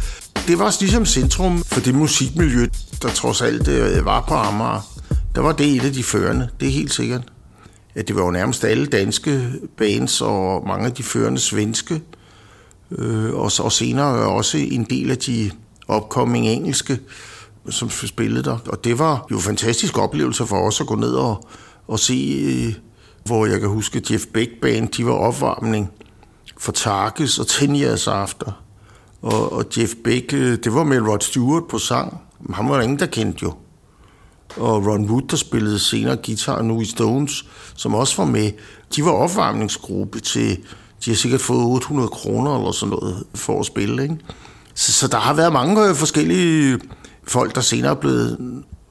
det 0.47 0.59
var 0.59 0.65
også 0.65 0.79
ligesom 0.81 1.07
centrum 1.07 1.65
for 1.65 1.81
det 1.81 1.95
musikmiljø, 1.95 2.67
der 3.03 3.09
trods 3.09 3.43
alt 3.43 3.69
øh, 3.69 4.05
var 4.05 4.25
på 4.29 4.35
Amager. 4.35 4.81
Der 5.35 5.41
var 5.41 5.53
det 5.53 5.77
et 5.77 5.85
af 5.85 5.93
de 5.93 6.03
førende, 6.03 6.49
det 6.61 6.69
er 6.69 6.73
helt 6.73 6.93
sikkert. 6.93 7.23
Ja, 7.97 8.03
det 8.03 8.17
var 8.17 8.25
jo 8.25 8.31
nærmest 8.31 8.65
alle 8.65 8.87
danske 8.87 9.49
bands 9.79 10.21
og 10.21 10.67
mange 10.67 10.87
af 10.87 10.93
de 10.93 11.03
førende 11.03 11.41
svenske, 11.41 12.03
øh, 12.91 13.35
og, 13.35 13.53
og 13.61 13.73
senere 13.73 14.07
også 14.07 14.59
en 14.59 14.85
del 14.85 15.11
af 15.11 15.19
de 15.19 15.51
opkommende 15.89 16.49
engelske, 16.49 16.99
som 17.71 17.91
spillede 17.91 18.45
der. 18.45 18.59
Og 18.67 18.85
det 18.85 18.99
var 18.99 19.27
jo 19.31 19.39
fantastisk 19.39 19.99
oplevelse 19.99 20.47
for 20.47 20.57
os 20.57 20.81
at 20.81 20.87
gå 20.87 20.95
ned 20.95 21.13
og, 21.13 21.49
og 21.89 21.99
se, 21.99 22.43
øh, 22.43 22.75
hvor 23.25 23.47
jeg 23.47 23.61
kan 23.61 23.69
huske, 23.69 24.03
Jeff 24.11 24.25
Beck 24.33 24.51
Band, 24.63 24.89
de 24.89 25.07
var 25.07 25.13
opvarmning 25.13 25.91
for 26.61 26.73
Tarkes 26.73 27.39
og 27.39 27.47
Tenjas 27.47 28.09
after. 28.09 28.63
Og, 29.23 29.53
og 29.53 29.65
Jeff 29.77 29.93
Beck, 30.05 30.33
øh, 30.35 30.59
det 30.65 30.75
var 30.75 30.85
med 30.85 31.01
Rod 31.01 31.21
Stewart 31.21 31.63
på 31.71 31.79
sang. 31.79 32.21
Ham 32.55 32.69
var 32.69 32.75
der 32.75 32.83
ingen, 32.83 32.99
der 32.99 33.07
kendte 33.07 33.43
jo. 33.43 33.55
Og 34.57 34.87
Ron 34.87 35.11
Wood, 35.11 35.23
der 35.23 35.37
spillede 35.37 35.79
senere 35.79 36.17
guitar 36.17 36.63
nu 36.63 36.81
i 36.81 36.85
Stones, 36.85 37.45
som 37.77 37.95
også 37.95 38.17
var 38.17 38.31
med. 38.31 38.53
De 38.97 39.05
var 39.05 39.11
opvarmningsgruppe 39.11 40.21
til, 40.21 40.59
de 41.05 41.11
har 41.11 41.17
sikkert 41.17 41.41
fået 41.41 41.65
800 41.65 42.09
kroner 42.09 42.59
eller 42.59 42.73
sådan 42.73 42.91
noget 42.91 43.25
for 43.35 43.61
at 43.61 43.67
spille. 43.67 44.03
Ikke? 44.03 44.19
Så, 44.75 44.93
så 44.93 45.09
der 45.09 45.19
har 45.19 45.35
været 45.35 45.53
mange 45.53 45.89
øh, 45.89 45.95
forskellige 45.95 46.79
folk, 47.25 47.55
der 47.55 47.61
senere 47.61 47.91
er 47.91 47.95
blevet 47.95 48.39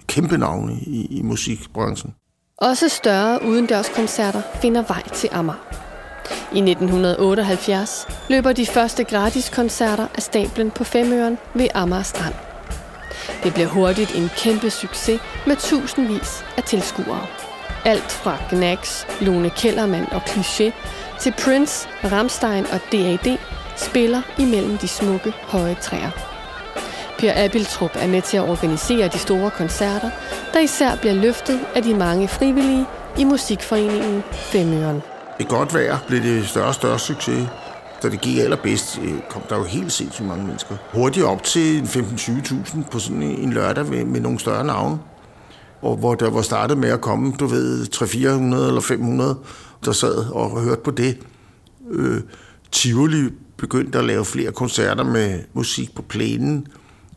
kæmpe 0.07 0.37
navne 0.37 0.73
i, 0.73 1.05
i 1.05 1.21
musikbranchen. 1.21 2.13
Også 2.57 2.89
større 2.89 3.39
udendørskoncerter 3.45 4.41
finder 4.61 4.83
vej 4.87 5.09
til 5.13 5.29
Amager. 5.31 5.88
I 6.51 6.57
1978 6.57 8.07
løber 8.29 8.51
de 8.51 8.65
første 8.65 9.03
gratiskoncerter 9.03 10.07
af 10.15 10.21
stablen 10.21 10.71
på 10.71 10.83
Femøren 10.83 11.37
ved 11.53 11.67
Amager 11.73 12.03
Strand. 12.03 12.33
Det 13.43 13.53
bliver 13.53 13.67
hurtigt 13.67 14.15
en 14.15 14.29
kæmpe 14.37 14.69
succes 14.69 15.21
med 15.47 15.55
tusindvis 15.55 16.45
af 16.57 16.63
tilskuere. 16.63 17.25
Alt 17.85 18.11
fra 18.11 18.37
Gnax, 18.49 19.05
Lone 19.21 19.49
Kellermann 19.49 20.07
og 20.11 20.21
Cliché 20.21 20.71
til 21.19 21.33
Prince, 21.43 21.89
Ramstein 22.11 22.65
og 22.65 22.79
D.A.D. 22.91 23.37
spiller 23.75 24.21
imellem 24.37 24.77
de 24.77 24.87
smukke 24.87 25.33
høje 25.43 25.75
træer. 25.81 26.11
Per 27.19 27.31
Abiltrup 27.35 27.91
er 27.95 28.07
med 28.07 28.21
til 28.21 28.37
at 28.37 28.49
organisere 28.49 29.07
de 29.07 29.17
store 29.19 29.51
koncerter, 29.51 30.09
der 30.53 30.59
især 30.59 30.95
bliver 30.95 31.13
løftet 31.13 31.59
af 31.75 31.83
de 31.83 31.93
mange 31.93 32.27
frivillige 32.27 32.85
i 33.17 33.23
musikforeningen 33.23 34.23
Femøren. 34.31 35.01
I 35.39 35.43
godt 35.43 35.73
vejr 35.73 35.97
blev 36.07 36.21
det 36.21 36.47
større 36.47 36.67
og 36.67 36.75
større 36.75 36.99
succes. 36.99 37.47
Da 38.03 38.09
det 38.09 38.21
gik 38.21 38.37
allerbedst, 38.37 38.99
øh, 39.03 39.13
kom 39.29 39.41
der 39.49 39.57
jo 39.57 39.63
helt 39.63 39.91
sindssygt 39.91 40.27
mange 40.27 40.45
mennesker. 40.45 40.75
Hurtigt 40.93 41.25
op 41.25 41.43
til 41.43 41.81
15-20.000 41.81 42.89
på 42.91 42.99
sådan 42.99 43.21
en 43.21 43.53
lørdag 43.53 43.85
med, 43.85 44.05
med 44.05 44.19
nogle 44.19 44.39
større 44.39 44.63
navne. 44.63 44.99
Og 45.81 45.97
hvor 45.97 46.15
der 46.15 46.29
var 46.29 46.41
startet 46.41 46.77
med 46.77 46.89
at 46.89 47.01
komme, 47.01 47.33
du 47.39 47.45
ved, 47.45 47.87
300-400 47.95 48.67
eller 48.67 48.81
500, 48.81 49.37
der 49.85 49.91
sad 49.91 50.15
og 50.15 50.61
hørte 50.61 50.81
på 50.81 50.91
det. 50.91 51.17
Øh, 51.91 52.21
Tivoli 52.71 53.29
begyndte 53.57 53.99
at 53.99 54.05
lave 54.05 54.25
flere 54.25 54.51
koncerter 54.51 55.03
med 55.03 55.39
musik 55.53 55.95
på 55.95 56.01
plænen. 56.01 56.67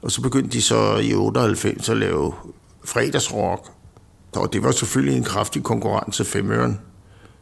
Og 0.02 0.10
så 0.10 0.22
begyndte 0.22 0.50
de 0.50 0.62
så 0.62 0.96
i 0.96 1.14
98 1.14 1.88
at 1.88 1.96
lave 1.96 2.32
fredagsrock. 2.84 3.70
Og 4.36 4.52
det 4.52 4.62
var 4.62 4.70
selvfølgelig 4.70 5.16
en 5.16 5.24
kraftig 5.24 5.62
konkurrence 5.62 6.24
femøren. 6.24 6.78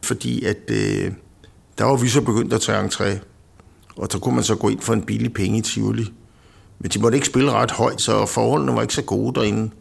Fordi 0.03 0.45
at 0.45 0.71
øh, 0.71 1.11
der 1.77 1.83
var 1.85 1.95
vi 1.95 2.07
så 2.07 2.21
begyndt 2.21 2.53
at 2.53 2.61
tage 2.61 2.85
entré. 2.85 3.19
Og 3.95 4.07
så 4.11 4.19
kunne 4.19 4.35
man 4.35 4.43
så 4.43 4.55
gå 4.55 4.69
ind 4.69 4.79
for 4.79 4.93
en 4.93 5.01
billig 5.01 5.33
penge 5.33 5.57
i 5.57 5.61
Tivoli. 5.61 6.13
Men 6.79 6.91
de 6.91 6.99
måtte 6.99 7.15
ikke 7.17 7.27
spille 7.27 7.51
ret 7.51 7.71
højt, 7.71 8.01
så 8.01 8.25
forholdene 8.25 8.75
var 8.75 8.81
ikke 8.81 8.93
så 8.93 9.01
gode 9.01 9.39
derinde. 9.39 9.71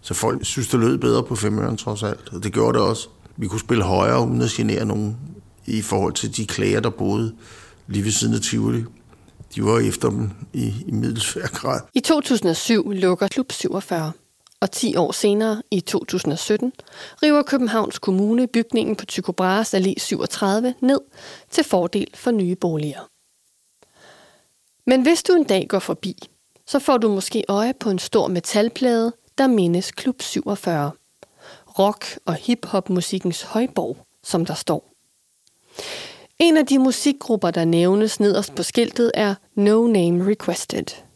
Så 0.00 0.14
folk 0.14 0.44
synes, 0.44 0.68
det 0.68 0.80
lød 0.80 0.98
bedre 0.98 1.22
på 1.22 1.36
femøren 1.36 1.76
trods 1.76 2.02
alt. 2.02 2.32
Og 2.32 2.42
det 2.42 2.52
gjorde 2.52 2.78
det 2.78 2.86
også. 2.86 3.08
Vi 3.36 3.46
kunne 3.46 3.60
spille 3.60 3.84
højere, 3.84 4.26
uden 4.26 4.42
at 4.42 4.50
genere 4.50 4.84
nogen 4.84 5.16
i 5.66 5.82
forhold 5.82 6.12
til 6.12 6.36
de 6.36 6.46
klager, 6.46 6.80
der 6.80 6.90
boede 6.90 7.34
lige 7.86 8.04
ved 8.04 8.12
siden 8.12 8.34
af 8.34 8.40
Tivoli. 8.40 8.84
De 9.54 9.64
var 9.64 9.78
efter 9.78 10.10
dem 10.10 10.30
i, 10.52 10.74
i 10.86 10.92
middelsvær 10.92 11.46
grad. 11.46 11.80
I 11.94 12.00
2007 12.00 12.90
lukker 12.90 13.28
Klub 13.28 13.52
47, 13.52 14.12
og 14.60 14.70
10 14.70 14.96
år 14.96 15.12
senere, 15.12 15.62
i 15.70 15.80
2017, 15.80 16.72
river 17.22 17.42
Københavns 17.42 17.98
Kommune 17.98 18.46
bygningen 18.46 18.96
på 18.96 19.06
Tycho 19.06 19.32
Brahes 19.32 19.74
Allé 19.74 19.94
37 19.98 20.74
ned 20.80 21.00
til 21.50 21.64
fordel 21.64 22.08
for 22.14 22.30
nye 22.30 22.56
boliger. 22.56 23.08
Men 24.86 25.02
hvis 25.02 25.22
du 25.22 25.32
en 25.32 25.44
dag 25.44 25.66
går 25.68 25.78
forbi, 25.78 26.16
så 26.66 26.78
får 26.78 26.98
du 26.98 27.08
måske 27.08 27.44
øje 27.48 27.74
på 27.74 27.90
en 27.90 27.98
stor 27.98 28.28
metalplade, 28.28 29.12
der 29.38 29.46
mindes 29.46 29.90
Klub 29.90 30.22
47. 30.22 30.90
Rock- 31.78 32.18
og 32.24 32.34
hip-hop-musikkens 32.34 33.42
højborg, 33.42 33.96
som 34.22 34.46
der 34.46 34.54
står. 34.54 34.90
En 36.38 36.56
af 36.56 36.66
de 36.66 36.78
musikgrupper, 36.78 37.50
der 37.50 37.64
nævnes 37.64 38.20
nederst 38.20 38.54
på 38.54 38.62
skiltet, 38.62 39.10
er 39.14 39.34
No 39.54 39.86
Name 39.86 40.30
Requested. 40.30 41.09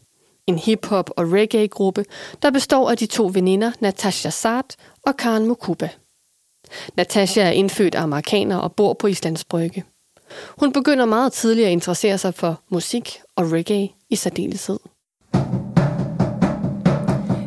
En 0.47 0.57
hip-hop- 0.57 1.09
og 1.17 1.31
reggae-gruppe, 1.31 2.05
der 2.41 2.51
består 2.51 2.91
af 2.91 2.97
de 2.97 3.05
to 3.05 3.31
veninder 3.33 3.71
Natasha 3.79 4.29
Sart 4.29 4.75
og 5.05 5.17
Karen 5.17 5.45
Mukuba. 5.45 5.89
Natasha 6.97 7.41
er 7.41 7.51
indfødt 7.51 7.95
amerikaner 7.95 8.57
og 8.57 8.75
bor 8.75 8.93
på 8.93 9.07
Islands 9.07 9.43
Brygge. 9.43 9.83
Hun 10.59 10.73
begynder 10.73 11.05
meget 11.05 11.33
tidligt 11.33 11.65
at 11.65 11.71
interessere 11.71 12.17
sig 12.17 12.33
for 12.33 12.59
musik 12.69 13.21
og 13.35 13.51
reggae 13.51 13.89
i 14.09 14.15
særdeleshed. 14.15 14.79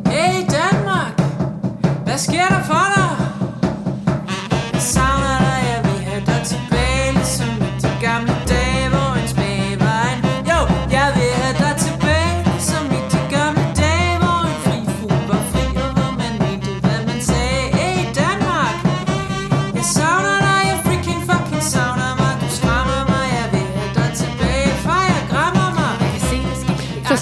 Hey 0.05 0.45
Danmark, 0.57 1.19
hvad 2.03 2.17
sker 2.17 2.47
der 2.47 2.63
for 2.63 2.95
dig? 2.95 2.98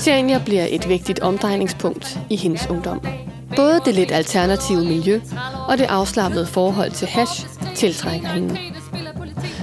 Christiania 0.08 0.42
bliver 0.46 0.68
et 0.70 0.90
vigtigt 0.90 1.20
omdrejningspunkt 1.20 2.20
i 2.30 2.36
hendes 2.36 2.68
ungdom. 2.70 3.02
Både 3.56 3.82
det 3.86 3.96
lidt 3.96 4.12
alternative 4.12 4.86
miljø 4.86 5.22
og 5.68 5.78
det 5.78 5.86
afslappede 5.86 6.46
forhold 6.46 6.92
til 6.92 7.08
hash 7.08 7.48
tiltrækker 7.76 8.28
hende. 8.28 8.58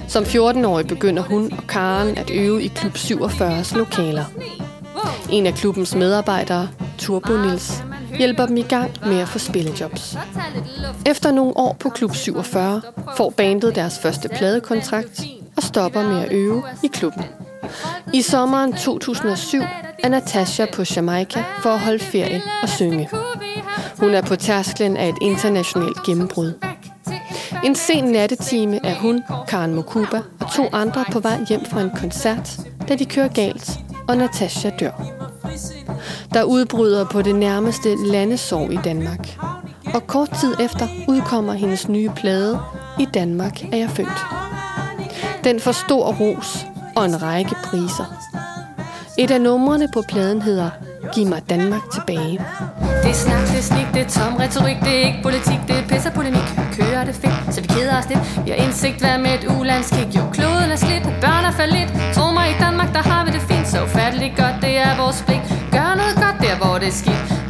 Som 0.09 0.25
14-årig 0.25 0.87
begynder 0.87 1.23
hun 1.23 1.53
og 1.53 1.67
Karen 1.69 2.19
at 2.19 2.31
øve 2.31 2.63
i 2.63 2.69
Klub 2.69 2.95
47's 2.95 3.79
lokaler. 3.79 4.25
En 5.31 5.47
af 5.47 5.55
klubbens 5.55 5.95
medarbejdere, 5.95 6.69
Turbo 6.99 7.37
Nils, 7.37 7.85
hjælper 8.19 8.47
dem 8.47 8.57
i 8.57 8.63
gang 8.63 8.91
med 9.07 9.21
at 9.21 9.29
få 9.29 9.39
spillejobs. 9.39 10.17
Efter 11.07 11.31
nogle 11.31 11.57
år 11.57 11.77
på 11.81 11.89
Klub 11.89 12.15
47 12.15 12.83
får 13.17 13.31
bandet 13.31 13.75
deres 13.75 13.99
første 13.99 14.29
pladekontrakt 14.29 15.23
og 15.57 15.63
stopper 15.63 16.03
med 16.03 16.25
at 16.25 16.33
øve 16.33 16.63
i 16.83 16.87
klubben. 16.87 17.25
I 18.13 18.23
sommeren 18.23 18.73
2007 18.73 19.63
er 20.05 20.09
Natasha 20.09 20.67
på 20.75 20.83
Jamaica 20.97 21.45
for 21.63 21.71
at 21.71 21.81
holde 21.81 21.99
ferie 21.99 22.43
og 22.63 22.69
synge. 22.69 23.09
Hun 24.01 24.15
er 24.15 24.23
på 24.23 24.37
tærsklen 24.37 24.97
af 24.97 25.09
et 25.09 25.15
internationalt 25.23 26.03
gennembrud. 26.07 26.53
En 27.65 27.75
sen 27.75 28.05
nattetime 28.05 28.87
er 28.87 28.95
hun, 28.95 29.23
Karen 29.49 29.75
Mokuba 29.75 30.21
og 30.41 30.53
to 30.53 30.69
andre 30.73 31.05
på 31.13 31.21
vej 31.21 31.39
hjem 31.49 31.65
fra 31.65 31.81
en 31.81 31.91
koncert, 31.91 32.61
da 32.89 32.95
de 32.95 33.05
kører 33.05 33.29
galt, 33.29 33.71
og 34.09 34.17
Natasha 34.17 34.71
dør. 34.81 35.03
Der 36.35 36.43
udbryder 36.43 37.05
på 37.05 37.23
det 37.23 37.35
nærmeste 37.35 37.97
landesorg 38.07 38.73
i 38.73 38.79
Danmark. 38.85 39.39
Og 39.95 40.07
kort 40.07 40.31
tid 40.41 40.55
efter 40.61 40.89
udkommer 41.09 41.53
hendes 41.53 41.89
nye 41.89 42.11
plade 42.17 42.61
I 43.01 43.05
Danmark 43.15 43.65
er 43.73 43.77
jeg 43.77 43.91
født. 43.91 44.25
Den 45.45 45.61
får 45.61 45.73
stor 45.73 46.13
ros 46.13 46.67
og 46.97 47.05
en 47.05 47.23
række 47.23 47.55
priser. 47.65 48.34
Et 49.19 49.31
af 49.31 49.41
numrene 49.41 49.89
på 49.95 50.03
pladen 50.09 50.43
hedder 50.43 50.71
Giv 51.15 51.27
mig 51.27 51.43
Danmark 51.51 51.83
tilbage. 51.95 52.39
Det 53.03 53.11
er 53.11 53.21
snak, 53.27 53.45
det 53.53 53.59
er 53.59 53.67
snik, 53.73 53.89
det 53.95 54.03
er 54.07 54.11
tom 54.17 54.35
retorik, 54.37 54.77
det 54.87 54.95
er 55.01 55.07
ikke 55.09 55.21
politik, 55.23 55.61
det 55.69 55.77
er 55.81 55.85
pisse 55.89 56.11
polemik. 56.15 56.49
Kører 56.79 57.05
det 57.05 57.15
fedt, 57.15 57.55
så 57.55 57.61
vi 57.61 57.67
keder 57.67 57.99
os 57.99 58.09
lidt. 58.09 58.21
Vi 58.45 58.51
har 58.51 58.59
indsigt, 58.67 58.99
hvad 59.03 59.19
med 59.19 59.33
et 59.39 59.45
ulandskig. 59.59 60.07
Jo, 60.17 60.23
kloden 60.37 60.71
er 60.75 60.81
slidt, 60.87 61.05
børn 61.25 61.45
er 61.51 61.55
faldet 61.59 61.77
lidt. 61.79 61.91
Tro 62.15 62.27
mig, 62.39 62.47
i 62.55 62.57
Danmark, 62.65 62.91
der 62.97 63.03
har 63.11 63.25
vi 63.27 63.31
det 63.37 63.43
fint. 63.51 63.67
Så 63.69 63.79
ufatteligt 63.87 64.35
godt, 64.43 64.57
det 64.65 64.75
er 64.87 64.91
vores 65.03 65.19
pligt. 65.27 65.45
Gør 65.77 65.91
noget 66.01 66.17
godt 66.25 66.39
der, 66.47 66.55
hvor 66.63 66.75
det 66.83 66.89
er 66.93 66.97
skidt. 67.03 67.44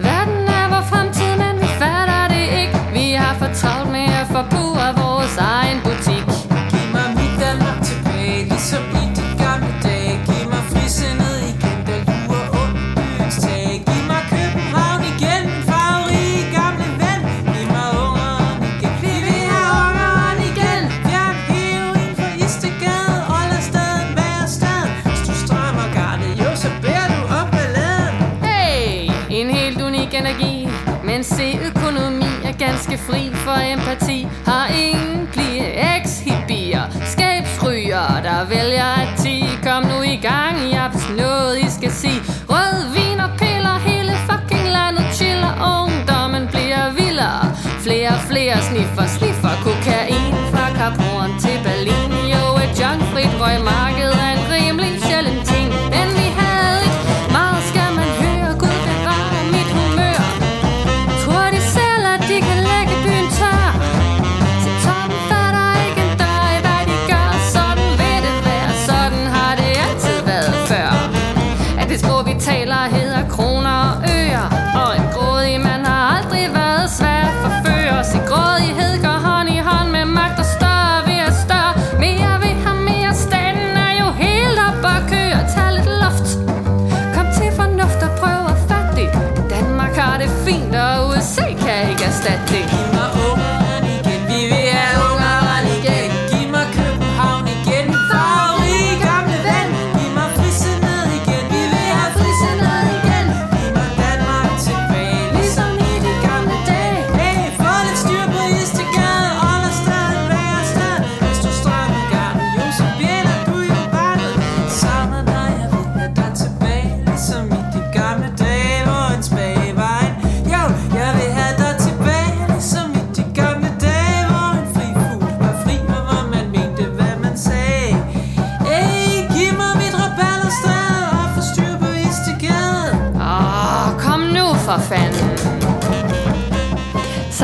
For 33.54 33.60
empati. 33.60 34.28
Har 34.46 34.66
ingen 34.68 35.28
plige, 35.32 35.66
ex-hippier, 35.94 36.84
skabsryger, 37.12 38.20
der 38.22 38.44
vælger 38.48 38.90
at 39.02 39.08
ti. 39.22 39.36
Kom 39.62 39.82
nu 39.82 40.02
i 40.02 40.16
gang, 40.16 40.56
jeg 40.72 40.80
har 40.80 41.16
noget, 41.16 41.58
I 41.58 41.70
skal 41.78 41.92
sige. 41.92 42.20
Rød 42.48 42.78
vin 42.94 43.20
og 43.20 43.30
piller, 43.38 43.76
hele 43.78 44.12
fucking 44.28 44.68
landet 44.76 45.06
chiller. 45.18 45.52
Ungdommen 45.74 46.44
bliver 46.54 46.84
vildere. 46.98 47.42
Flere 47.84 48.08
og 48.08 48.22
flere 48.30 48.56
sniffer, 48.70 49.06
sniffer 49.06 49.33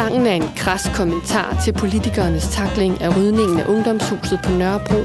Sangen 0.00 0.26
er 0.26 0.32
en 0.32 0.50
kras 0.56 0.90
kommentar 0.94 1.60
til 1.64 1.72
politikernes 1.72 2.48
takling 2.48 3.02
af 3.02 3.16
rydningen 3.16 3.60
af 3.60 3.66
ungdomshuset 3.66 4.40
på 4.44 4.50
Nørrebro 4.52 5.00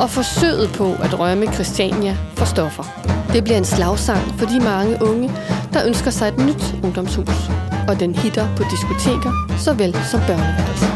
og 0.00 0.10
forsøget 0.10 0.72
på 0.72 0.92
at 1.02 1.18
rømme 1.18 1.52
Christiania 1.52 2.16
for 2.34 2.44
stoffer. 2.44 2.84
Det 3.32 3.44
bliver 3.44 3.58
en 3.58 3.64
slagsang 3.64 4.38
for 4.38 4.46
de 4.46 4.60
mange 4.60 4.98
unge, 5.02 5.30
der 5.72 5.86
ønsker 5.86 6.10
sig 6.10 6.28
et 6.28 6.38
nyt 6.38 6.84
ungdomshus, 6.84 7.50
og 7.88 8.00
den 8.00 8.14
hitter 8.14 8.56
på 8.56 8.62
diskoteker 8.70 9.32
såvel 9.58 9.96
som 10.10 10.20
børneværelser. 10.20 10.95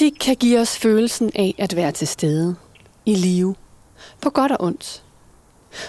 Musik 0.00 0.16
kan 0.20 0.36
give 0.36 0.60
os 0.60 0.78
følelsen 0.78 1.30
af 1.34 1.54
at 1.58 1.76
være 1.76 1.92
til 1.92 2.08
stede, 2.08 2.56
i 3.06 3.14
live, 3.14 3.54
på 4.20 4.30
godt 4.30 4.52
og 4.52 4.56
ondt. 4.60 5.02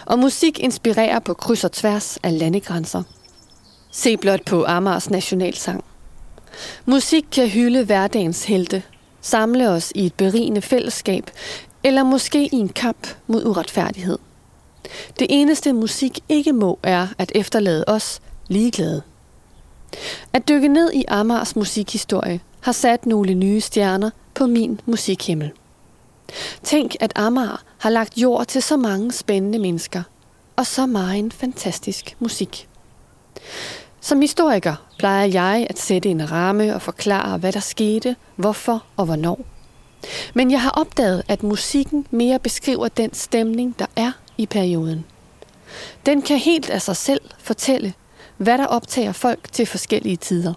Og 0.05 0.19
musik 0.19 0.59
inspirerer 0.59 1.19
på 1.19 1.33
kryds 1.33 1.63
og 1.63 1.71
tværs 1.71 2.17
af 2.23 2.39
landegrænser. 2.39 3.03
Se 3.91 4.17
blot 4.17 4.45
på 4.45 4.65
Amars 4.65 5.09
nationalsang. 5.09 5.83
Musik 6.85 7.25
kan 7.31 7.49
hylde 7.49 7.85
hverdagens 7.85 8.45
helte, 8.45 8.83
samle 9.21 9.69
os 9.69 9.91
i 9.95 10.05
et 10.05 10.13
berigende 10.13 10.61
fællesskab, 10.61 11.31
eller 11.83 12.03
måske 12.03 12.43
i 12.43 12.55
en 12.55 12.69
kamp 12.69 13.07
mod 13.27 13.45
uretfærdighed. 13.45 14.17
Det 15.19 15.27
eneste 15.29 15.73
musik 15.73 16.19
ikke 16.29 16.53
må 16.53 16.79
er 16.83 17.07
at 17.17 17.31
efterlade 17.35 17.83
os 17.87 18.21
ligeglade. 18.47 19.01
At 20.33 20.47
dykke 20.49 20.67
ned 20.67 20.91
i 20.93 21.05
Amars 21.07 21.55
musikhistorie 21.55 22.41
har 22.61 22.71
sat 22.71 23.05
nogle 23.05 23.33
nye 23.33 23.61
stjerner 23.61 24.09
på 24.33 24.47
min 24.47 24.79
musikhimmel. 24.85 25.51
Tænk, 26.63 26.95
at 26.99 27.13
Amager 27.15 27.63
har 27.77 27.89
lagt 27.89 28.17
jord 28.17 28.45
til 28.45 28.61
så 28.61 28.77
mange 28.77 29.11
spændende 29.11 29.59
mennesker, 29.59 30.03
og 30.55 30.65
så 30.67 30.85
meget 30.85 31.33
fantastisk 31.33 32.15
musik. 32.19 32.67
Som 34.01 34.21
historiker 34.21 34.75
plejer 34.99 35.25
jeg 35.25 35.67
at 35.69 35.79
sætte 35.79 36.09
en 36.09 36.31
ramme 36.31 36.75
og 36.75 36.81
forklare, 36.81 37.37
hvad 37.37 37.51
der 37.51 37.59
skete, 37.59 38.15
hvorfor 38.35 38.83
og 38.97 39.05
hvornår. 39.05 39.39
Men 40.33 40.51
jeg 40.51 40.61
har 40.61 40.69
opdaget, 40.69 41.23
at 41.27 41.43
musikken 41.43 42.07
mere 42.11 42.39
beskriver 42.39 42.87
den 42.87 43.13
stemning, 43.13 43.79
der 43.79 43.85
er 43.95 44.11
i 44.37 44.45
perioden. 44.45 45.05
Den 46.05 46.21
kan 46.21 46.37
helt 46.37 46.69
af 46.69 46.81
sig 46.81 46.97
selv 46.97 47.21
fortælle, 47.39 47.93
hvad 48.37 48.57
der 48.57 48.65
optager 48.65 49.11
folk 49.11 49.51
til 49.51 49.65
forskellige 49.65 50.15
tider. 50.15 50.53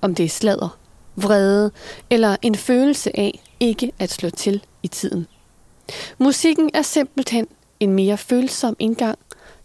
Om 0.00 0.14
det 0.14 0.24
er 0.24 0.28
sladder, 0.28 0.78
vrede 1.16 1.70
eller 2.10 2.36
en 2.42 2.54
følelse 2.54 3.18
af 3.18 3.40
ikke 3.60 3.92
at 3.98 4.10
slå 4.10 4.30
til 4.30 4.64
i 4.82 4.88
tiden. 4.88 5.26
Musikken 6.18 6.70
er 6.74 6.82
simpelthen 6.82 7.46
en 7.80 7.92
mere 7.92 8.18
følsom 8.18 8.76
indgang 8.78 9.18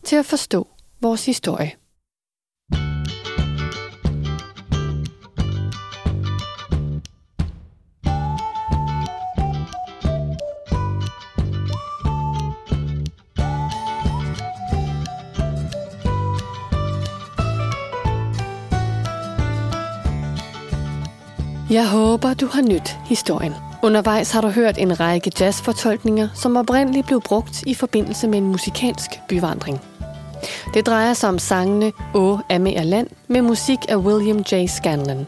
til 0.03 0.15
at 0.15 0.25
forstå 0.25 0.67
vores 1.01 1.25
historie. 1.25 1.71
Jeg 21.69 21.89
håber, 21.89 22.33
du 22.33 22.47
har 22.47 22.61
nydt 22.61 22.97
historien. 23.05 23.53
Undervejs 23.83 24.31
har 24.31 24.41
du 24.41 24.47
hørt 24.47 24.77
en 24.77 24.99
række 24.99 25.31
jazzfortolkninger, 25.39 26.27
som 26.35 26.57
oprindeligt 26.57 27.07
blev 27.07 27.21
brugt 27.21 27.63
i 27.65 27.73
forbindelse 27.73 28.27
med 28.27 28.37
en 28.37 28.47
musikalsk 28.47 29.09
byvandring. 29.29 29.81
Det 30.73 30.85
drejer 30.85 31.13
sig 31.13 31.29
om 31.29 31.39
sangene 31.39 31.91
Å 32.13 32.39
Amager 32.49 32.83
Land 32.83 33.07
med 33.27 33.41
musik 33.41 33.79
af 33.89 33.95
William 33.95 34.37
J. 34.51 34.67
Scanlon. 34.67 35.27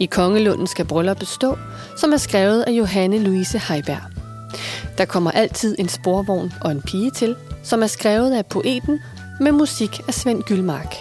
I 0.00 0.06
Kongelunden 0.06 0.66
skal 0.66 0.84
bryllup 0.84 1.18
bestå, 1.18 1.58
som 1.96 2.12
er 2.12 2.16
skrevet 2.16 2.62
af 2.62 2.70
Johanne 2.70 3.18
Louise 3.18 3.58
Heiberg. 3.58 4.02
Der 4.98 5.04
kommer 5.04 5.30
altid 5.30 5.76
en 5.78 5.88
sporvogn 5.88 6.52
og 6.60 6.70
en 6.70 6.82
pige 6.82 7.10
til, 7.10 7.36
som 7.62 7.82
er 7.82 7.86
skrevet 7.86 8.32
af 8.32 8.46
poeten 8.46 9.00
med 9.40 9.52
musik 9.52 10.00
af 10.08 10.14
Svend 10.14 10.42
Gyldmark. 10.42 10.94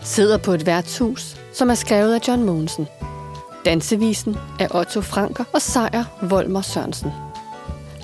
Sidder 0.00 0.38
på 0.38 0.52
et 0.52 0.66
værtshus, 0.66 1.36
som 1.54 1.70
er 1.70 1.74
skrevet 1.74 2.14
af 2.14 2.28
John 2.28 2.42
Mogensen. 2.42 2.86
Dansevisen 3.64 4.36
af 4.60 4.68
Otto 4.74 5.00
Franker 5.00 5.44
og 5.52 5.62
Sejr 5.62 6.04
Volmer 6.22 6.62
Sørensen. 6.62 7.12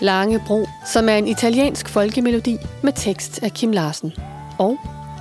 Lange 0.01 0.43
Bro, 0.47 0.67
som 0.87 1.09
er 1.09 1.17
en 1.17 1.29
italiensk 1.29 1.89
folkemelodi 1.89 2.57
med 2.83 2.93
tekst 2.97 3.43
af 3.43 3.53
Kim 3.53 3.73
Larsen. 3.73 4.13
Og 4.59 4.79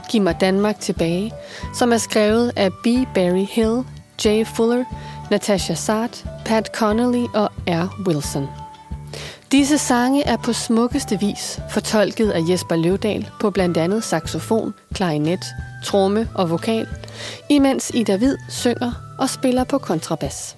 Giv 0.10 0.22
mig 0.22 0.42
Danmark 0.42 0.80
tilbage, 0.80 1.32
som 1.74 1.94
er 1.94 1.98
skrevet 1.98 2.52
af 2.56 2.74
B. 2.74 2.88
Barry 3.16 3.46
Hill, 3.50 3.84
Jay 4.26 4.46
Fuller, 4.46 4.84
Natasha 5.32 5.74
Sart, 5.74 6.26
Pat 6.46 6.70
Connolly 6.76 7.26
og 7.34 7.52
R. 7.68 8.02
Wilson. 8.08 8.48
Disse 9.52 9.78
sange 9.78 10.24
er 10.24 10.38
på 10.38 10.54
smukkeste 10.54 11.20
vis 11.20 11.60
fortolket 11.70 12.32
af 12.32 12.41
Jesper 12.50 12.76
Løvdal 12.76 13.30
på 13.39 13.52
blandt 13.52 13.78
andet 13.78 14.04
saxofon, 14.04 14.74
klarinet, 14.93 15.45
tromme 15.86 16.30
og 16.36 16.50
vokal, 16.50 16.88
imens 17.50 17.91
Ida 17.93 18.18
Hvid 18.18 18.38
synger 18.50 18.91
og 19.20 19.30
spiller 19.30 19.64
på 19.64 19.78
kontrabas. 19.78 20.56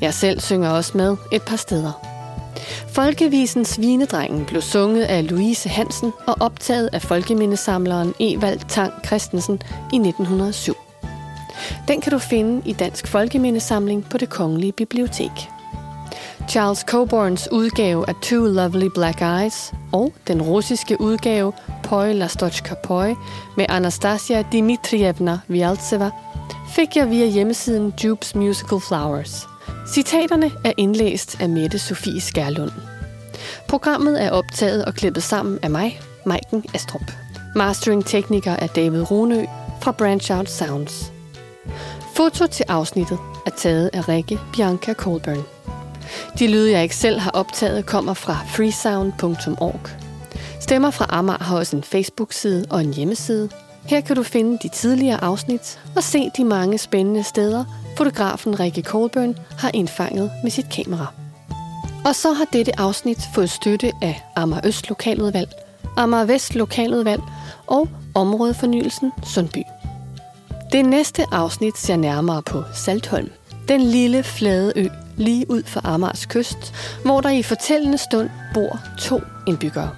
Jeg 0.00 0.14
selv 0.14 0.40
synger 0.40 0.70
også 0.70 0.98
med 0.98 1.16
et 1.32 1.42
par 1.42 1.56
steder. 1.56 1.92
Folkevisen 2.88 3.64
Svinedrengen 3.64 4.44
blev 4.44 4.62
sunget 4.62 5.02
af 5.02 5.30
Louise 5.30 5.68
Hansen 5.68 6.12
og 6.26 6.36
optaget 6.40 6.90
af 6.92 7.02
folkemindesamleren 7.02 8.14
Evald 8.20 8.60
Tang 8.68 8.92
Christensen 9.06 9.62
i 9.92 9.96
1907. 9.96 10.74
Den 11.88 12.00
kan 12.00 12.12
du 12.12 12.18
finde 12.18 12.62
i 12.68 12.72
Dansk 12.72 13.06
Folkemindesamling 13.06 14.04
på 14.10 14.18
det 14.18 14.28
Kongelige 14.30 14.72
Bibliotek. 14.72 15.50
Charles 16.48 16.80
Coburns 16.80 17.48
udgave 17.52 18.08
af 18.08 18.14
Two 18.22 18.46
Lovely 18.46 18.88
Black 18.94 19.20
Eyes 19.20 19.72
og 19.92 20.12
den 20.26 20.42
russiske 20.42 21.00
udgave 21.00 21.52
Poi 21.82 22.12
Lastochka 22.12 22.74
Poi 22.82 23.14
med 23.56 23.66
Anastasia 23.68 24.42
Dmitrievna 24.52 25.38
Vialtseva 25.48 26.10
fik 26.74 26.96
jeg 26.96 27.10
via 27.10 27.26
hjemmesiden 27.26 27.94
Jupes 28.04 28.34
Musical 28.34 28.80
Flowers. 28.80 29.48
Citaterne 29.88 30.50
er 30.64 30.72
indlæst 30.76 31.40
af 31.40 31.48
Mette 31.48 31.78
Sofie 31.78 32.20
Skærlund. 32.20 32.70
Programmet 33.68 34.22
er 34.22 34.30
optaget 34.30 34.84
og 34.84 34.94
klippet 34.94 35.22
sammen 35.22 35.58
af 35.62 35.70
mig, 35.70 36.00
Maiken 36.26 36.64
Astrup. 36.74 37.12
Mastering-tekniker 37.54 38.52
er 38.52 38.66
David 38.66 39.10
Runø 39.10 39.44
fra 39.82 39.92
Branch 39.92 40.32
Out 40.32 40.50
Sounds. 40.50 41.12
Foto 42.16 42.46
til 42.46 42.64
afsnittet 42.68 43.18
er 43.46 43.50
taget 43.50 43.90
af 43.92 44.08
Rikke 44.08 44.38
Bianca 44.52 44.94
Colburn. 44.94 45.55
De 46.38 46.46
lyde, 46.46 46.72
jeg 46.72 46.82
ikke 46.82 46.96
selv 46.96 47.18
har 47.18 47.30
optaget, 47.30 47.86
kommer 47.86 48.14
fra 48.14 48.38
freesound.org. 48.48 49.80
Stemmer 50.60 50.90
fra 50.90 51.06
Amager 51.08 51.44
har 51.44 51.56
også 51.56 51.76
en 51.76 51.82
Facebook-side 51.82 52.66
og 52.70 52.80
en 52.80 52.94
hjemmeside. 52.94 53.48
Her 53.86 54.00
kan 54.00 54.16
du 54.16 54.22
finde 54.22 54.58
de 54.62 54.68
tidligere 54.68 55.24
afsnit 55.24 55.80
og 55.96 56.02
se 56.02 56.30
de 56.36 56.44
mange 56.44 56.78
spændende 56.78 57.22
steder, 57.22 57.64
fotografen 57.96 58.60
Rikke 58.60 58.82
Colburn 58.82 59.36
har 59.58 59.70
indfanget 59.74 60.30
med 60.42 60.50
sit 60.50 60.66
kamera. 60.72 61.06
Og 62.04 62.14
så 62.14 62.32
har 62.32 62.44
dette 62.52 62.80
afsnit 62.80 63.18
fået 63.34 63.50
støtte 63.50 63.92
af 64.02 64.22
Amager 64.36 64.66
Øst 64.66 64.88
Lokaludvalg, 64.88 65.48
Amager 65.96 66.24
Vest 66.24 66.54
Lokaludvalg 66.54 67.22
og 67.66 67.88
Områdefornyelsen 68.14 69.12
Sundby. 69.24 69.62
Det 70.72 70.84
næste 70.84 71.24
afsnit 71.32 71.78
ser 71.78 71.96
nærmere 71.96 72.42
på 72.42 72.62
Saltholm, 72.74 73.30
den 73.68 73.80
lille 73.80 74.22
flade 74.22 74.72
ø 74.76 74.88
lige 75.16 75.50
ud 75.50 75.62
for 75.62 75.80
Amagers 75.84 76.26
kyst, 76.26 76.74
hvor 77.04 77.20
der 77.20 77.30
i 77.30 77.42
fortællende 77.42 77.98
stund 77.98 78.30
bor 78.54 78.80
to 78.98 79.20
indbyggere. 79.46 79.90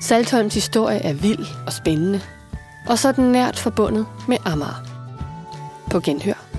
Saltholms 0.00 0.54
historie 0.54 0.98
er 0.98 1.12
vild 1.12 1.46
og 1.66 1.72
spændende, 1.72 2.20
og 2.86 2.98
så 2.98 3.08
er 3.08 3.12
den 3.12 3.32
nært 3.32 3.58
forbundet 3.58 4.06
med 4.28 4.36
Amager. 4.44 4.84
På 5.90 6.00
genhør. 6.00 6.51